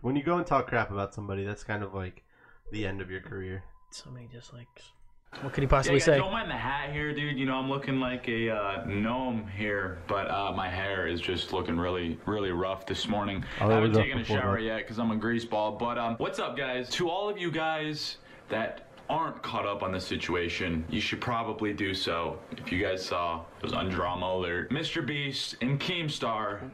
[0.00, 2.24] when you go and talk crap about somebody, that's kind of like
[2.72, 3.62] the end of your career.
[3.90, 4.90] so many dislikes
[5.42, 7.38] what could he possibly yeah, guys, say Don't mind the hat here, dude.
[7.38, 11.52] You know, I'm looking like a uh, gnome here, but uh, my hair is just
[11.52, 13.44] looking really, really rough this morning.
[13.60, 14.62] Oh, I haven't taken a shower that.
[14.62, 15.78] yet because I'm a greaseball.
[15.78, 16.88] But um, what's up, guys?
[16.90, 18.16] To all of you guys
[18.48, 22.38] that aren't caught up on the situation, you should probably do so.
[22.52, 24.70] If you guys saw, it was on Drama Alert.
[24.70, 25.04] Mr.
[25.04, 26.70] Beast and Keemstar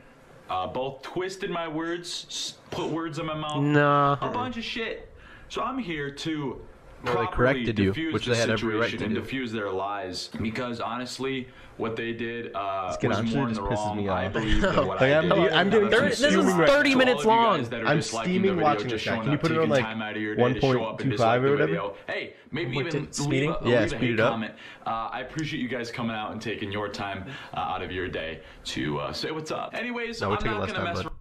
[0.49, 5.09] uh, both twisted my words, put words in my mouth no a bunch of shit.
[5.49, 6.61] So I'm here to
[7.05, 9.21] Well, they corrected you, which the they had every right situation to and do.
[9.21, 10.29] diffuse their lies.
[10.41, 11.49] Because honestly,
[11.79, 13.97] what they did uh, was honestly more in the pisses wrong.
[13.97, 15.53] me I believe than what Like, I I'm- did.
[15.53, 17.59] I'm getting Now, This is 30 minutes long.
[17.61, 19.13] guys that are I'm steaming video, watching this guy.
[19.13, 21.01] showing Can you put it on, like, time out of your day to show up
[21.01, 21.93] and 1.25 or whatever?
[22.07, 23.51] Hey, maybe What, even did- speeding?
[23.51, 24.33] leave a, Yeah, leave speed it up.
[24.33, 24.55] comment.
[24.87, 27.25] Uh, I appreciate you guys coming out and taking your time
[27.55, 29.75] uh, out of your day to uh, say what's up.
[29.75, 31.13] Anyways, No, I'm not gonna time, mess bud.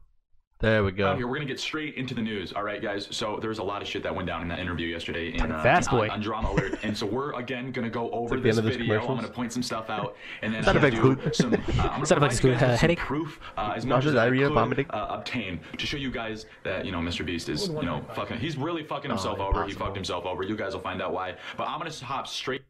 [0.61, 1.25] There we out here.
[1.25, 1.27] go.
[1.27, 2.51] We're gonna get straight into the news.
[2.51, 3.07] All right, guys.
[3.11, 5.63] So there's a lot of shit that went down in that interview yesterday in, uh,
[5.63, 6.09] fast, on, boy.
[6.09, 8.75] on Drama Alert, and so we're again gonna go over like the this end this
[8.75, 8.99] video.
[8.99, 11.53] I'm gonna point some stuff out, and then I'm gonna effects do some.
[11.53, 12.89] Uh, I'm gonna Sound provide effects you guys good.
[12.89, 14.85] With some proof uh, as much as I diarrhea, could, vomiting?
[14.89, 17.25] uh, obtain to show you guys that you know Mr.
[17.25, 18.39] Beast is you know wonder if I- fucking.
[18.39, 19.63] He's really fucking himself Oh, over.
[19.65, 20.43] He fucked himself over.
[20.43, 21.35] You guys will find out why.
[21.55, 22.63] But I'm gonna hop straight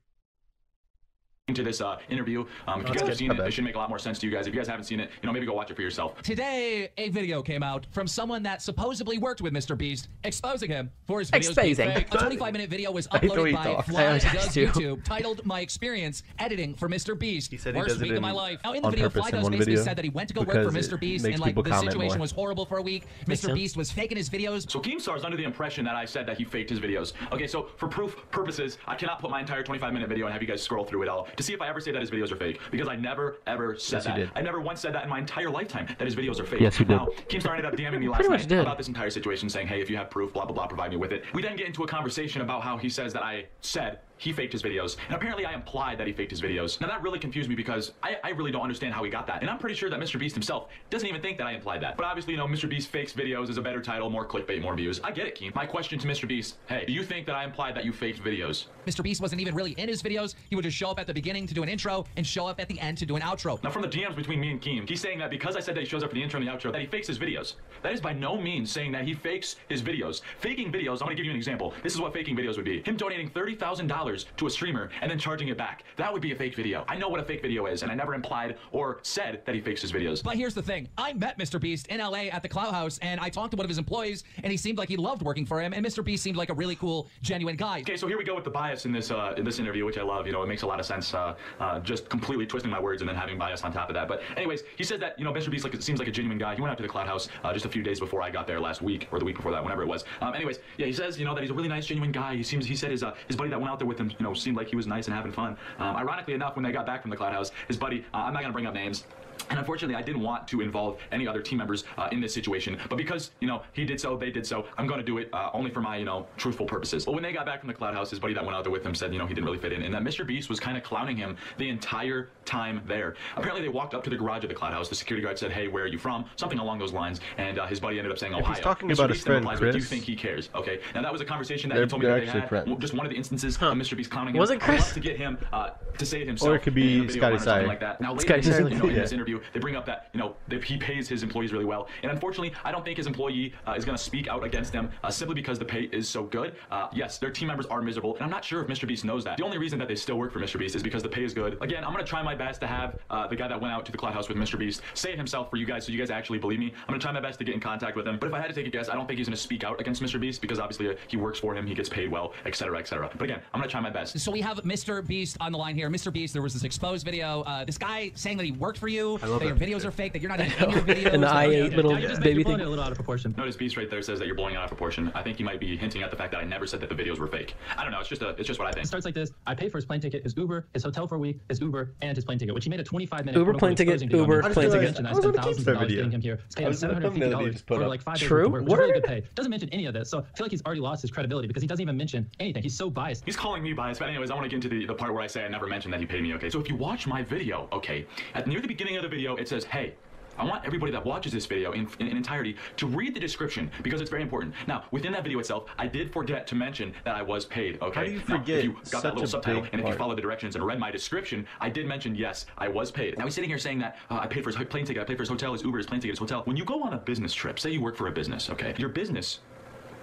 [1.49, 2.45] into this uh, interview.
[2.67, 4.25] Um, if you guys have seen it, it should make a lot more sense to
[4.27, 4.47] you guys.
[4.47, 6.21] If you guys haven't seen it, you know maybe go watch it for yourself.
[6.21, 9.77] Today, a video came out from someone that supposedly worked with Mr.
[9.77, 11.93] Beast, exposing him for his videos being Exposing.
[11.93, 12.13] fake.
[12.13, 13.89] A 25-minute video was hate the way uploaded by talks.
[13.89, 14.55] Fly Does.
[14.55, 17.17] YouTube, titled "My Experience Editing for Mr.
[17.17, 18.59] Beast." He said he Worst week of my life.
[18.63, 20.41] Now, in the video, purpose Fly Does basically video said that he went to go
[20.41, 20.99] work for Mr.
[20.99, 22.19] Beast, and like the situation more.
[22.19, 23.05] was horrible for a week.
[23.27, 23.45] Makes Mr.
[23.45, 23.53] sense.
[23.55, 24.69] Beast was faking his videos.
[24.69, 27.13] So Keemstar is under the impression that I said that he faked his videos.
[27.31, 30.41] Okay, so for proof purposes, I cannot put my entire 25 minute video and have
[30.41, 32.31] you guys scroll through it all to see if I ever say that his videos
[32.31, 32.59] are fake.
[32.69, 34.17] Because I never ever said Yes, you that.
[34.17, 34.31] did.
[34.35, 36.59] I never once said that in my entire lifetime that his videos are fake.
[36.59, 36.95] Yes, you did.
[36.95, 38.59] Now, Keemstar ended up DMing me last night did.
[38.59, 40.97] about this entire situation, saying, "Hey, if you have proof, blah blah blah, provide me
[40.97, 43.99] with it." We then get into a conversation about how he says that I said
[44.19, 46.79] he faked his videos, and apparently I implied that he faked his videos.
[46.79, 49.41] Now that really confused me because I, I really don't understand how he got that,
[49.41, 50.19] and I'm pretty sure that Mr.
[50.19, 51.97] Beast himself doesn't even think that I implied that.
[51.97, 52.69] But obviously, you know, Mr.
[52.69, 54.99] Beast fakes videos is a better title, more clickbait, more views.
[55.03, 55.55] I get it, Keem.
[55.55, 56.27] My question to Mr.
[56.27, 58.65] Beast: Hey, do you think that I implied that you faked videos?
[58.85, 59.01] Mr.
[59.01, 60.35] Beast wasn't even really in his videos.
[60.49, 62.59] He would just show up at the beginning to do an intro and show up
[62.59, 63.61] at the end to do an outro.
[63.63, 65.81] Now, from the DMs between me and Keem, he's saying that because I said that
[65.81, 67.55] he shows up for the intro and the outro, that he fakes his videos.
[67.83, 70.21] That is by no means saying that he fakes his videos.
[70.39, 71.73] Faking videos, I'm gonna give you an example.
[71.83, 72.81] This is what faking videos would be.
[72.83, 75.83] Him donating $30,000 to a streamer and then charging it back.
[75.95, 76.85] That would be a fake video.
[76.87, 79.61] I know what a fake video is, and I never implied or said that he
[79.61, 80.23] fakes his videos.
[80.23, 80.87] But here's the thing.
[80.97, 81.59] I met Mr.
[81.59, 84.23] Beast in LA at the Clout House, and I talked to one of his employees,
[84.43, 86.03] and he seemed like he loved working for him, and Mr.
[86.03, 87.79] Beast seemed like a really cool, genuine guy.
[87.81, 89.97] Okay, so here we go with the bias in this uh, in this interview, which
[89.97, 90.25] I love.
[90.25, 91.13] You know, it makes a lot of sense.
[91.13, 94.07] Uh, uh, just completely twisting my words and then having bias on top of that.
[94.07, 95.49] But anyways, he says that you know Mr.
[95.51, 96.55] Beast like seems like a genuine guy.
[96.55, 98.47] He went out to the Clout House uh, just a few days before I got
[98.47, 100.03] there last week or the week before that, whenever it was.
[100.21, 102.35] Um, anyways, yeah, he says you know that he's a really nice, genuine guy.
[102.35, 104.23] He seems he said his uh, his buddy that went out there with him, you
[104.23, 105.57] know, seemed like he was nice and having fun.
[105.79, 108.33] Um, ironically enough, when they got back from the Clout House, his buddy, uh, I'm
[108.33, 109.03] not gonna bring up names.
[109.49, 112.77] And unfortunately, I didn't want to involve any other team members uh, in this situation.
[112.89, 115.29] But because, you know, he did so, they did so, I'm going to do it
[115.33, 117.05] uh, only for my, you know, truthful purposes.
[117.05, 118.71] But when they got back from the Clout House, his buddy that went out there
[118.71, 119.81] with him said, you know, he didn't really fit in.
[119.83, 120.25] And that Mr.
[120.25, 123.15] Beast was kind of clowning him the entire time there.
[123.35, 124.89] Apparently, they walked up to the garage of the Clout House.
[124.89, 126.25] The security guard said, hey, where are you from?
[126.35, 127.19] Something along those lines.
[127.37, 128.53] And uh, his buddy ended up saying, If Ohio.
[128.55, 128.93] he's talking Mr.
[128.93, 130.49] about his Beast then friend, with, Do you think he cares?
[130.55, 130.79] Okay.
[130.93, 132.49] Now, that was a conversation that They're- he told me that they had.
[132.49, 132.69] friends.
[132.79, 133.95] Just one of the instances of Mr.
[133.97, 134.39] Beast clowning him.
[134.39, 134.93] Was it I would Chris?
[134.93, 136.51] to get him uh, to say it himself.
[136.51, 137.67] Or it could be in a video Scotty Sire.
[137.67, 137.99] like that.
[138.01, 138.67] Now, later Scotty Sire.
[138.69, 141.07] you know, in this interview, interview, they bring up that you know that he pays
[141.07, 144.03] his employees really well, and unfortunately, I don't think his employee uh, is going to
[144.03, 146.55] speak out against them uh, simply because the pay is so good.
[146.71, 148.87] Uh, yes, their team members are miserable, and I'm not sure if Mr.
[148.87, 149.37] Beast knows that.
[149.37, 150.59] The only reason that they still work for Mr.
[150.59, 151.57] Beast is because the pay is good.
[151.61, 153.85] Again, I'm going to try my best to have uh, the guy that went out
[153.85, 154.57] to the Clout House with Mr.
[154.57, 156.73] Beast say it himself for you guys, so you guys actually believe me.
[156.81, 158.17] I'm going to try my best to get in contact with him.
[158.19, 159.63] But if I had to take a guess, I don't think he's going to speak
[159.63, 160.19] out against Mr.
[160.19, 163.09] Beast because obviously uh, he works for him, he gets paid well, etc., etc.
[163.13, 164.19] But again, I'm going to try my best.
[164.19, 165.05] So we have Mr.
[165.05, 165.89] Beast on the line here.
[165.89, 166.11] Mr.
[166.11, 167.41] Beast, there was this exposed video.
[167.41, 169.85] Uh, this guy saying that he worked for you, I love that your that videos
[169.85, 171.13] are fake, that you're not even in your videos.
[171.13, 172.65] And the that- I8 little Now you're just baby making thing.
[172.65, 173.33] a little out of proportion.
[173.37, 175.11] Notice Beast right there says that you're blowing it out of proportion.
[175.15, 176.95] I think you might be hinting at the fact that I never said that the
[176.95, 177.55] videos were fake.
[177.77, 177.99] I don't know.
[177.99, 178.85] It's just a, it's just what I think.
[178.85, 179.31] It starts like this.
[179.47, 181.93] I pay for his plane ticket, his Uber, his hotel for a week, his Uber,
[182.01, 184.19] and his plane ticket, which he made a 25 minute Uber, quote-unquote plane ticket, video
[184.19, 185.05] Uber, plane I ticket.
[185.05, 186.39] I I was spent gonna thousands of dollars getting him here.
[186.45, 188.45] It's I paid him was gonna thumbnail that you $750 for like five days True?
[188.45, 189.23] of work, which What is really are- good pay.
[189.35, 191.61] Doesn't mention any of this, so I feel like he's already lost his credibility because
[191.61, 192.63] he doesn't even mention anything.
[192.63, 193.25] He's so biased.
[193.25, 195.21] He's calling me biased, but anyways, I want to get into the, the part where
[195.23, 196.49] I say I never mentioned that he paid me, okay?
[196.49, 198.05] So if you watch my video, okay,
[198.35, 199.95] at near the beginning of the video, it says, hey,
[200.39, 203.69] I want everybody that watches this video in, in, in entirety to read the description
[203.83, 204.53] because it's very important.
[204.67, 207.99] Now, within that video itself, I did forget to mention that I was paid, okay?
[207.99, 210.17] How do you Now, forget if you got that little subtitle and if you followed
[210.17, 213.17] the directions and read my description, I did mention, yes, I was paid.
[213.17, 215.17] Now he's sitting here saying that uh, I paid for his plane ticket, I paid
[215.17, 216.43] for his hotel, his Uber, his plane ticket, his hotel.
[216.45, 218.73] When you go on a business trip, say you work for a business, okay?
[218.77, 219.41] Your business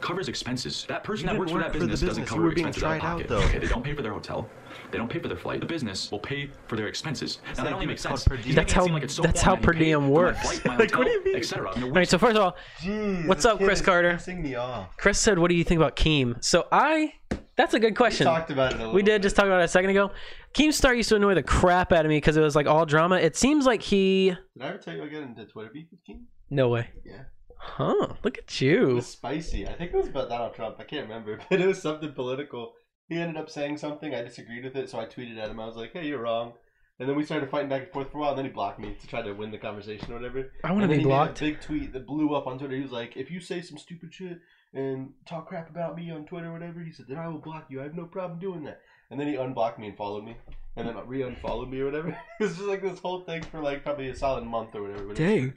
[0.00, 0.84] covers expenses.
[0.88, 3.00] That person that didn't works for work that for business doesn't cover expenses out of
[3.00, 3.28] tried out, pocket.
[3.28, 3.38] though.
[3.42, 4.48] Okay, they don't pay for their hotel.
[4.90, 5.60] They don't pay for their flight.
[5.60, 7.38] The business will pay for their expenses.
[7.48, 8.24] Now that like only makes sense.
[8.24, 8.48] per diem.
[8.48, 10.40] You That's how- like so that's how per diem pay for my works.
[10.42, 11.36] flight, my Like, what do you mean?
[11.36, 11.70] etc.
[11.70, 14.20] I mean, All right, so first of all, Jeez, What's up, Chris Carter?
[14.28, 14.96] me off.
[14.96, 17.14] Chris said, "What do you think about Keem?" So I,
[17.56, 18.26] that's a good question.
[18.26, 19.22] talked about it a little We did bit.
[19.22, 20.12] just talk about it a second ago.
[20.54, 23.16] Keemstar used to annoy the crap out of me because it was like all drama.
[23.16, 26.04] It seems like he, Did I ever tell you I got into Twitter beef with
[26.04, 26.26] King?
[26.50, 27.22] no way, Yeah.
[27.56, 28.14] Huh?
[28.24, 28.86] Look at It you.
[28.94, 29.66] was spicy.
[29.66, 30.76] I think it was about Donald Trump.
[30.78, 32.72] I can't remember, but it was something political.
[33.08, 34.14] He ended up saying something.
[34.14, 35.60] I disagreed with it, so I tweeted at him.
[35.60, 36.54] I was like, "Hey, you're wrong."
[36.98, 38.30] And then we started fighting back and forth for a while.
[38.30, 40.50] And then he blocked me to try to win the conversation or whatever.
[40.64, 41.40] I want to be he made a blocked.
[41.40, 42.74] big tweet that blew up on Twitter.
[42.74, 44.38] He was like, "If you say some stupid shit
[44.74, 47.66] and talk crap about me on Twitter or whatever," he said, "then I will block
[47.68, 47.80] you.
[47.80, 48.80] I have no problem doing that."
[49.10, 50.36] And then he unblocked me and followed me,
[50.74, 52.08] and then re-unfollowed me or whatever.
[52.40, 55.14] it was just like this whole thing for like probably a solid month or whatever.
[55.14, 55.54] Dang.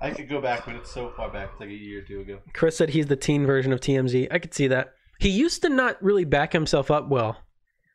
[0.00, 1.50] I could go back, but it's so far back.
[1.52, 2.38] It's like a year or two ago.
[2.52, 4.28] Chris said he's the teen version of TMZ.
[4.30, 4.94] I could see that.
[5.18, 7.38] He used to not really back himself up well.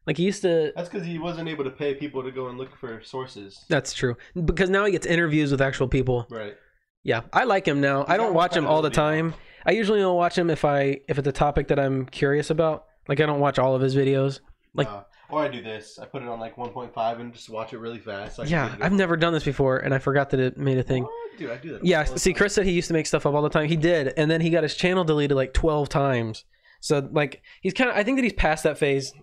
[0.06, 0.74] Like he used to.
[0.76, 3.64] That's because he wasn't able to pay people to go and look for sources.
[3.70, 6.28] That's true because now he gets interviews with actual people.
[6.30, 6.56] Right.
[7.04, 8.06] Yeah, I like him now.
[8.08, 9.34] I don't watch him all the time.
[9.66, 12.86] I usually don't watch him if I if it's a topic that I'm curious about.
[13.08, 14.42] Like I don't watch all of his videos.
[14.74, 16.00] Like Uh, or I do this.
[16.00, 18.36] I put it on like 1.5 and just watch it really fast.
[18.36, 20.84] so I yeah, I've never done this before, and I forgot that it made a
[20.84, 21.04] thing.
[21.04, 21.38] What?
[21.38, 21.86] Dude, I do that.
[21.86, 22.34] Yeah, see.
[22.34, 23.68] Chris said he used to make stuff up all the time.
[23.68, 26.46] He did, and then he got his channel deleted like twelve times.
[26.80, 27.96] So like he's kind of.
[27.96, 29.14] I think that he's past that phase.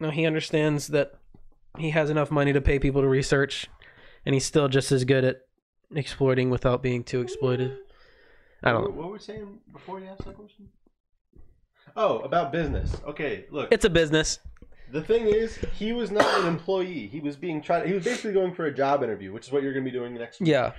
[0.00, 1.12] No, he understands that
[1.78, 3.68] he has enough money to pay people to research,
[4.26, 5.36] and he's still just as good at
[5.94, 7.76] exploiting without being too exploited.
[8.64, 8.90] I don't know.
[8.90, 10.68] what were we saying before you asked that question?
[11.96, 12.96] Oh, about business.
[13.06, 13.68] Okay, look.
[13.70, 14.38] It's a business.
[14.92, 17.06] The thing is, he was not an employee.
[17.06, 17.86] He was being tried.
[17.86, 19.96] He was basically going for a job interview, which is what you're going to be
[19.96, 20.50] doing next week.
[20.50, 20.72] Yeah,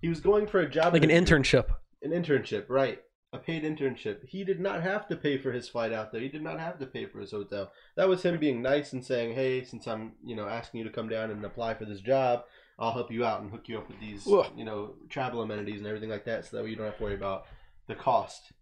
[0.00, 1.66] He was going for a job like an internship.
[2.00, 3.00] An internship, right.
[3.32, 4.24] A paid internship.
[4.24, 6.20] He did not have to pay for his flight out there.
[6.20, 7.72] He did not have to pay for his hotel.
[7.96, 10.92] That was him being nice and saying, "Hey, since I'm, you know, asking you to
[10.92, 12.44] come down and apply for this job,
[12.78, 14.46] I'll help you out and hook you up with these, Ugh.
[14.56, 17.02] you know, travel amenities and everything like that, so that way you don't have to
[17.02, 17.46] worry about
[17.88, 18.52] the cost,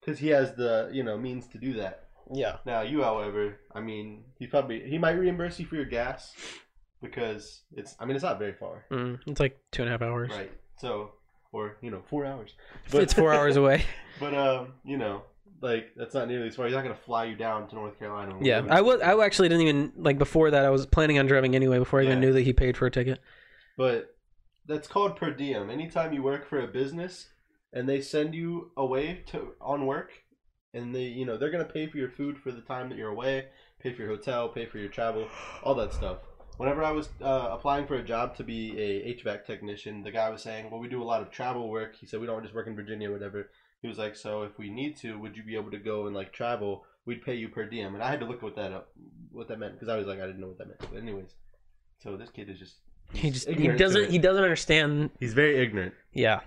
[0.00, 2.08] because he has the, you know, means to do that.
[2.30, 2.56] Yeah.
[2.66, 6.32] Now you, however, I mean, he probably he might reimburse you for your gas
[7.00, 7.96] because it's.
[7.98, 10.30] I mean, it's not very far, Mm, it's like two and a half hours.
[10.30, 10.50] right?
[10.78, 11.12] So,
[11.52, 12.54] or you know, four hours.
[12.90, 13.84] But, It's four hours away.
[14.20, 15.22] But um, you know,
[15.62, 16.66] like that's not nearly as far.
[16.66, 18.36] He's not gonna fly you down to North Carolina.
[18.40, 19.00] Yeah, I was.
[19.00, 20.64] I actually didn't even like before that.
[20.64, 22.90] I was planning on driving anyway before I even knew that he paid for a
[22.90, 23.20] ticket.
[23.76, 24.14] But
[24.66, 25.70] that's called per diem.
[25.70, 27.28] Anytime you work for a business
[27.72, 30.12] and they send you away to on work,
[30.74, 33.10] and they, you know, they're gonna pay for your food for the time that you're
[33.10, 33.46] away,
[33.80, 35.26] pay for your hotel, pay for your travel,
[35.62, 36.18] all that stuff.
[36.56, 40.28] Whenever I was uh, applying for a job to be a HVAC technician, the guy
[40.30, 42.54] was saying, "Well, we do a lot of travel work." He said, "We don't just
[42.54, 43.50] work in Virginia or whatever."
[43.80, 46.14] He was like, "So if we need to, would you be able to go and
[46.14, 46.84] like travel?
[47.04, 48.90] We'd pay you per diem." And I had to look what that up,
[49.32, 50.80] what that meant, because I was like, I didn't know what that meant.
[50.80, 51.34] But anyways,
[52.02, 52.76] so this kid is just
[53.12, 55.10] He just he doesn't he doesn't understand.
[55.20, 55.94] He's very ignorant.
[56.12, 56.40] Yeah.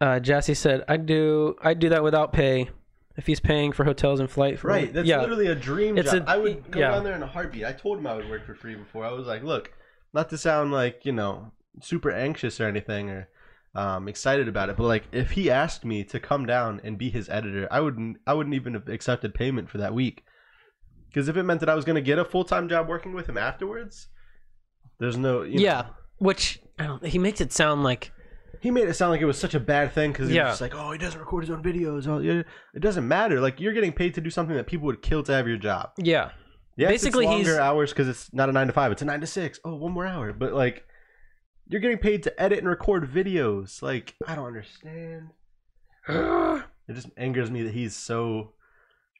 [0.00, 2.70] Uh, Jassy said, "I do I do that without pay,
[3.18, 5.20] if he's paying for hotels and flight for Right, that's yeah.
[5.20, 6.22] literally a dream It's job.
[6.26, 6.92] a- I would go yeah.
[6.92, 7.64] down there in a heartbeat.
[7.64, 9.04] I told him I would work for free before.
[9.04, 9.72] I was like, look,
[10.14, 13.28] not to sound like you know super anxious or anything or
[13.74, 17.10] um, excited about it, but like if he asked me to come down and be
[17.10, 18.16] his editor, I wouldn't.
[18.26, 20.24] I wouldn't even have accepted payment for that week.
[21.08, 23.12] Because if it meant that I was going to get a full time job working
[23.14, 24.08] with him afterwards,
[25.00, 25.42] there's no.
[25.42, 25.82] You Yeah.
[25.82, 25.88] Know,
[26.18, 27.04] which I don't.
[27.04, 28.12] He makes it sound like
[28.60, 30.48] He made it sound like it was such a bad thing because Yeah.
[30.48, 32.06] just like, oh, he doesn't record his own videos.
[32.08, 32.42] Oh, yeah.
[32.74, 33.40] It doesn't matter.
[33.40, 35.90] Like you're getting paid to do something that people would kill to have your job.
[35.98, 36.30] yeah.
[36.76, 39.04] Yeah, Basically, it's longer he's- hours because it's not a nine to five; it's a
[39.04, 39.58] nine to six.
[39.64, 40.32] Oh, one more hour.
[40.32, 40.84] But like,
[41.66, 43.82] you're getting paid to edit and record videos.
[43.82, 45.30] Like, I don't understand.
[46.08, 46.62] it
[46.94, 48.52] just angers me that he's so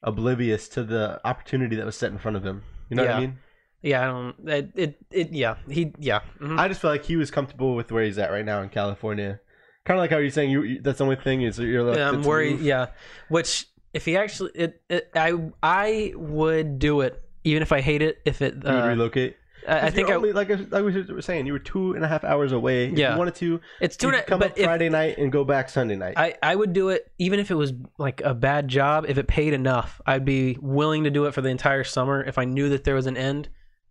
[0.05, 2.63] oblivious to the opportunity that was set in front of him.
[2.91, 3.39] You know what I mean?
[3.83, 4.35] Yeah, I don't.
[4.49, 5.57] It, it, it yeah.
[5.69, 6.21] He, yeah.
[6.41, 6.59] mhm.
[6.59, 9.41] I just feel like he was comfortable with where he's at right now in California.
[9.85, 11.97] Kind of like how you're saying you, you that's the only thing is you're like,
[11.97, 12.61] Yeah, I'm worried.
[12.61, 12.89] Yeah,
[13.29, 15.33] which if he actually, it, it, I,
[15.63, 18.19] I would do it even if I hate it.
[18.25, 19.37] If it, You would uh, relocate.
[19.67, 22.05] I, I think you're I, like I, like we were saying, you were two and
[22.05, 22.89] a half hours away.
[22.89, 23.13] If Yeah.
[23.13, 23.61] you wanted to.
[23.81, 24.09] it's two.
[24.09, 26.15] and come up if, Friday night and go back Sunday night.
[26.17, 29.05] I, I would do it even if it was like a bad job.
[29.09, 32.39] If it paid enough, I'd be willing to do it for the entire summer if
[32.39, 33.49] I knew that there was an end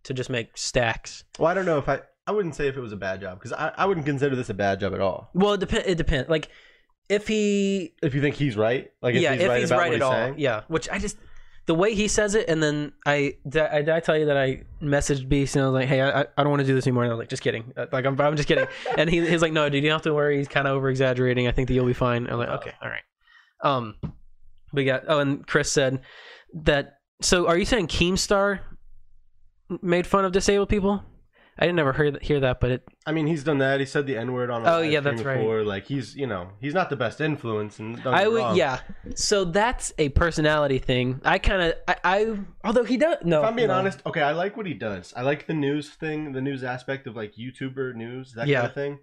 [0.08, 1.24] to just make stacks.
[1.38, 2.00] Well, I don't know if I.
[2.26, 4.50] I wouldn't say if it was a bad job because I, I wouldn't consider this
[4.50, 5.30] a bad job at all.
[5.32, 5.86] Well, it depends.
[5.86, 6.28] It depends.
[6.28, 6.50] Like
[7.08, 9.78] if he, If you think he's right, like if yeah, he's if right he's about
[9.78, 10.34] right what at he's all, saying.
[10.36, 10.60] yeah.
[10.68, 11.16] Which I just
[11.64, 14.36] the way he says it, and then I did I, did I tell you that
[14.36, 16.86] I messaged Beast and I was like, hey, I, I don't want to do this
[16.86, 17.04] anymore.
[17.04, 17.72] And I was like, just kidding.
[17.76, 18.66] Uh, Like I'm, I'm just kidding.
[18.98, 20.36] and he, he's like, no, dude, you don't have to worry.
[20.36, 21.48] He's kind of over exaggerating.
[21.48, 22.26] I think that you'll be fine.
[22.26, 23.02] I'm like, okay, all right.
[23.64, 23.96] Um,
[24.74, 25.04] we got.
[25.08, 26.00] Oh, and Chris said
[26.64, 26.94] that.
[27.22, 28.60] So, are you saying Keemstar
[29.82, 31.02] made fun of disabled people?
[31.60, 32.88] I didn't ever hear hear that, but it.
[33.04, 33.80] I mean, he's done that.
[33.80, 34.64] He said the N word on.
[34.64, 35.38] a Oh, yeah, that's right.
[35.38, 35.64] before.
[35.64, 37.80] Like he's, you know, he's not the best influence.
[37.80, 38.56] And don't I would, wrong.
[38.56, 38.78] yeah.
[39.16, 41.20] So that's a personality thing.
[41.24, 43.40] I kind of, I, I, although he does, no.
[43.42, 43.74] If I'm being no.
[43.74, 45.12] honest, okay, I like what he does.
[45.16, 48.58] I like the news thing, the news aspect of like YouTuber news, that Yeah.
[48.58, 48.98] kind of thing.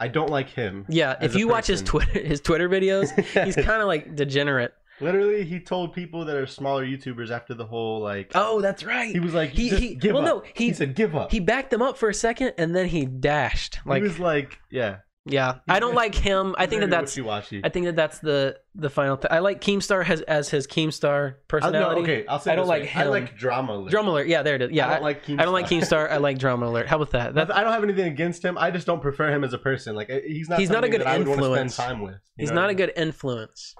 [0.00, 0.86] I don't like him.
[0.88, 1.80] Yeah, if you watch his.
[1.82, 3.10] Twitter, his Twitter videos,
[3.44, 4.72] he's kind of like degenerate.
[5.00, 8.32] Literally, he told people that are smaller YouTubers after the whole like.
[8.34, 9.10] Oh, that's right.
[9.12, 11.30] He was like, He, "Just he, give well, up." no, he, he said, "Give up."
[11.30, 13.78] he backed them up for a second and then he dashed.
[13.86, 14.98] Like, he was like, yeah.
[15.26, 16.54] yeah, I don't like him.
[16.58, 17.60] I think that that's, wishy-washy.
[17.62, 19.16] I think that that's the the final.
[19.16, 22.00] Th- I like Keemstar has as his Keemstar personality.
[22.00, 22.88] no, okay, I'll say I don't like way.
[22.88, 23.02] him.
[23.02, 23.74] I like drama.
[23.74, 23.90] Alert.
[23.90, 24.28] Drama Alert.
[24.28, 24.70] Yeah, there it is.
[24.72, 26.06] Yeah, I don't like I don't like Keemstar.
[26.08, 26.10] Keemstar.
[26.12, 26.88] I like Drama Alert.
[26.88, 27.34] How about that?
[27.34, 28.56] That I don't have anything against him.
[28.56, 29.94] I just don't prefer him as a person.
[29.94, 30.58] Like he's not.
[30.58, 31.76] He's not a good that I would want to influence.
[31.76, 32.16] time with.
[32.38, 33.74] he's not I a good influence.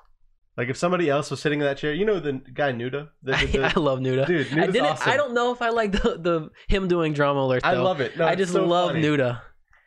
[0.61, 3.09] Like if somebody else was sitting in that chair, you know the guy Nuda.
[3.23, 4.27] The, I, the- the- I love Nuda.
[4.27, 4.85] Dude, I didn't.
[4.85, 5.09] awesome.
[5.11, 7.63] I don't know if I like the, the him doing Drama Alert.
[7.65, 8.19] I love it.
[8.19, 9.03] No, I just so love funny.
[9.03, 9.41] Nuda.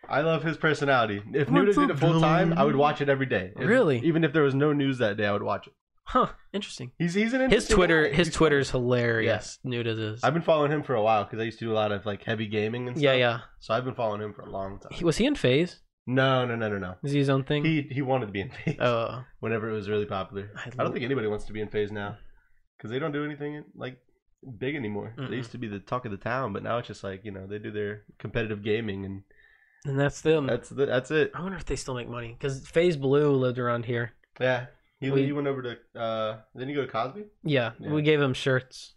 [0.10, 1.22] I love his personality.
[1.32, 3.52] If What's Nuda did it full time, I would watch it every day.
[3.56, 4.00] If- Really?
[4.00, 5.74] Even if there was no news that day, I would watch it.
[6.06, 6.28] Huh?
[6.52, 6.92] Interesting.
[6.98, 8.10] He's he's an His Twitter.
[8.10, 8.16] guy.
[8.16, 9.28] His He's Twitter's hilarious.
[9.28, 10.24] Yes, Nuda is.
[10.24, 12.06] I've been following him for a while because I used to do a lot of
[12.06, 13.04] like heavy gaming and stuff.
[13.04, 13.40] Yeah, yeah.
[13.60, 14.90] So I've been following him for a long time.
[14.92, 15.80] He, was he in FaZe?
[16.06, 16.96] No, no, no, no, no.
[17.04, 17.64] Is he his own thing?
[17.64, 20.50] He he wanted to be in FaZe Oh, whenever it was really popular.
[20.56, 22.18] I I, don't think anybody wants to be in FaZe now
[22.78, 23.98] because they don't do anything like
[24.58, 25.14] big anymore.
[25.18, 25.30] Mm-mm.
[25.30, 27.32] They used to be the talk of the town, but now it's just like you
[27.32, 29.24] know they do their competitive gaming and
[29.86, 30.48] and that's them.
[30.48, 31.32] that's the, that's it.
[31.36, 34.12] I wonder if they still make money because FaZe Blu lived around here.
[34.42, 34.66] Yeah,
[35.00, 37.24] he We- he went over to uh didn't he go to Cosby?
[37.44, 37.92] Yeah, Yeah.
[37.92, 38.96] we gave him shirts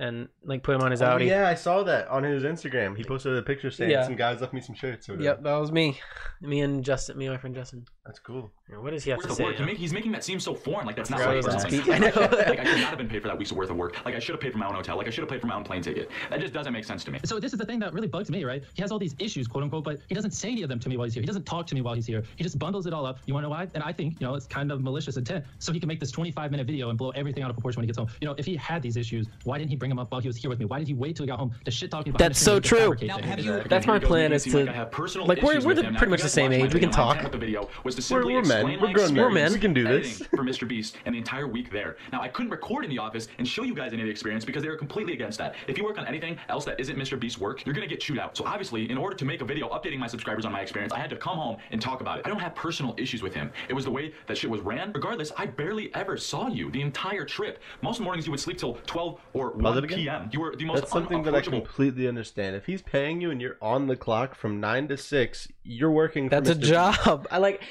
[0.00, 1.26] and like put him on his Oh, Audi.
[1.26, 2.96] yeah, I saw that on his Instagram.
[2.96, 4.02] He posted a picture saying Yeah.
[4.04, 5.08] some guys left me some shirts.
[5.08, 5.24] Or whatever.
[5.36, 6.00] Yep, that was me.
[6.40, 7.84] Me and Justin, me and my friend Justin.
[8.10, 8.50] That's cool.
[8.68, 9.44] Yeah, What does he have Worth to say?
[9.44, 9.54] work.
[9.56, 10.84] He make, he's making that seem so foreign.
[10.84, 11.44] Like that's not forgot right.
[11.44, 12.06] I was or on I know.
[12.50, 14.04] like I should not have been paid for that week's worth of work.
[14.04, 14.96] Like I should have paid for my own hotel.
[14.96, 16.10] Like I should have paid for my own plane ticket.
[16.28, 17.20] That just doesn't make sense to me.
[17.24, 18.64] So this is the thing that really bugs me, right?
[18.74, 20.88] He has all these issues, quote unquote, but he doesn't say any of them to
[20.88, 21.20] me while he's here.
[21.22, 22.24] He doesn't talk to me while he's here.
[22.34, 23.18] He just bundles it all up.
[23.26, 23.68] You want to know why?
[23.74, 25.44] And I think, you know, it's kind of malicious intent.
[25.60, 27.84] So he can make this 25 minute video and blow everything out of proportion when
[27.84, 28.08] he gets home.
[28.20, 30.26] You know, if he had these issues, why didn't he bring them up while he
[30.28, 30.64] was here with me?
[30.64, 32.12] Why did he wait till he got home to shit talk me?
[32.12, 32.96] behind That's so true.
[33.02, 35.66] Now, have you- That's my plan is to like I have personal like we're we're
[35.68, 35.92] with the, him.
[35.94, 36.72] Now, pretty much the same age.
[36.74, 37.30] We can talk.
[37.30, 38.80] the video was to We're- simply we're men.
[38.80, 39.24] We're my grown men.
[39.24, 39.52] We're men.
[39.52, 40.18] We can do this.
[40.18, 40.66] for Mr.
[40.66, 41.96] Beast and the entire week there.
[42.12, 44.44] Now I couldn't record in the office and show you guys any of the experience
[44.44, 45.54] because they were completely against that.
[45.66, 47.18] If you work on anything else that isn't Mr.
[47.18, 48.36] Beast's work, you're gonna get chewed out.
[48.36, 50.98] So obviously, in order to make a video updating my subscribers on my experience, I
[50.98, 52.26] had to come home and talk about it.
[52.26, 53.50] I don't have personal issues with him.
[53.68, 54.92] It was the way that shit was ran.
[54.92, 57.58] Regardless, I barely ever saw you the entire trip.
[57.82, 59.98] Most mornings you would sleep till 12 or Pause 1 it again?
[59.98, 60.30] p.m.
[60.32, 62.56] You were the most That's something that I unapproachable completely understand.
[62.56, 66.28] If he's paying you and you're on the clock from nine to six, you're working.
[66.28, 66.60] That's a Mr.
[66.60, 66.70] Beast.
[67.04, 67.28] job.
[67.30, 67.62] I like.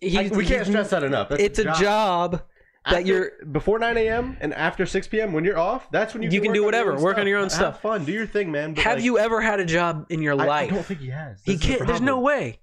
[0.00, 1.28] He's, we can't stress that enough.
[1.30, 2.42] That's It's a job
[2.84, 3.30] that After- you're.
[3.50, 4.36] before 9 a.m.
[4.40, 5.32] and after 6 p.m.
[5.32, 5.90] when you're off.
[5.90, 7.82] That's when you You can work do whatever, work on your own Have stuff.
[7.82, 8.74] fun, do your thing, man.
[8.74, 11.08] but, Have like, you ever had a job in your I, I don't think he
[11.08, 11.40] has.
[11.44, 11.86] he This is the can't.
[11.88, 12.60] There's no way.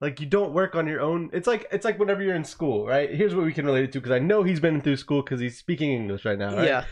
[0.00, 1.30] Like you don't work on your own.
[1.32, 3.08] It's like it's like whenever you're in school, right?
[3.14, 5.38] Here's what we can relate it to because I know he's been through school because
[5.38, 6.56] he's speaking English right now.
[6.56, 6.66] Right?
[6.66, 6.84] Yeah.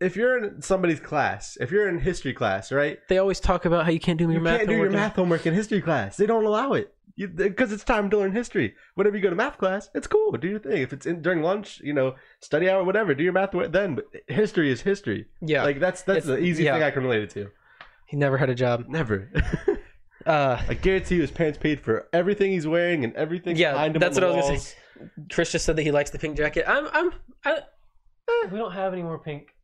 [0.00, 2.98] If you're in somebody's class, if you're in history class, right?
[3.08, 4.52] They always talk about how you can't do your math.
[4.52, 4.58] You math.
[4.58, 6.16] can't do your math homework in history class.
[6.16, 8.74] They don't allow it because it's time to learn history.
[8.94, 10.32] Whenever you go to math class, it's cool.
[10.32, 10.82] Do your thing.
[10.82, 13.14] If it's in, during lunch, you know, study hour, whatever.
[13.14, 13.94] Do your math then.
[13.94, 15.26] But history is history.
[15.40, 15.62] Yeah.
[15.62, 16.74] Like that's that's the easiest yeah.
[16.74, 17.50] thing I can relate it to.
[18.06, 18.86] He never had a job.
[18.88, 19.30] Never.
[20.26, 23.96] Uh, I guarantee you his parents paid for everything he's wearing and everything yeah, behind
[23.96, 24.00] him.
[24.00, 24.74] that's on what I the was gonna say.
[25.30, 26.64] Chris just said that he likes the pink jacket.
[26.66, 27.10] I'm, I'm,
[27.44, 27.58] I,
[28.28, 29.54] eh, we don't have any more pink,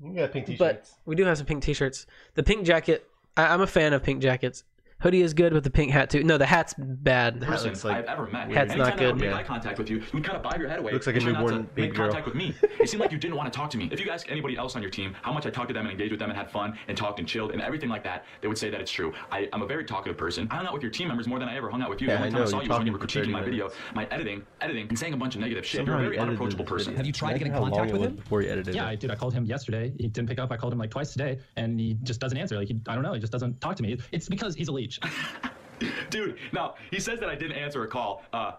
[0.00, 0.58] You got pink t-shirts.
[0.58, 2.06] but we do have some pink t-shirts.
[2.34, 4.62] The pink jacket, I, I'm a fan of pink jackets.
[5.04, 6.24] Hoodie is good with the pink hat too.
[6.24, 7.34] No, the hat's bad.
[7.34, 8.50] hat person looks like I've ever met.
[8.50, 9.06] Hat's not that I good.
[9.12, 9.36] would make Yeah.
[9.36, 10.92] eye contact with you, you would kind of bob your head away.
[10.92, 12.06] Looks like a and not newborn to baby make girl.
[12.06, 12.54] contact with me.
[12.80, 13.90] It seemed like you didn't want to talk to me.
[13.92, 15.92] If you ask anybody else on your team how much I talked to them and
[15.92, 18.48] engaged with them and had fun and talked and chilled and everything like that, they
[18.48, 19.12] would say that it's true.
[19.30, 20.48] I, I'm a very talkative person.
[20.50, 22.08] I hung out with your team members more than I ever hung out with you.
[22.08, 23.28] Yeah, the only I time I know, saw you you was when you were critiquing
[23.30, 25.80] my video, my editing, editing, and saying a bunch of negative shit.
[25.80, 26.96] Shit, You're a very unapproachable person.
[26.96, 28.16] Have you tried to get in contact with him?
[28.16, 28.88] Before you edited Yeah, it.
[28.88, 29.10] I did.
[29.10, 29.92] I called him yesterday.
[29.98, 30.50] He didn't pick up.
[30.50, 32.56] I called him like twice today, and he just doesn't answer.
[32.56, 33.12] Like I don't know.
[33.12, 33.98] He just doesn't talk to me.
[34.12, 34.93] It's because he's a leech.
[36.10, 38.22] Dude, now he says that I didn't answer a call.
[38.32, 38.52] Uh,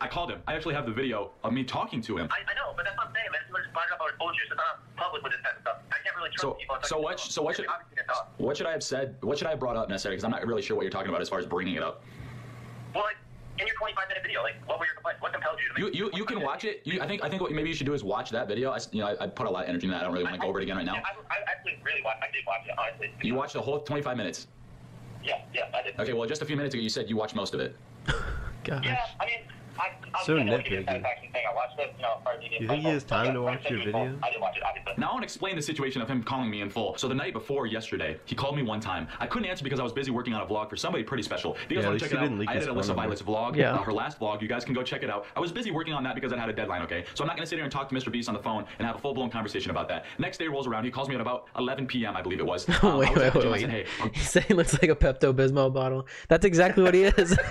[0.00, 0.40] I called him.
[0.46, 2.28] I actually have the video of me talking to him.
[2.30, 3.40] I, I know, but that's what I'm saying, man.
[3.46, 4.00] Someone just brought it up.
[4.00, 4.40] I told you.
[4.48, 5.76] So it's not public with this type of stuff.
[5.90, 6.76] I can't really trust So, people.
[6.82, 7.20] so what?
[7.20, 7.66] So what should?
[8.38, 9.16] What should I have said?
[9.20, 10.16] What should I have brought up necessarily?
[10.16, 12.02] Because I'm not really sure what you're talking about as far as bringing it up.
[12.94, 13.16] Well, like,
[13.60, 15.20] in your 25 minute video, like, what were your complaints?
[15.22, 16.82] What compelled you to You make you, you can watch it.
[16.84, 18.70] You, I think I think what maybe you should do is watch that video.
[18.70, 20.00] I, s- you know I, I put a lot of energy in that.
[20.00, 20.94] I don't really want to go over it again right now.
[20.94, 20.98] I,
[21.30, 22.22] I actually really watched.
[22.22, 23.12] I did watch it, honestly.
[23.22, 24.48] You watched the whole 25 minutes.
[25.24, 25.98] Yeah, yeah, I did.
[25.98, 27.76] Okay, well just a few minutes ago you said you watched most of it.
[28.64, 28.84] God.
[28.84, 29.38] Yeah, I mean,
[29.78, 30.84] I, I So I know you get nitpicky.
[30.86, 31.42] satisfaction thing.
[31.46, 31.52] I
[32.42, 34.18] you You think he has time to watch your videos?
[34.22, 34.92] I did watch it, obviously.
[34.98, 36.96] Now I want to explain the situation of him calling me in full.
[36.98, 39.08] So the night before yesterday, he called me one time.
[39.20, 41.54] I couldn't answer because I was busy working on a vlog for somebody pretty special.
[41.54, 42.94] If you guys Yeah, want to check it out, I his edited Alissa.
[42.94, 43.74] Violet's vlog, Yeah.
[43.74, 44.42] uh, her last vlog.
[44.42, 45.26] You guys can go check it out.
[45.36, 47.04] I was busy working on that because I had a deadline, okay?
[47.14, 48.10] So I'm not going to sit here and talk to Mr.
[48.12, 50.04] Beast on the phone and have a full-blown conversation about that.
[50.18, 52.68] Next day rolls around, he calls me at about 11 p.m., I believe it was.
[52.82, 53.70] Um, wait, was wait, wait, wait.
[53.70, 56.06] hey, um, He said he looks like a Pepto Bismol bottle.
[56.28, 57.36] That's exactly what he is.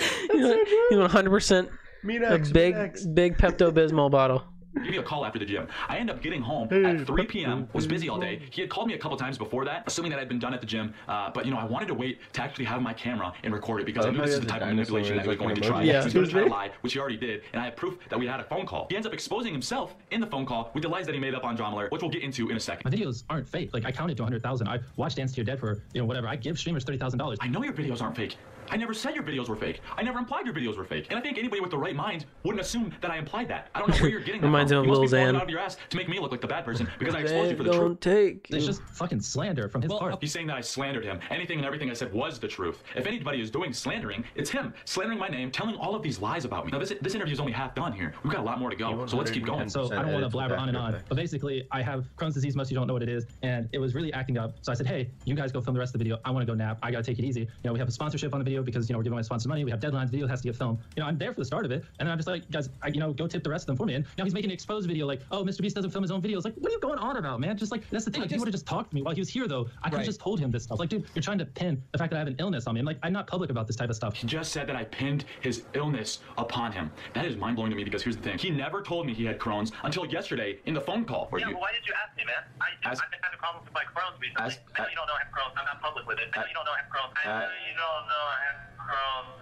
[0.00, 1.68] He's 100 percent
[2.02, 3.14] a Meanex, big, Meanex.
[3.14, 4.42] big Pepto Bismol bottle.
[4.74, 5.66] give me a call after the gym.
[5.88, 7.68] I end up getting home Hey, at 3 p.m.
[7.74, 8.40] Was busy all day.
[8.52, 10.60] He had called me a couple times before that, assuming that I'd been done at
[10.60, 10.94] the gym.
[11.08, 13.80] Uh, but you know, I wanted to wait to actually have my camera and record
[13.82, 15.36] it because I I knew how this is the type of manipulation that he was
[15.38, 15.82] going to try.
[15.82, 16.00] Yeah.
[16.00, 17.98] He was going to try to lie, which he already did, and I have proof
[18.08, 18.86] that we had a phone call.
[18.88, 21.34] He ends up exposing himself in the phone call with the lies that he made
[21.34, 22.90] up on Drama Alert, which we'll get into in a second.
[22.90, 23.74] My videos aren't fake.
[23.74, 24.68] Like I counted to 100,000.
[24.68, 26.28] I watched Dance to Your Dead for you know whatever.
[26.28, 27.38] I give streamers thirty thousand dollars.
[27.42, 28.36] I know your videos aren't fake.
[28.70, 29.80] I never said your videos were fake.
[29.96, 31.06] I never implied your videos were fake.
[31.10, 33.68] And I think anybody with the right mind wouldn't assume that I implied that.
[33.74, 34.84] I don't know where you're getting that Reminds from.
[34.84, 35.34] him of you must Lil be blowing Xan.
[35.34, 37.20] it out of your ass to make me look like the bad person because I
[37.20, 37.82] exposed you for the truth.
[37.82, 38.46] Don't take.
[38.50, 40.16] It's just fucking slander from his part.
[40.20, 41.18] He's saying that I slandered him.
[41.30, 42.82] Anything and everything I said was the truth.
[42.94, 44.72] If anybody is doing slandering, it's him.
[44.84, 46.70] Slandering my name, telling all of these lies about me.
[46.70, 48.14] Now, this, this interview is only half done here.
[48.22, 49.06] We've got a lot more to go.
[49.06, 49.68] So let's keep going.
[49.68, 52.54] So I don't want to blabber on and on, but basically I have Crohn's disease.
[52.54, 54.54] Most of you don't know what it is, and it was really acting up.
[54.62, 56.18] So I said, hey, you guys go film the rest of the video.
[56.24, 56.78] I want to go nap.
[56.82, 57.40] I gotta take it easy.
[57.40, 59.22] You know, we have a sponsorship on the video because you know we're giving my
[59.22, 59.64] sponsor money.
[59.64, 60.10] We have deadlines.
[60.10, 60.78] Video has to get filmed.
[60.96, 62.68] You know, I'm there for the start of it, and then I'm just like, guys,
[62.82, 63.94] I, you know, go tip the rest of them for me.
[63.94, 65.60] And now he's making an exposed video like, oh, Mr.
[65.62, 66.44] Beast doesn't film his own videos.
[66.44, 67.56] Like, what are you going on about, man?
[67.56, 68.22] Just like that's the thing.
[68.22, 69.68] Like, he would have just talked to me while he was here, though.
[69.82, 70.06] I could have Right.
[70.06, 70.78] just told him this stuff.
[70.78, 72.80] Like, dude, you're trying to pin the fact that I have an illness on me.
[72.80, 74.14] I'm like, I'm not public about this type of stuff.
[74.14, 76.90] He just said that I pinned his illness upon him.
[77.14, 78.38] That is mind blowing to me because here's the thing.
[78.38, 81.28] He never told me he had Crohn's until yesterday in the phone call.
[81.38, 82.42] Yeah, you, but why did you ask me, man?
[82.60, 84.46] I, Ask- I've been having problems with my Crohn's recently.
[84.46, 85.54] Ask- I know you don't know I have Crohn's.
[85.58, 86.28] I'm not public with it.
[86.34, 87.12] I know you don't know I have Crohn's.
[87.20, 88.49] I know you don't know I have Crohn's.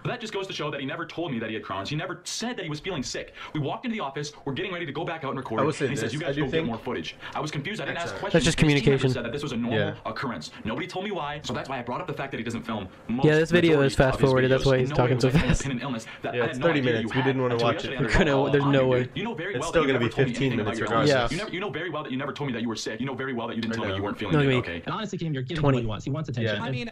[0.01, 1.89] But that just goes to show that he never told me that he had Crohn's.
[1.89, 3.33] He never said that he was feeling sick.
[3.53, 4.31] We walked into the office.
[4.45, 5.59] We're getting ready to go back out and record.
[5.59, 6.67] I will it, say and he says, this, "You I guys do go get think-
[6.67, 7.81] more footage." I was confused.
[7.81, 8.33] I didn't ask uh, questions.
[8.33, 9.09] That's just His team communication.
[9.11, 9.95] Said that this was a normal Yeah.
[10.05, 10.51] occurrence.
[10.63, 12.63] Nobody told me why, so that's why I brought up the fact that he doesn't
[12.63, 12.87] film.
[13.09, 14.49] Most Yeah, this video is fast forwarded.
[14.51, 15.65] that's why he's no talking so fast.
[15.65, 17.13] an illness that Yeah, it's no 30 minutes.
[17.13, 17.99] We didn't wanna watch it.
[17.99, 19.09] We're gonna- there's no way.
[19.15, 21.09] You know very It's well still that you gonna be 15 minutes regardless.
[21.09, 21.27] Yeah.
[21.29, 22.99] You, never, you know very well that you never told me that you were sick.
[23.01, 24.81] You know very well that you didn't tell me you weren't feeling No, Okay.
[24.85, 25.75] And honestly, Keem, you're giving 20.
[25.77, 26.05] what he wants.
[26.05, 26.55] He wants attention.
[26.55, 26.63] Yeah.
[26.63, 26.89] I mean,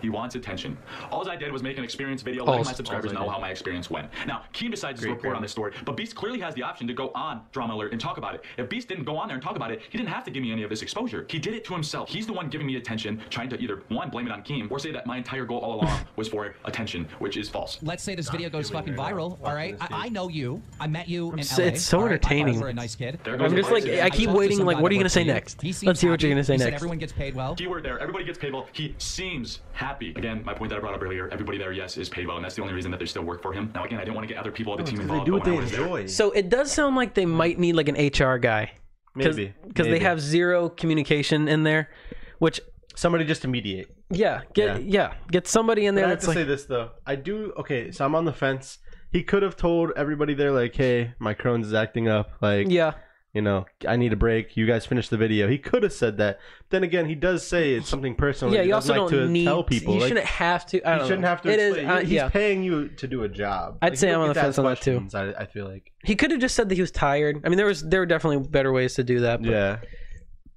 [0.00, 0.76] He wants attention.
[1.10, 2.66] All I did was make an experience video letting Alls.
[2.68, 4.08] my subscribers know how my experience went.
[4.26, 5.34] Now, Keem decides to report great.
[5.36, 8.00] on this story, but Beast clearly has the option to go on Drama Alert and
[8.00, 8.44] talk about it.
[8.56, 10.42] If Beast didn't go on there and talk about it, he didn't have to give
[10.42, 11.26] me any of this exposure.
[11.28, 12.08] He did it to himself.
[12.08, 14.78] He's the one giving me attention, trying to either, one, blame it on Keem, or
[14.78, 17.78] say that my entire goal all along was for attention, which is false.
[17.82, 19.38] let's say this video goes fucking viral.
[19.44, 20.62] All right, I, I know you.
[20.80, 21.66] I met you in s- LA.
[21.66, 22.12] it's so all right?
[22.12, 22.54] I thought entertaining.
[22.54, 23.18] You were a nice kid.
[23.24, 23.84] There goes I'm just like.
[23.84, 24.64] I keep talked to waiting.
[24.64, 25.62] Like, what are you gonna say next?
[25.64, 26.74] Let's see what you're gonna say next.
[26.74, 27.54] everyone gets paid well.
[27.54, 27.98] Keyword there.
[27.98, 28.66] Everybody gets paid well.
[28.72, 29.87] He seems happy.
[30.16, 31.28] Again, my point that I brought up earlier.
[31.28, 33.42] Everybody there, yes, is paid well, and that's the only reason that they still work
[33.42, 33.70] for him.
[33.74, 35.26] Now, again, I didn't want to get other people of the oh, team Because involved.
[35.26, 36.06] they do what they I was there- enjoy.
[36.06, 38.72] So it does sound like they might need like an HR guy.
[39.14, 39.52] Maybe.
[39.66, 41.90] Because they have zero communication in there,
[42.38, 42.60] which
[42.94, 43.88] somebody just to mediate.
[44.10, 45.14] yeah, get yeah, Yeah.
[45.30, 46.90] get somebody in But there I have to like say this though.
[47.06, 47.90] I do okay.
[47.90, 48.78] So I'm on the fence.
[49.10, 52.30] He could have told everybody there like, "Hey, my Crohn's is acting up.
[52.42, 52.92] Like, yeah.
[53.34, 54.56] You know, I need a break.
[54.56, 56.38] You guys finish the video." He could have said that.
[56.70, 58.52] Then again, he does say it's something personal.
[58.54, 59.44] Yeah, he you also like don't to need.
[59.44, 59.94] tell people.
[59.94, 60.82] You Like, shouldn't have to.
[60.82, 61.28] I you don't shouldn't know.
[61.28, 61.50] have to.
[61.50, 61.74] It is.
[61.76, 61.90] explain.
[61.90, 62.28] uh, He's yeah.
[62.28, 63.78] paying you to do a job.
[63.82, 65.06] I'd Like, say I'm on the fence on that too.
[65.14, 65.92] I, I feel like.
[66.04, 67.40] He could have just said that he was tired.
[67.44, 69.42] I mean, there was there were definitely better ways to do that.
[69.42, 69.78] But Yeah.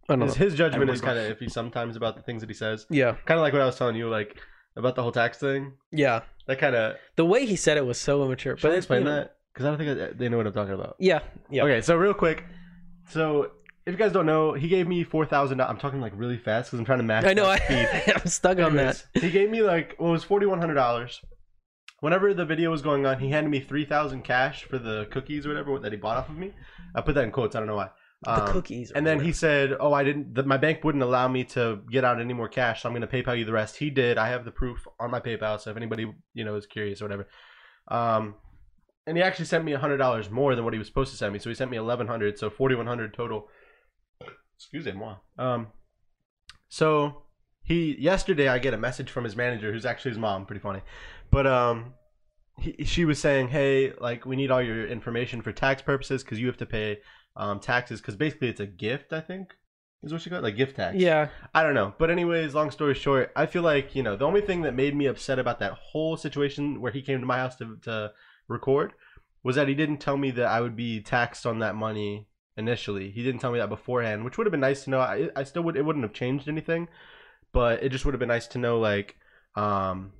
[0.10, 0.46] I don't His, know.
[0.46, 2.86] his judgment is kind of iffy sometimes about the things that he says.
[2.90, 3.16] Yeah.
[3.26, 4.10] Kind of like what I was telling you.
[4.10, 4.38] Like
[4.76, 5.74] about the whole tax thing.
[5.92, 6.22] Yeah.
[6.48, 6.96] That kind of.
[7.16, 8.58] The way he said it was so immature.
[8.58, 9.36] Should I explain you know, that?
[9.54, 10.96] Because I don't think I, they know what I'm talking about.
[11.00, 11.20] Yeah.
[11.50, 11.64] Yeah.
[11.64, 12.44] Okay, so real quick,
[13.12, 13.52] so
[13.86, 15.62] if you guys don't know, he gave me four thousand.
[15.62, 17.26] I'm talking like really fast because I'm trying to match.
[17.26, 17.46] I know.
[17.46, 18.14] I, speed.
[18.16, 19.04] I'm stuck on that.
[19.14, 21.22] He gave me like well, it was forty one hundred dollars.
[22.00, 25.46] Whenever the video was going on, he handed me three thousand cash for the cookies
[25.46, 26.54] or whatever that he bought off of me.
[26.96, 27.56] I put that in quotes.
[27.56, 27.90] I don't know why.
[28.24, 29.28] The cookies And then whatever.
[29.28, 30.36] he said, "Oh, I didn't.
[30.36, 33.08] The, my bank wouldn't allow me to get out any more cash, so I'm going
[33.08, 34.20] to PayPal you the rest." He did.
[34.20, 37.06] I have the proof on my PayPal, so if anybody you know is curious or
[37.06, 37.28] whatever.
[37.88, 38.36] Um,
[39.08, 41.34] and he actually sent me hundred dollars more than what he was supposed to send
[41.34, 41.40] me.
[41.40, 43.48] So he sent me eleven hundred, so forty one hundred total.
[44.56, 45.16] Excuse me, moi.
[45.38, 45.68] Um,
[46.70, 47.24] so
[47.64, 50.46] he yesterday I get a message from his manager, who's actually his mom.
[50.46, 50.82] Pretty funny,
[51.32, 51.94] but um,
[52.60, 56.40] he, she was saying, "Hey, like we need all your information for tax purposes because
[56.40, 57.00] you have to pay
[57.36, 59.14] um taxes because basically it's a gift.
[59.14, 59.56] I think
[60.04, 60.98] is what she got like gift tax.
[60.98, 61.30] Yeah.
[61.54, 61.94] I don't know.
[61.98, 64.96] But anyways, long story short, I feel like, you know, the only thing that made
[64.96, 68.12] me upset about that whole situation where he came to my house to, to
[68.52, 68.94] record
[69.44, 73.12] was that he didn't tell me that I would be taxed on that money initially.
[73.12, 75.00] He didn't tell me that beforehand, which would have been nice to know.
[75.00, 76.88] I, I still would it wouldn't have changed anything,
[77.52, 79.16] but it just would have been nice to know like
[79.56, 80.14] um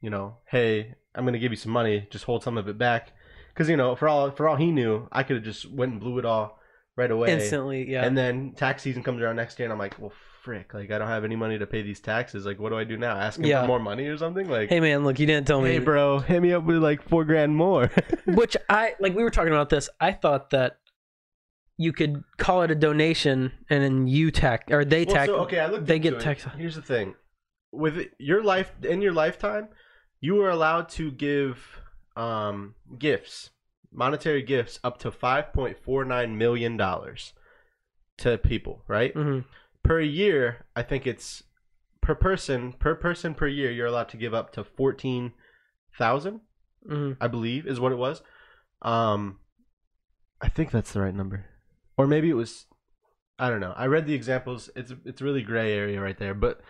[0.00, 2.76] you know, hey, I'm going to give you some money, just hold some of it
[2.76, 3.12] back
[3.54, 6.00] cuz you know, for all for all he knew, I could have just went and
[6.00, 6.58] blew it all
[6.96, 8.04] right away Instantly, yeah.
[8.04, 10.12] and then tax season comes around next year, and I'm like, well,
[10.44, 12.44] frick, like I don't have any money to pay these taxes.
[12.44, 13.16] Like, what do I do now?
[13.16, 13.62] Ask him Yeah.
[13.62, 14.48] for more money or something?
[14.48, 15.70] Like, Hey man, look, you didn't tell me.
[15.70, 17.90] hey, bro, hit me up with like four grand more.
[18.26, 19.14] Which I like.
[19.14, 19.88] We were talking about this.
[20.00, 20.76] I thought that
[21.78, 25.26] you could call it a donation, and then you tax or they Well, tax.
[25.28, 26.22] so, okay, I looked They into get it.
[26.22, 26.44] tax.
[26.56, 27.14] Here's the thing:
[27.72, 29.68] with your life in your lifetime,
[30.20, 31.80] you are allowed to give
[32.16, 33.50] um gifts,
[33.90, 37.32] monetary gifts, up to five point four nine million dollars
[38.18, 38.82] to people.
[38.86, 39.44] Right Mhm.
[39.84, 41.44] Per year, I think it's
[42.00, 43.70] per person per person per year.
[43.70, 45.32] You're allowed to give up to fourteen
[45.96, 46.40] thousand.
[46.90, 47.16] Mhm.
[47.20, 48.22] I believe is what it was.
[48.82, 49.38] Um,
[50.40, 51.46] I think that's the right number,
[51.96, 52.66] or maybe it was.
[53.38, 53.72] I don't know.
[53.76, 54.68] I read the examples.
[54.76, 56.34] It's it's really gray area right there.
[56.34, 56.60] But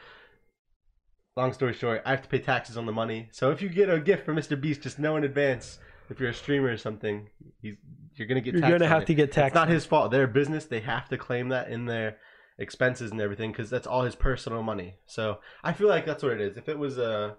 [1.36, 3.28] long story short, I have to pay taxes on the money.
[3.32, 4.60] So if you get a gift from Mr.
[4.60, 5.78] Beast, just know in advance.
[6.10, 7.28] If you're a streamer or something,
[7.60, 7.76] he's
[8.14, 8.52] you're gonna get.
[8.54, 9.06] You're taxed gonna on have it.
[9.06, 9.74] to get It's taxed not on it.
[9.74, 10.10] his fault.
[10.10, 10.66] Their business.
[10.66, 12.18] They have to claim that in their
[12.58, 14.94] expenses and everything because that's all his personal money.
[15.06, 16.56] So I feel like that's what it is.
[16.56, 17.36] If it was a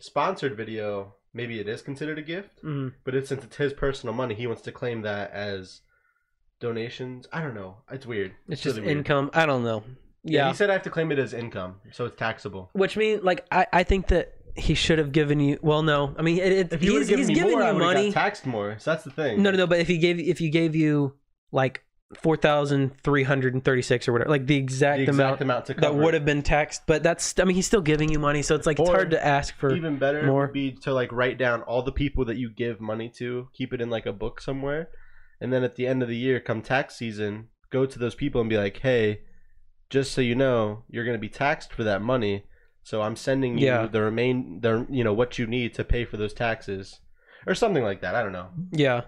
[0.00, 2.62] sponsored video, maybe it is considered a gift.
[2.62, 2.92] Mhm.
[3.04, 5.80] But it's, since it's his personal money, he wants to claim that as
[6.60, 7.26] donations.
[7.32, 7.76] I don't know.
[7.90, 8.32] It's weird.
[8.48, 8.98] It's just really weird.
[8.98, 9.30] income.
[9.32, 9.82] I don't know.
[10.22, 10.44] Yeah.
[10.44, 10.48] Yeah.
[10.50, 12.68] he said I have to claim it as income, so it's taxable.
[12.74, 15.58] Which means, like, I, I think that he should have given you.
[15.62, 18.12] Well, no, I mean, it, it, he's, given he's more, you money.
[18.12, 18.78] taxed more.
[18.78, 19.42] So that's the thing.
[19.42, 19.66] No, no, no.
[19.66, 21.14] But if he gave if he gave you
[21.52, 21.82] like
[22.14, 25.66] four thousand three hundred and thirty six or whatever, like the exact, The exact amount,
[25.68, 26.82] amount that would have been taxed.
[26.86, 29.24] But that's I mean, he's still giving you money, so it's like it's hard to
[29.24, 30.42] ask for even better more.
[30.46, 33.72] would be to like write down all the people that you give money to, keep
[33.72, 34.88] it in like a book somewhere,
[35.40, 38.40] and then at the end of the year, come tax season, go to those people
[38.40, 39.20] and be like, "Hey,
[39.88, 42.44] just so you know, you're going to be taxed for that money,
[42.82, 43.86] so I'm sending you Yeah.
[43.86, 46.98] the remain the you know what you need to pay for those taxes."
[47.46, 48.14] Or something like that.
[48.16, 48.48] I don't know.
[48.72, 49.02] Yeah,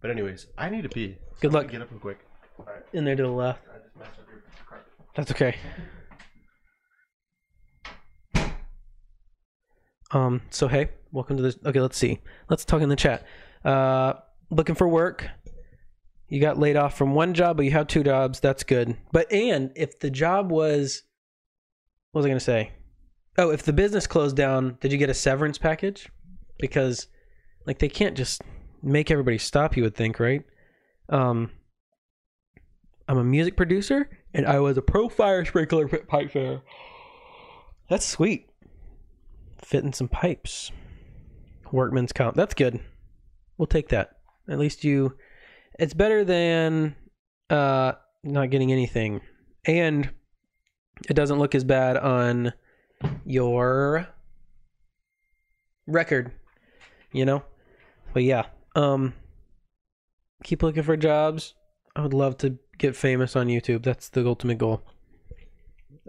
[0.00, 1.18] But anyways, I need to pee.
[1.40, 1.68] Good luck.
[1.70, 2.18] Get up real quick.
[2.92, 3.62] In there to the left.
[3.68, 4.42] I just messed up your.
[5.14, 5.56] That's okay.
[10.12, 10.42] Um.
[10.50, 11.56] So hey, welcome to this.
[11.64, 12.20] Okay, let's see.
[12.48, 13.24] Let's talk in the chat.
[13.64, 14.14] Uh,
[14.50, 15.28] looking for work.
[16.28, 18.40] You got laid off from one job, but you have two jobs.
[18.40, 18.96] That's good.
[19.12, 21.02] But and if the job was,
[22.12, 22.72] what was I gonna say?
[23.38, 26.08] Oh, if the business closed down, did you get a severance package?
[26.58, 27.06] Because,
[27.66, 28.42] like, they can't just
[28.82, 29.76] make everybody stop.
[29.76, 30.42] You would think, right?
[31.08, 31.50] Um.
[33.10, 36.62] I'm a music producer, and I was a pro fire sprinkler pipe fitter.
[37.88, 38.48] That's sweet.
[39.58, 40.70] Fitting some pipes.
[41.72, 42.36] Workman's comp.
[42.36, 42.78] That's good.
[43.58, 44.18] We'll take that.
[44.48, 45.16] At least you.
[45.76, 46.94] It's better than
[47.50, 49.22] uh, not getting anything,
[49.64, 50.08] and
[51.08, 52.52] it doesn't look as bad on
[53.24, 54.06] your
[55.88, 56.30] record.
[57.10, 57.42] You know.
[58.12, 58.44] But yeah.
[58.76, 59.14] Um.
[60.44, 61.54] Keep looking for jobs.
[61.96, 63.84] I would love to get famous on YouTube.
[63.84, 64.82] That's the ultimate goal.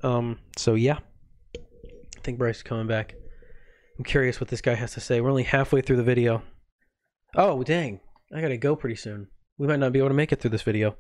[0.04, 1.00] Um, so yeah.
[1.56, 3.16] I think Bryce is coming back.
[3.98, 5.22] I'm curious what this guy has to say.
[5.22, 6.42] We're only halfway through the video.
[7.36, 8.00] Oh, dang.
[8.34, 9.28] I gotta go pretty soon.
[9.58, 10.96] We might not be able to make it through this video.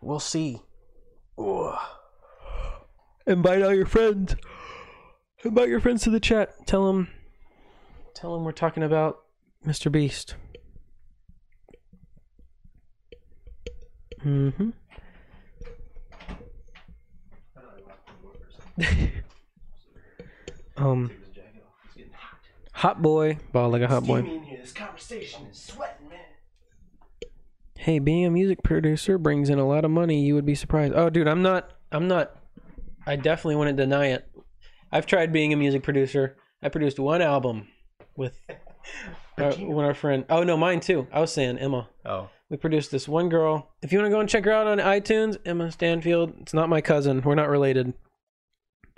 [0.00, 0.60] We'll see.
[1.38, 1.78] Ugh.
[3.26, 4.36] Invite all your friends.
[5.44, 6.66] Invite your friends to the chat.
[6.66, 7.08] Tell them.
[8.14, 9.18] Tell them we're talking about
[9.66, 9.90] Mr.
[9.90, 10.36] Beast.
[14.24, 14.70] Mm-hmm.
[20.76, 21.10] um.
[22.72, 23.38] Hot boy.
[23.52, 24.22] Ball like a hot boy.
[24.60, 26.18] This conversation is sweating, man.
[27.76, 30.24] Hey, being a music producer brings in a lot of money.
[30.24, 30.94] You would be surprised.
[30.94, 31.70] Oh, dude, I'm not.
[31.92, 32.36] I'm not.
[33.06, 34.28] I definitely wouldn't deny it.
[34.90, 36.36] I've tried being a music producer.
[36.62, 37.68] I produced one album
[38.16, 38.38] with
[39.38, 40.24] our, when our friend.
[40.30, 41.06] Oh no, mine too.
[41.12, 41.88] I was saying Emma.
[42.06, 42.30] Oh.
[42.54, 43.72] We produced this one girl.
[43.82, 46.34] If you want to go and check her out on iTunes, Emma Stanfield.
[46.40, 47.20] It's not my cousin.
[47.20, 47.94] We're not related.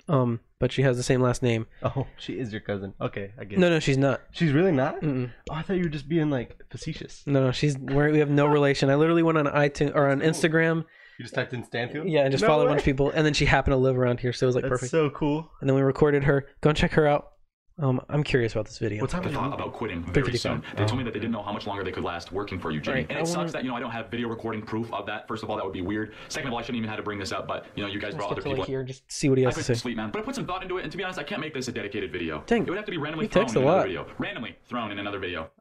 [0.07, 1.65] Um, but she has the same last name.
[1.83, 2.93] Oh, she is your cousin.
[3.01, 3.69] Okay, I get No, it.
[3.71, 4.21] no, she's not.
[4.29, 5.01] She's really not?
[5.01, 5.31] Mm-mm.
[5.49, 7.23] Oh, I thought you were just being like facetious.
[7.25, 8.91] No, no, she's we're, we have no relation.
[8.91, 10.85] I literally went on iTunes or on Instagram.
[11.17, 12.07] You just typed in Stanfield?
[12.07, 13.97] Yeah, and just No followed a bunch of people, and then she happened to live
[13.97, 14.91] around here, so it was like That's perfect.
[14.91, 15.49] so cool.
[15.61, 16.45] And then we recorded her.
[16.61, 17.31] Go and check her out.
[17.79, 19.01] Um, I'm curious about this video.
[19.01, 20.39] What time the thought about quitting very 3:55.
[20.39, 20.63] soon.
[20.75, 22.71] They told me that they didn't know how much longer they could last working for
[22.71, 22.97] you, Jimmy.
[23.01, 25.05] Right, And I it sucks that you know I don't have video recording proof of
[25.05, 25.27] that.
[25.27, 26.13] First of all, that would be weird.
[26.27, 27.99] Second of all, I shouldn't even have to bring this up, but you know you
[27.99, 28.57] guys Let's brought other people.
[28.57, 29.79] like here, just see what he I has to couldn't say.
[29.81, 30.09] sleep, man.
[30.09, 31.67] But I put some thought into it, and to be honest, I can't make this
[31.67, 32.41] a dedicated video.
[32.47, 34.07] Dang, it would have to be randomly he thrown in another video.
[34.17, 35.51] Randomly thrown in another video.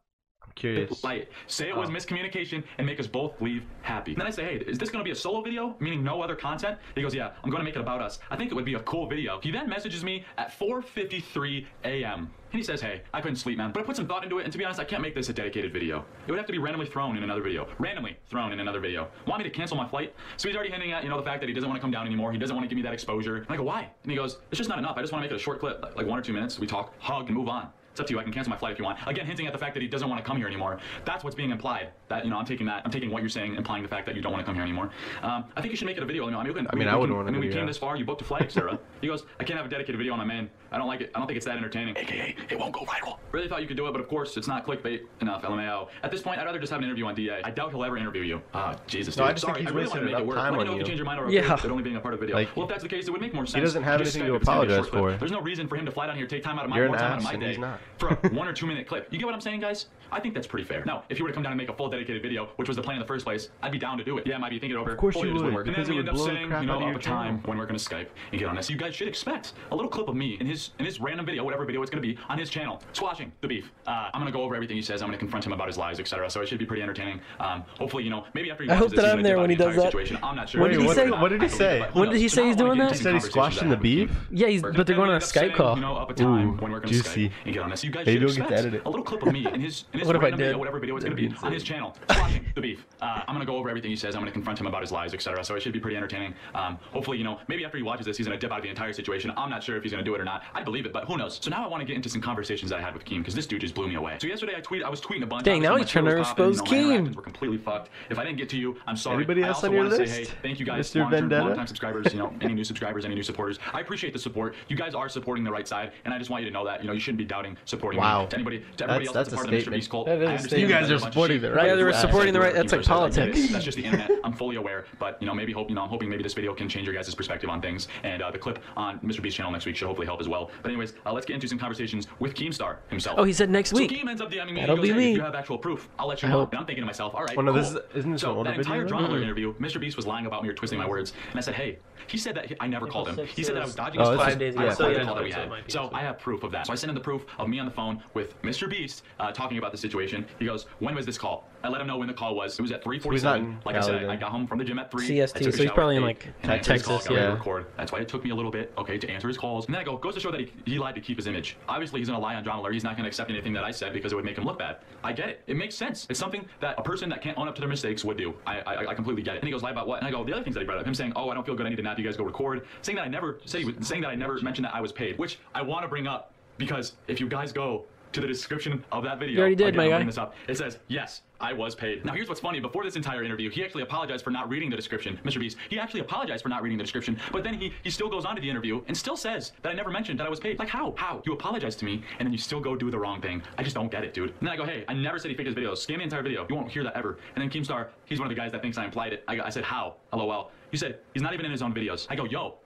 [0.57, 1.01] Curious.
[1.47, 1.93] Say it was Oh.
[1.93, 4.13] miscommunication and make us both leave happy.
[4.13, 6.23] And then I say, hey, is this going to be a solo video, meaning no
[6.23, 6.79] other content?
[6.95, 8.19] He goes, yeah, I'm going to make it about us.
[8.31, 9.39] I think it would be a cool video.
[9.43, 12.31] He then messages me at 4:53 a.m.
[12.53, 14.45] And he says, hey, I couldn't sleep, man, but I put some thought into it,
[14.45, 16.05] and to be honest, I can't make this a dedicated video.
[16.27, 17.69] It would have to be randomly thrown in another video.
[17.79, 19.09] Randomly thrown in another video.
[19.27, 20.15] Want me to cancel my flight?
[20.39, 21.91] So he's already hinting at, you know, the fact that he doesn't want to come
[21.91, 22.33] down anymore.
[22.33, 23.37] He doesn't want to give me that exposure.
[23.37, 23.91] And I go, why?
[24.05, 24.97] And he goes, it's just not enough.
[24.97, 26.59] I just want to make it a short clip, like one or two minutes.
[26.59, 27.69] We talk, hug, and move on.
[27.97, 28.21] It's up to you.
[28.21, 28.99] I can cancel my flight if you want.
[29.07, 30.79] Again, hinting at the fact that he doesn't want to come here anymore.
[31.07, 31.89] That's what's being implied.
[32.09, 32.83] That you know, I'm taking that.
[32.85, 34.63] I'm taking what you're saying, implying the fact that you don't want to come here
[34.63, 34.91] anymore.
[35.23, 36.25] Um, I think you should make it a video.
[36.27, 37.41] You know, I mean, can, I mean, we I wouldn't can- want a I mean,
[37.41, 37.63] we video.
[37.63, 37.97] came this far.
[37.97, 38.79] You booked a flight, etc.
[39.01, 40.49] he goes, I can't have a dedicated video on my man.
[40.71, 41.11] I don't like it.
[41.15, 41.97] I don't think it's that entertaining.
[41.97, 43.19] AKA, it won't go viral.
[43.33, 45.43] Really thought you could do it, but of course, it's not clickbait enough.
[45.43, 45.89] LMAO.
[46.05, 47.41] At this point, I'd rather just have an interview on DA.
[47.43, 48.43] I doubt he'll ever interview you.
[48.55, 49.17] Ah, Jesus.
[49.17, 49.31] No, dude.
[49.31, 50.37] I just Sorry, think he's I really want to make it work.
[50.37, 50.87] time Let me on know if you you.
[50.87, 51.55] change your mind or okay Yeah.
[51.55, 52.37] it only being a part of the video.
[52.37, 53.55] Like, well, if that's the case, it would make more sense.
[53.55, 55.17] He doesn't have anything to if it's gonna be a apologize for.
[55.19, 56.97] There's no reason for him to fly down here, take time out of my more
[56.97, 57.59] time out of my day
[57.99, 59.09] for a one or two minute clip.
[59.11, 59.87] You get what I'm saying, guys?
[60.13, 60.85] I think that's pretty fair.
[60.85, 62.77] Now, if you were to come down and make a full dedicated video, which was
[62.77, 64.27] the plan in the first place, I'd be down to do it.
[64.27, 64.93] Yeah, I might be thinking it over.
[64.93, 65.67] Of course Hopefully you would, work.
[65.67, 67.01] And then it we would end up blow the saying, you know, out of up
[67.01, 68.71] a time when we're going to Skype and get on this.
[68.71, 71.45] You guys should expect a little clip of me in his in his random video,
[71.45, 73.71] whatever video it's going to be, on his channel, squashing the beef.
[73.87, 75.03] Uh, I'm going to go over everything he says.
[75.03, 76.31] I'm going to confront him about his lies, etc.
[76.31, 77.21] So it should be pretty entertaining.
[77.41, 79.51] Um, hopefully, you know, maybe after he I hope this, that he's I'm there when
[79.51, 79.85] he does that.
[79.87, 80.19] Situation.
[80.23, 80.61] I'm not sure.
[80.61, 81.11] What did he say?
[81.11, 81.77] What did he say?
[81.77, 82.93] it, but who When did he say he's doing that?
[82.93, 84.11] He said he's squashing the beef?
[84.31, 85.75] Yeah, he's but they're going on a End up saying, Skype call.
[85.77, 87.29] You know, up a time Ooh, when we're going to juicy.
[87.29, 87.85] Skype and get on this.
[87.85, 89.96] You guys should we'll get to expect a little clip of me in in his
[90.05, 90.59] What if I random video, did?
[90.59, 92.85] whatever video it's going to be be on his channel, squashing the beef.
[93.01, 94.15] Uh, I'm going to go over everything he says.
[94.15, 95.43] I'm going to confront him about his lies, etc.
[95.45, 96.35] So it should be pretty entertaining.
[96.55, 98.65] Um, hopefully, you know, maybe after he watches this, he's going to dip out of
[98.65, 99.33] the entire situation.
[99.37, 100.43] I'm not sure if he's going to do it or not.
[100.55, 101.39] I believe it, but who knows?
[101.43, 103.35] So now I want to get into some conversations that I had with Keem because
[103.35, 104.19] this dude just blew me away.
[104.21, 105.45] So yesterday I tweeted, I was tweeting a bunch.
[105.45, 107.15] Dang, now he's trying to expose you know, my Keem.
[107.15, 107.91] Were completely fucked.
[108.11, 109.17] If I didn't get to you, I'm sorry.
[109.17, 110.13] Anybody else on your list?
[110.13, 111.01] Say, hey, thank you guys, Mr.
[111.01, 112.13] long -term, long time subscribers.
[112.13, 113.59] You know, any new subscribers, any new supporters.
[113.73, 114.55] I appreciate the support.
[114.69, 116.81] You guys are supporting the right side, and I just want you to know that.
[116.81, 118.23] You know, you shouldn't be doubting supporting Wow.
[118.23, 118.29] me.
[118.29, 119.73] To anybody, to That's- else that's, that's a part of the Mr.
[119.73, 120.07] Beast cult.
[120.07, 120.71] That is I a understand statement.
[120.71, 122.01] You guys are supporting the right Yeah, they're side.
[122.01, 122.89] supporting the right- that's like I get it.
[122.89, 123.49] politics.
[123.53, 124.11] That's just the internet.
[124.37, 126.53] I'm fully aware, but you know, maybe hope you know, I'm hoping maybe this video
[126.53, 129.23] can change your guys' perspective on things, and uh, the clip on Mr.
[129.23, 130.51] Beast channel next week should hopefully help as well.
[130.63, 133.19] But anyways, uh, let's get into some conversations with Keemstar himself.
[133.19, 133.89] Oh, he said next week.
[133.91, 134.05] So week.
[134.05, 134.61] Keem ends up DMing me.
[134.61, 135.11] That'll he goes, be hey, me.
[135.13, 136.41] If you have actual proof, I'll let you I know.
[136.41, 136.53] hope.
[136.53, 137.63] And I'm thinking to myself, all right, Oh, no, cool.
[137.63, 138.89] this is- isn't this so an that entire video?
[138.89, 139.81] drama alert interview, Mr.
[139.81, 142.35] Beast was lying about me or twisting my words, and I said, hey, he said
[142.35, 143.27] that he- I never called him.
[143.27, 144.37] He said that I was dodging Oh, his this calls.
[144.37, 144.75] days I ago.
[144.75, 145.51] So, the yeah, call that we had.
[145.69, 146.67] So I have proof of that.
[146.67, 148.69] So I sent him the proof of me on the phone with Mr.
[148.69, 150.27] Beast uh, talking about the situation.
[150.39, 151.49] He goes, when was this call?
[151.63, 152.59] I let him know when the call was.
[152.59, 153.37] It was at 3:47.
[153.37, 155.09] in like I said, Cali I got home from the gym at 3.
[155.09, 157.09] CST, I took a so he's probably in, like, and I answered his call, Texas,
[157.09, 157.39] got ready to yeah.
[157.39, 157.67] record.
[157.77, 159.67] That's why it took me a little bit, okay, to answer his calls.
[159.67, 161.57] And then I go, goes to show that he, he lied to keep his image.
[161.69, 162.75] Obviously, he's gonna lie on Drama Alert.
[162.75, 164.79] He's not gonna accept anything that I said because it would make him look bad.
[165.03, 165.43] I get it.
[165.47, 166.07] It makes sense.
[166.11, 168.35] It's something that a person that can't own up to their mistakes would do.
[168.47, 169.39] I, I, I completely get it.
[169.39, 169.99] And he goes, lie about what?
[169.99, 170.87] And I go, the other things that he brought up.
[170.87, 171.67] Him saying, oh, I don't feel good.
[171.67, 171.99] I need to nap.
[171.99, 172.67] You guys go record.
[172.83, 174.93] Saying that I never said he was saying that I never mentioned that I was
[174.93, 178.83] paid, which I want to bring up because if you guys go to the description
[178.93, 179.97] of that video, You already did, again, my guy.
[179.97, 180.35] bring this up.
[180.49, 182.05] It says, yes, I was paid.
[182.05, 182.61] Now, here's what's funny.
[182.61, 185.39] Before this entire interview, he actually apologized for not reading the description, Mr.
[185.39, 185.57] Beast.
[185.69, 188.35] He actually apologized for not reading the description, but then he, he still goes on
[188.37, 190.59] to the interview and still says that I never mentioned that I was paid.
[190.59, 190.95] Like, how?
[190.97, 191.23] How?
[191.27, 193.43] You apologize to me, and then you still go do the wrong thing.
[193.59, 194.31] I just don't get it, dude.
[194.31, 195.79] And then I go, hey, I never said he faked his videos.
[195.79, 196.47] Scan the entire video.
[196.49, 197.19] You won't hear that ever.
[197.35, 199.25] And then Keemstar, he's one of the guys that thinks I implied it.
[199.29, 199.97] I, I said, how?
[200.13, 200.51] LOL.
[200.73, 202.07] You said, he's not even in his own videos.
[202.09, 202.57] I go, yo,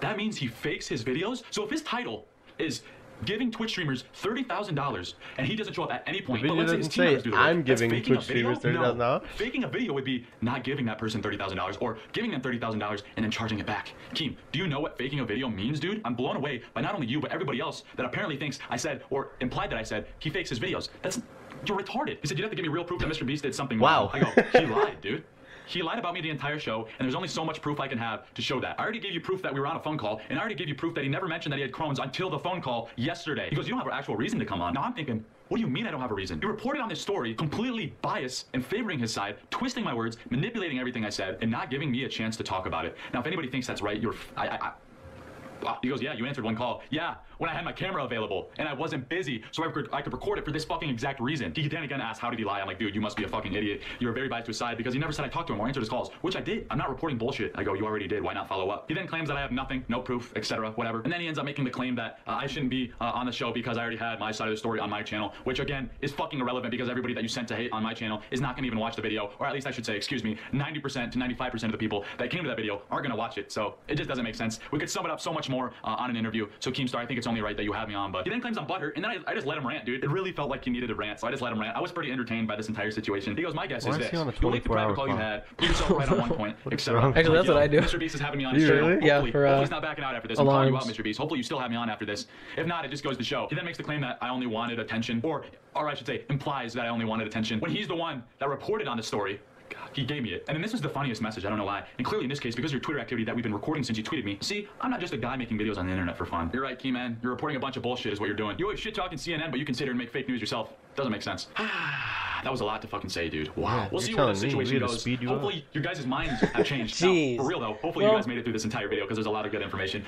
[0.00, 1.42] that means he fakes his videos?
[1.50, 2.26] So if his title
[2.58, 2.82] is
[3.24, 6.72] giving Twitch streamers $30,000 and he doesn't show up at any point, The but video
[6.72, 8.96] let's say his doesn't say, do "I'm giving Twitch streamers $30,000?
[8.96, 9.22] No.
[9.36, 13.24] Faking a video would be not giving that person $30,000 or giving them $30,000 and
[13.24, 13.92] then charging it back.
[14.14, 16.00] Keem, do you know what faking a video means, dude?
[16.04, 19.02] I'm blown away by not only you, but everybody else that apparently thinks I said
[19.10, 20.88] or implied that I said he fakes his videos.
[21.02, 21.20] That's
[21.64, 22.18] you're retarded.
[22.20, 23.26] He said you'd have to give me real proof that Mr.
[23.26, 24.10] Beast did something Wow.
[24.12, 24.22] wrong.
[24.22, 25.24] I go, he lied, dude.
[25.66, 27.98] He lied about me the entire show, and there's only so much proof I can
[27.98, 28.78] have to show that.
[28.78, 30.54] I already gave you proof that we were on a phone call, and I already
[30.54, 32.88] gave you proof that he never mentioned that he had Crohn's until the phone call
[32.96, 33.48] yesterday.
[33.50, 34.74] He goes, You don't have an actual reason to come on.
[34.74, 36.40] Now I'm thinking, what do you mean I don't have a reason?
[36.42, 40.78] You reported on this story completely biased and favoring his side, twisting my words, manipulating
[40.78, 42.96] everything I said, and not giving me a chance to talk about it.
[43.12, 44.14] Now, if anybody thinks that's right, you're.
[44.36, 45.72] Wow.
[45.72, 46.82] Uh, he goes, yeah, you answered one call.
[46.90, 50.02] Yeah, when I had my camera available and I wasn't busy, so I could, I
[50.02, 51.52] could record it for this fucking exact reason.
[51.54, 52.60] He then again asked, how did he lie?
[52.60, 53.82] I'm like, dude, you must be a fucking idiot.
[53.98, 55.66] You're very biased to his side because he never said I talked to him or
[55.66, 56.66] answered his calls, which I did.
[56.70, 57.52] I'm not reporting bullshit.
[57.54, 58.22] I go, you already did.
[58.22, 58.86] Why not follow up?
[58.88, 61.00] He then claims that I have nothing, no proof, etc., whatever.
[61.02, 63.26] And then he ends up making the claim that uh, I shouldn't be uh, on
[63.26, 65.60] the show because I already had my side of the story on my channel, which
[65.60, 68.40] again is fucking irrelevant because everybody that you sent to hate on my channel is
[68.40, 71.10] not gonna even watch the video, or at least I should say, excuse me, 90%
[71.12, 73.52] to 95% of the people that came to that video aren't gonna watch it.
[73.52, 74.60] So it just doesn't make sense.
[74.70, 76.48] We could sum it up so much more uh, on an interview.
[76.60, 78.12] So Keemstar, I think it's only right that you have me on.
[78.12, 80.02] But he then claims I'm butthurt, and then I, I just let him rant, dude.
[80.04, 81.76] It really felt like he needed a rant, so I just let him rant.
[81.76, 83.36] I was pretty entertained by this entire situation.
[83.36, 84.92] He goes, my guess Why is is this: he on a you leaked the private
[84.92, 85.20] 24-hour call you call?
[85.20, 87.12] had, prove yourself right on one point, etc.
[87.16, 87.80] Actually, that's what I do.
[87.80, 87.98] Mr.
[87.98, 89.04] Beast is having me on his really?
[89.04, 90.38] Yeah, Hopefully, for, uh, hopefully he's not backing out after this.
[90.38, 90.84] I'm calling you out.
[90.84, 91.02] Mr.
[91.02, 91.18] Beast.
[91.18, 92.26] Hopefully you still have me on after this.
[92.56, 93.46] If not, it just goes to show.
[93.48, 95.44] He then makes the claim that I only wanted attention, or,
[95.74, 98.48] or I should say, implies that I only wanted attention when he's the one that
[98.48, 99.40] reported on the story.
[99.70, 100.44] God, he gave me it.
[100.48, 101.44] And then this was the funniest message.
[101.44, 101.84] I don't know why.
[101.98, 103.96] And clearly in this case, because of your Twitter activity that we've been recording since
[103.98, 104.38] you tweeted me.
[104.40, 106.50] See, I'm not just a guy making videos on the internet for fun.
[106.52, 107.16] You're right, Keyman.
[107.22, 108.56] You're reporting a bunch of bullshit is what you're doing.
[108.58, 110.72] You always shit talking CNN, but you consider and make fake news yourself.
[110.94, 111.48] Doesn't make sense.
[111.56, 113.54] that was a lot to fucking say, dude.
[113.56, 113.76] Wow.
[113.76, 114.50] Yeah, we'll see where the telling me.
[114.50, 115.00] situation We had to goes.
[115.00, 115.34] speed you up.
[115.40, 117.00] Hopefully your guys' minds have changed.
[117.02, 117.36] Now, Jeez.
[117.36, 119.26] for real though, hopefully Well- you guys made it through this entire video because there's
[119.26, 120.04] a lot of good information.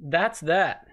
[0.00, 0.86] That's that.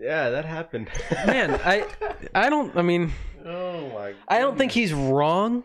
[0.00, 0.88] Yeah, that happened.
[1.26, 1.86] Man, I
[2.34, 3.12] I don't I mean
[3.44, 4.12] oh my.
[4.12, 4.14] God.
[4.28, 5.64] I don't think he's wrong,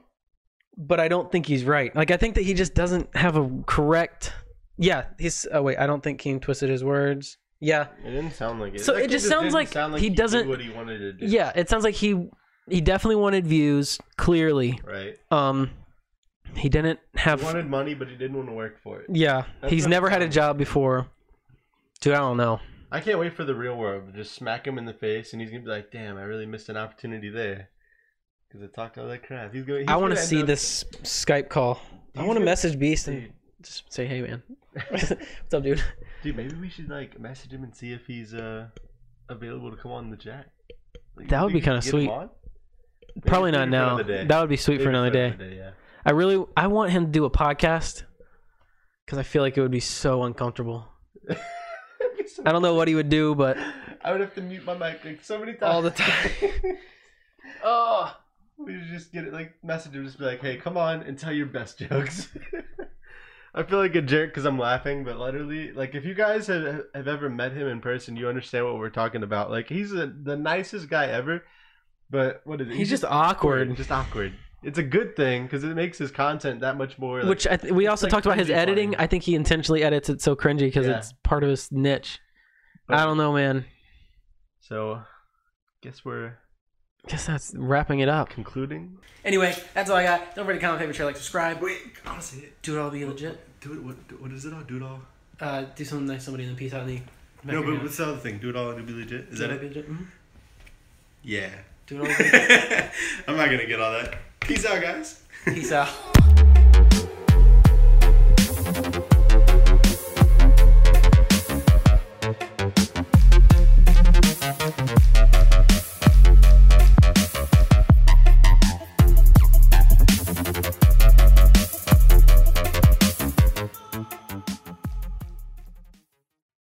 [0.77, 1.95] but I don't think he's right.
[1.95, 4.33] Like I think that he just doesn't have a correct
[4.77, 7.37] Yeah, he's oh wait, I don't think Keem twisted his words.
[7.61, 7.87] Yeah.
[8.05, 8.81] It didn't sound like it.
[8.81, 11.25] So it just sounds like sound he doesn't- what he wanted to do.
[11.25, 12.29] Yeah, it sounds like he
[12.69, 14.79] he definitely wanted views, clearly.
[14.83, 15.17] Right.
[15.31, 15.71] Um
[16.55, 19.07] he didn't have He wanted money, but he didn't want to work for it.
[19.09, 21.07] Yeah, That's he's never had a job before.
[22.01, 22.59] Dude, I don't know.
[22.91, 24.13] I can't wait for the real world.
[24.15, 26.69] Just smack him in the face, and he's gonna be like, "Damn, I really missed
[26.69, 27.69] an opportunity there."
[28.47, 29.53] Because it talked all that crap.
[29.53, 29.89] He's going.
[29.89, 31.79] I want to see this Skype call.
[32.15, 33.31] I want to gonna- message Beast and
[33.61, 34.41] just say, "Hey, man,
[34.89, 35.83] what's up, dude?"
[36.23, 38.67] Dude, maybe we should like message him and see if he's uh
[39.29, 40.45] available to come on the chat.
[41.15, 42.29] Like, That would be kind of could get him
[43.13, 43.25] sweet.
[43.25, 44.01] Probably not now.
[44.03, 45.55] That would be sweet for Maybe another day.
[45.55, 45.71] yeah.
[46.05, 48.03] I really, I want him to do a podcast
[49.05, 50.87] because I feel like it would be so uncomfortable.
[52.45, 53.57] I don't know what he would do, but
[54.03, 56.31] I would have to mute my mic like so many times all the time.
[57.63, 58.15] oh,
[58.57, 61.33] we just get it like message him, just be like, "Hey, come on and tell
[61.33, 62.29] your best jokes."
[63.53, 66.83] I feel like a jerk because I'm laughing, but literally, like, if you guys have,
[66.93, 69.49] have ever met him in person, you understand what we're talking about.
[69.49, 71.41] Like, he's a, the nicest guy ever,
[72.09, 72.75] but what is it?
[72.75, 73.73] He's just awkward.
[73.77, 74.33] Just awkward.
[74.61, 77.19] It's a good thing because it makes his content that much more.
[77.21, 78.93] Like, which I th- we also like, talked about his editing.
[78.97, 80.97] I think he intentionally edits it so cringy because Yeah.
[80.97, 82.19] it's part of his niche.
[82.89, 83.63] I don't know, man.
[84.59, 85.01] So,
[85.81, 86.33] guess we're
[87.07, 88.29] Guess that's wrapping it up.
[88.29, 88.97] concluding.
[89.23, 90.35] Anyway, that's all I got.
[90.35, 91.61] Don't forget to comment, favorite, share, like, subscribe.
[91.61, 93.39] Wait, honestly, Do it all, be legit.
[93.59, 93.83] do it.
[93.83, 94.61] What, what is it all?
[94.61, 95.01] Do it all.
[95.39, 96.81] Uh, do something nice, somebody, and then peace out.
[96.87, 97.01] And then
[97.43, 98.37] No, but what's the other thing?
[98.37, 99.27] Do it all and be legit.
[99.31, 99.61] Is that it?
[99.73, 100.03] Mm-hmm.
[101.23, 101.49] Yeah.
[101.87, 102.89] Do it all.
[103.27, 104.15] I'm not gonna get all that.
[104.39, 105.21] Peace out, guys.
[105.45, 105.89] Peace out.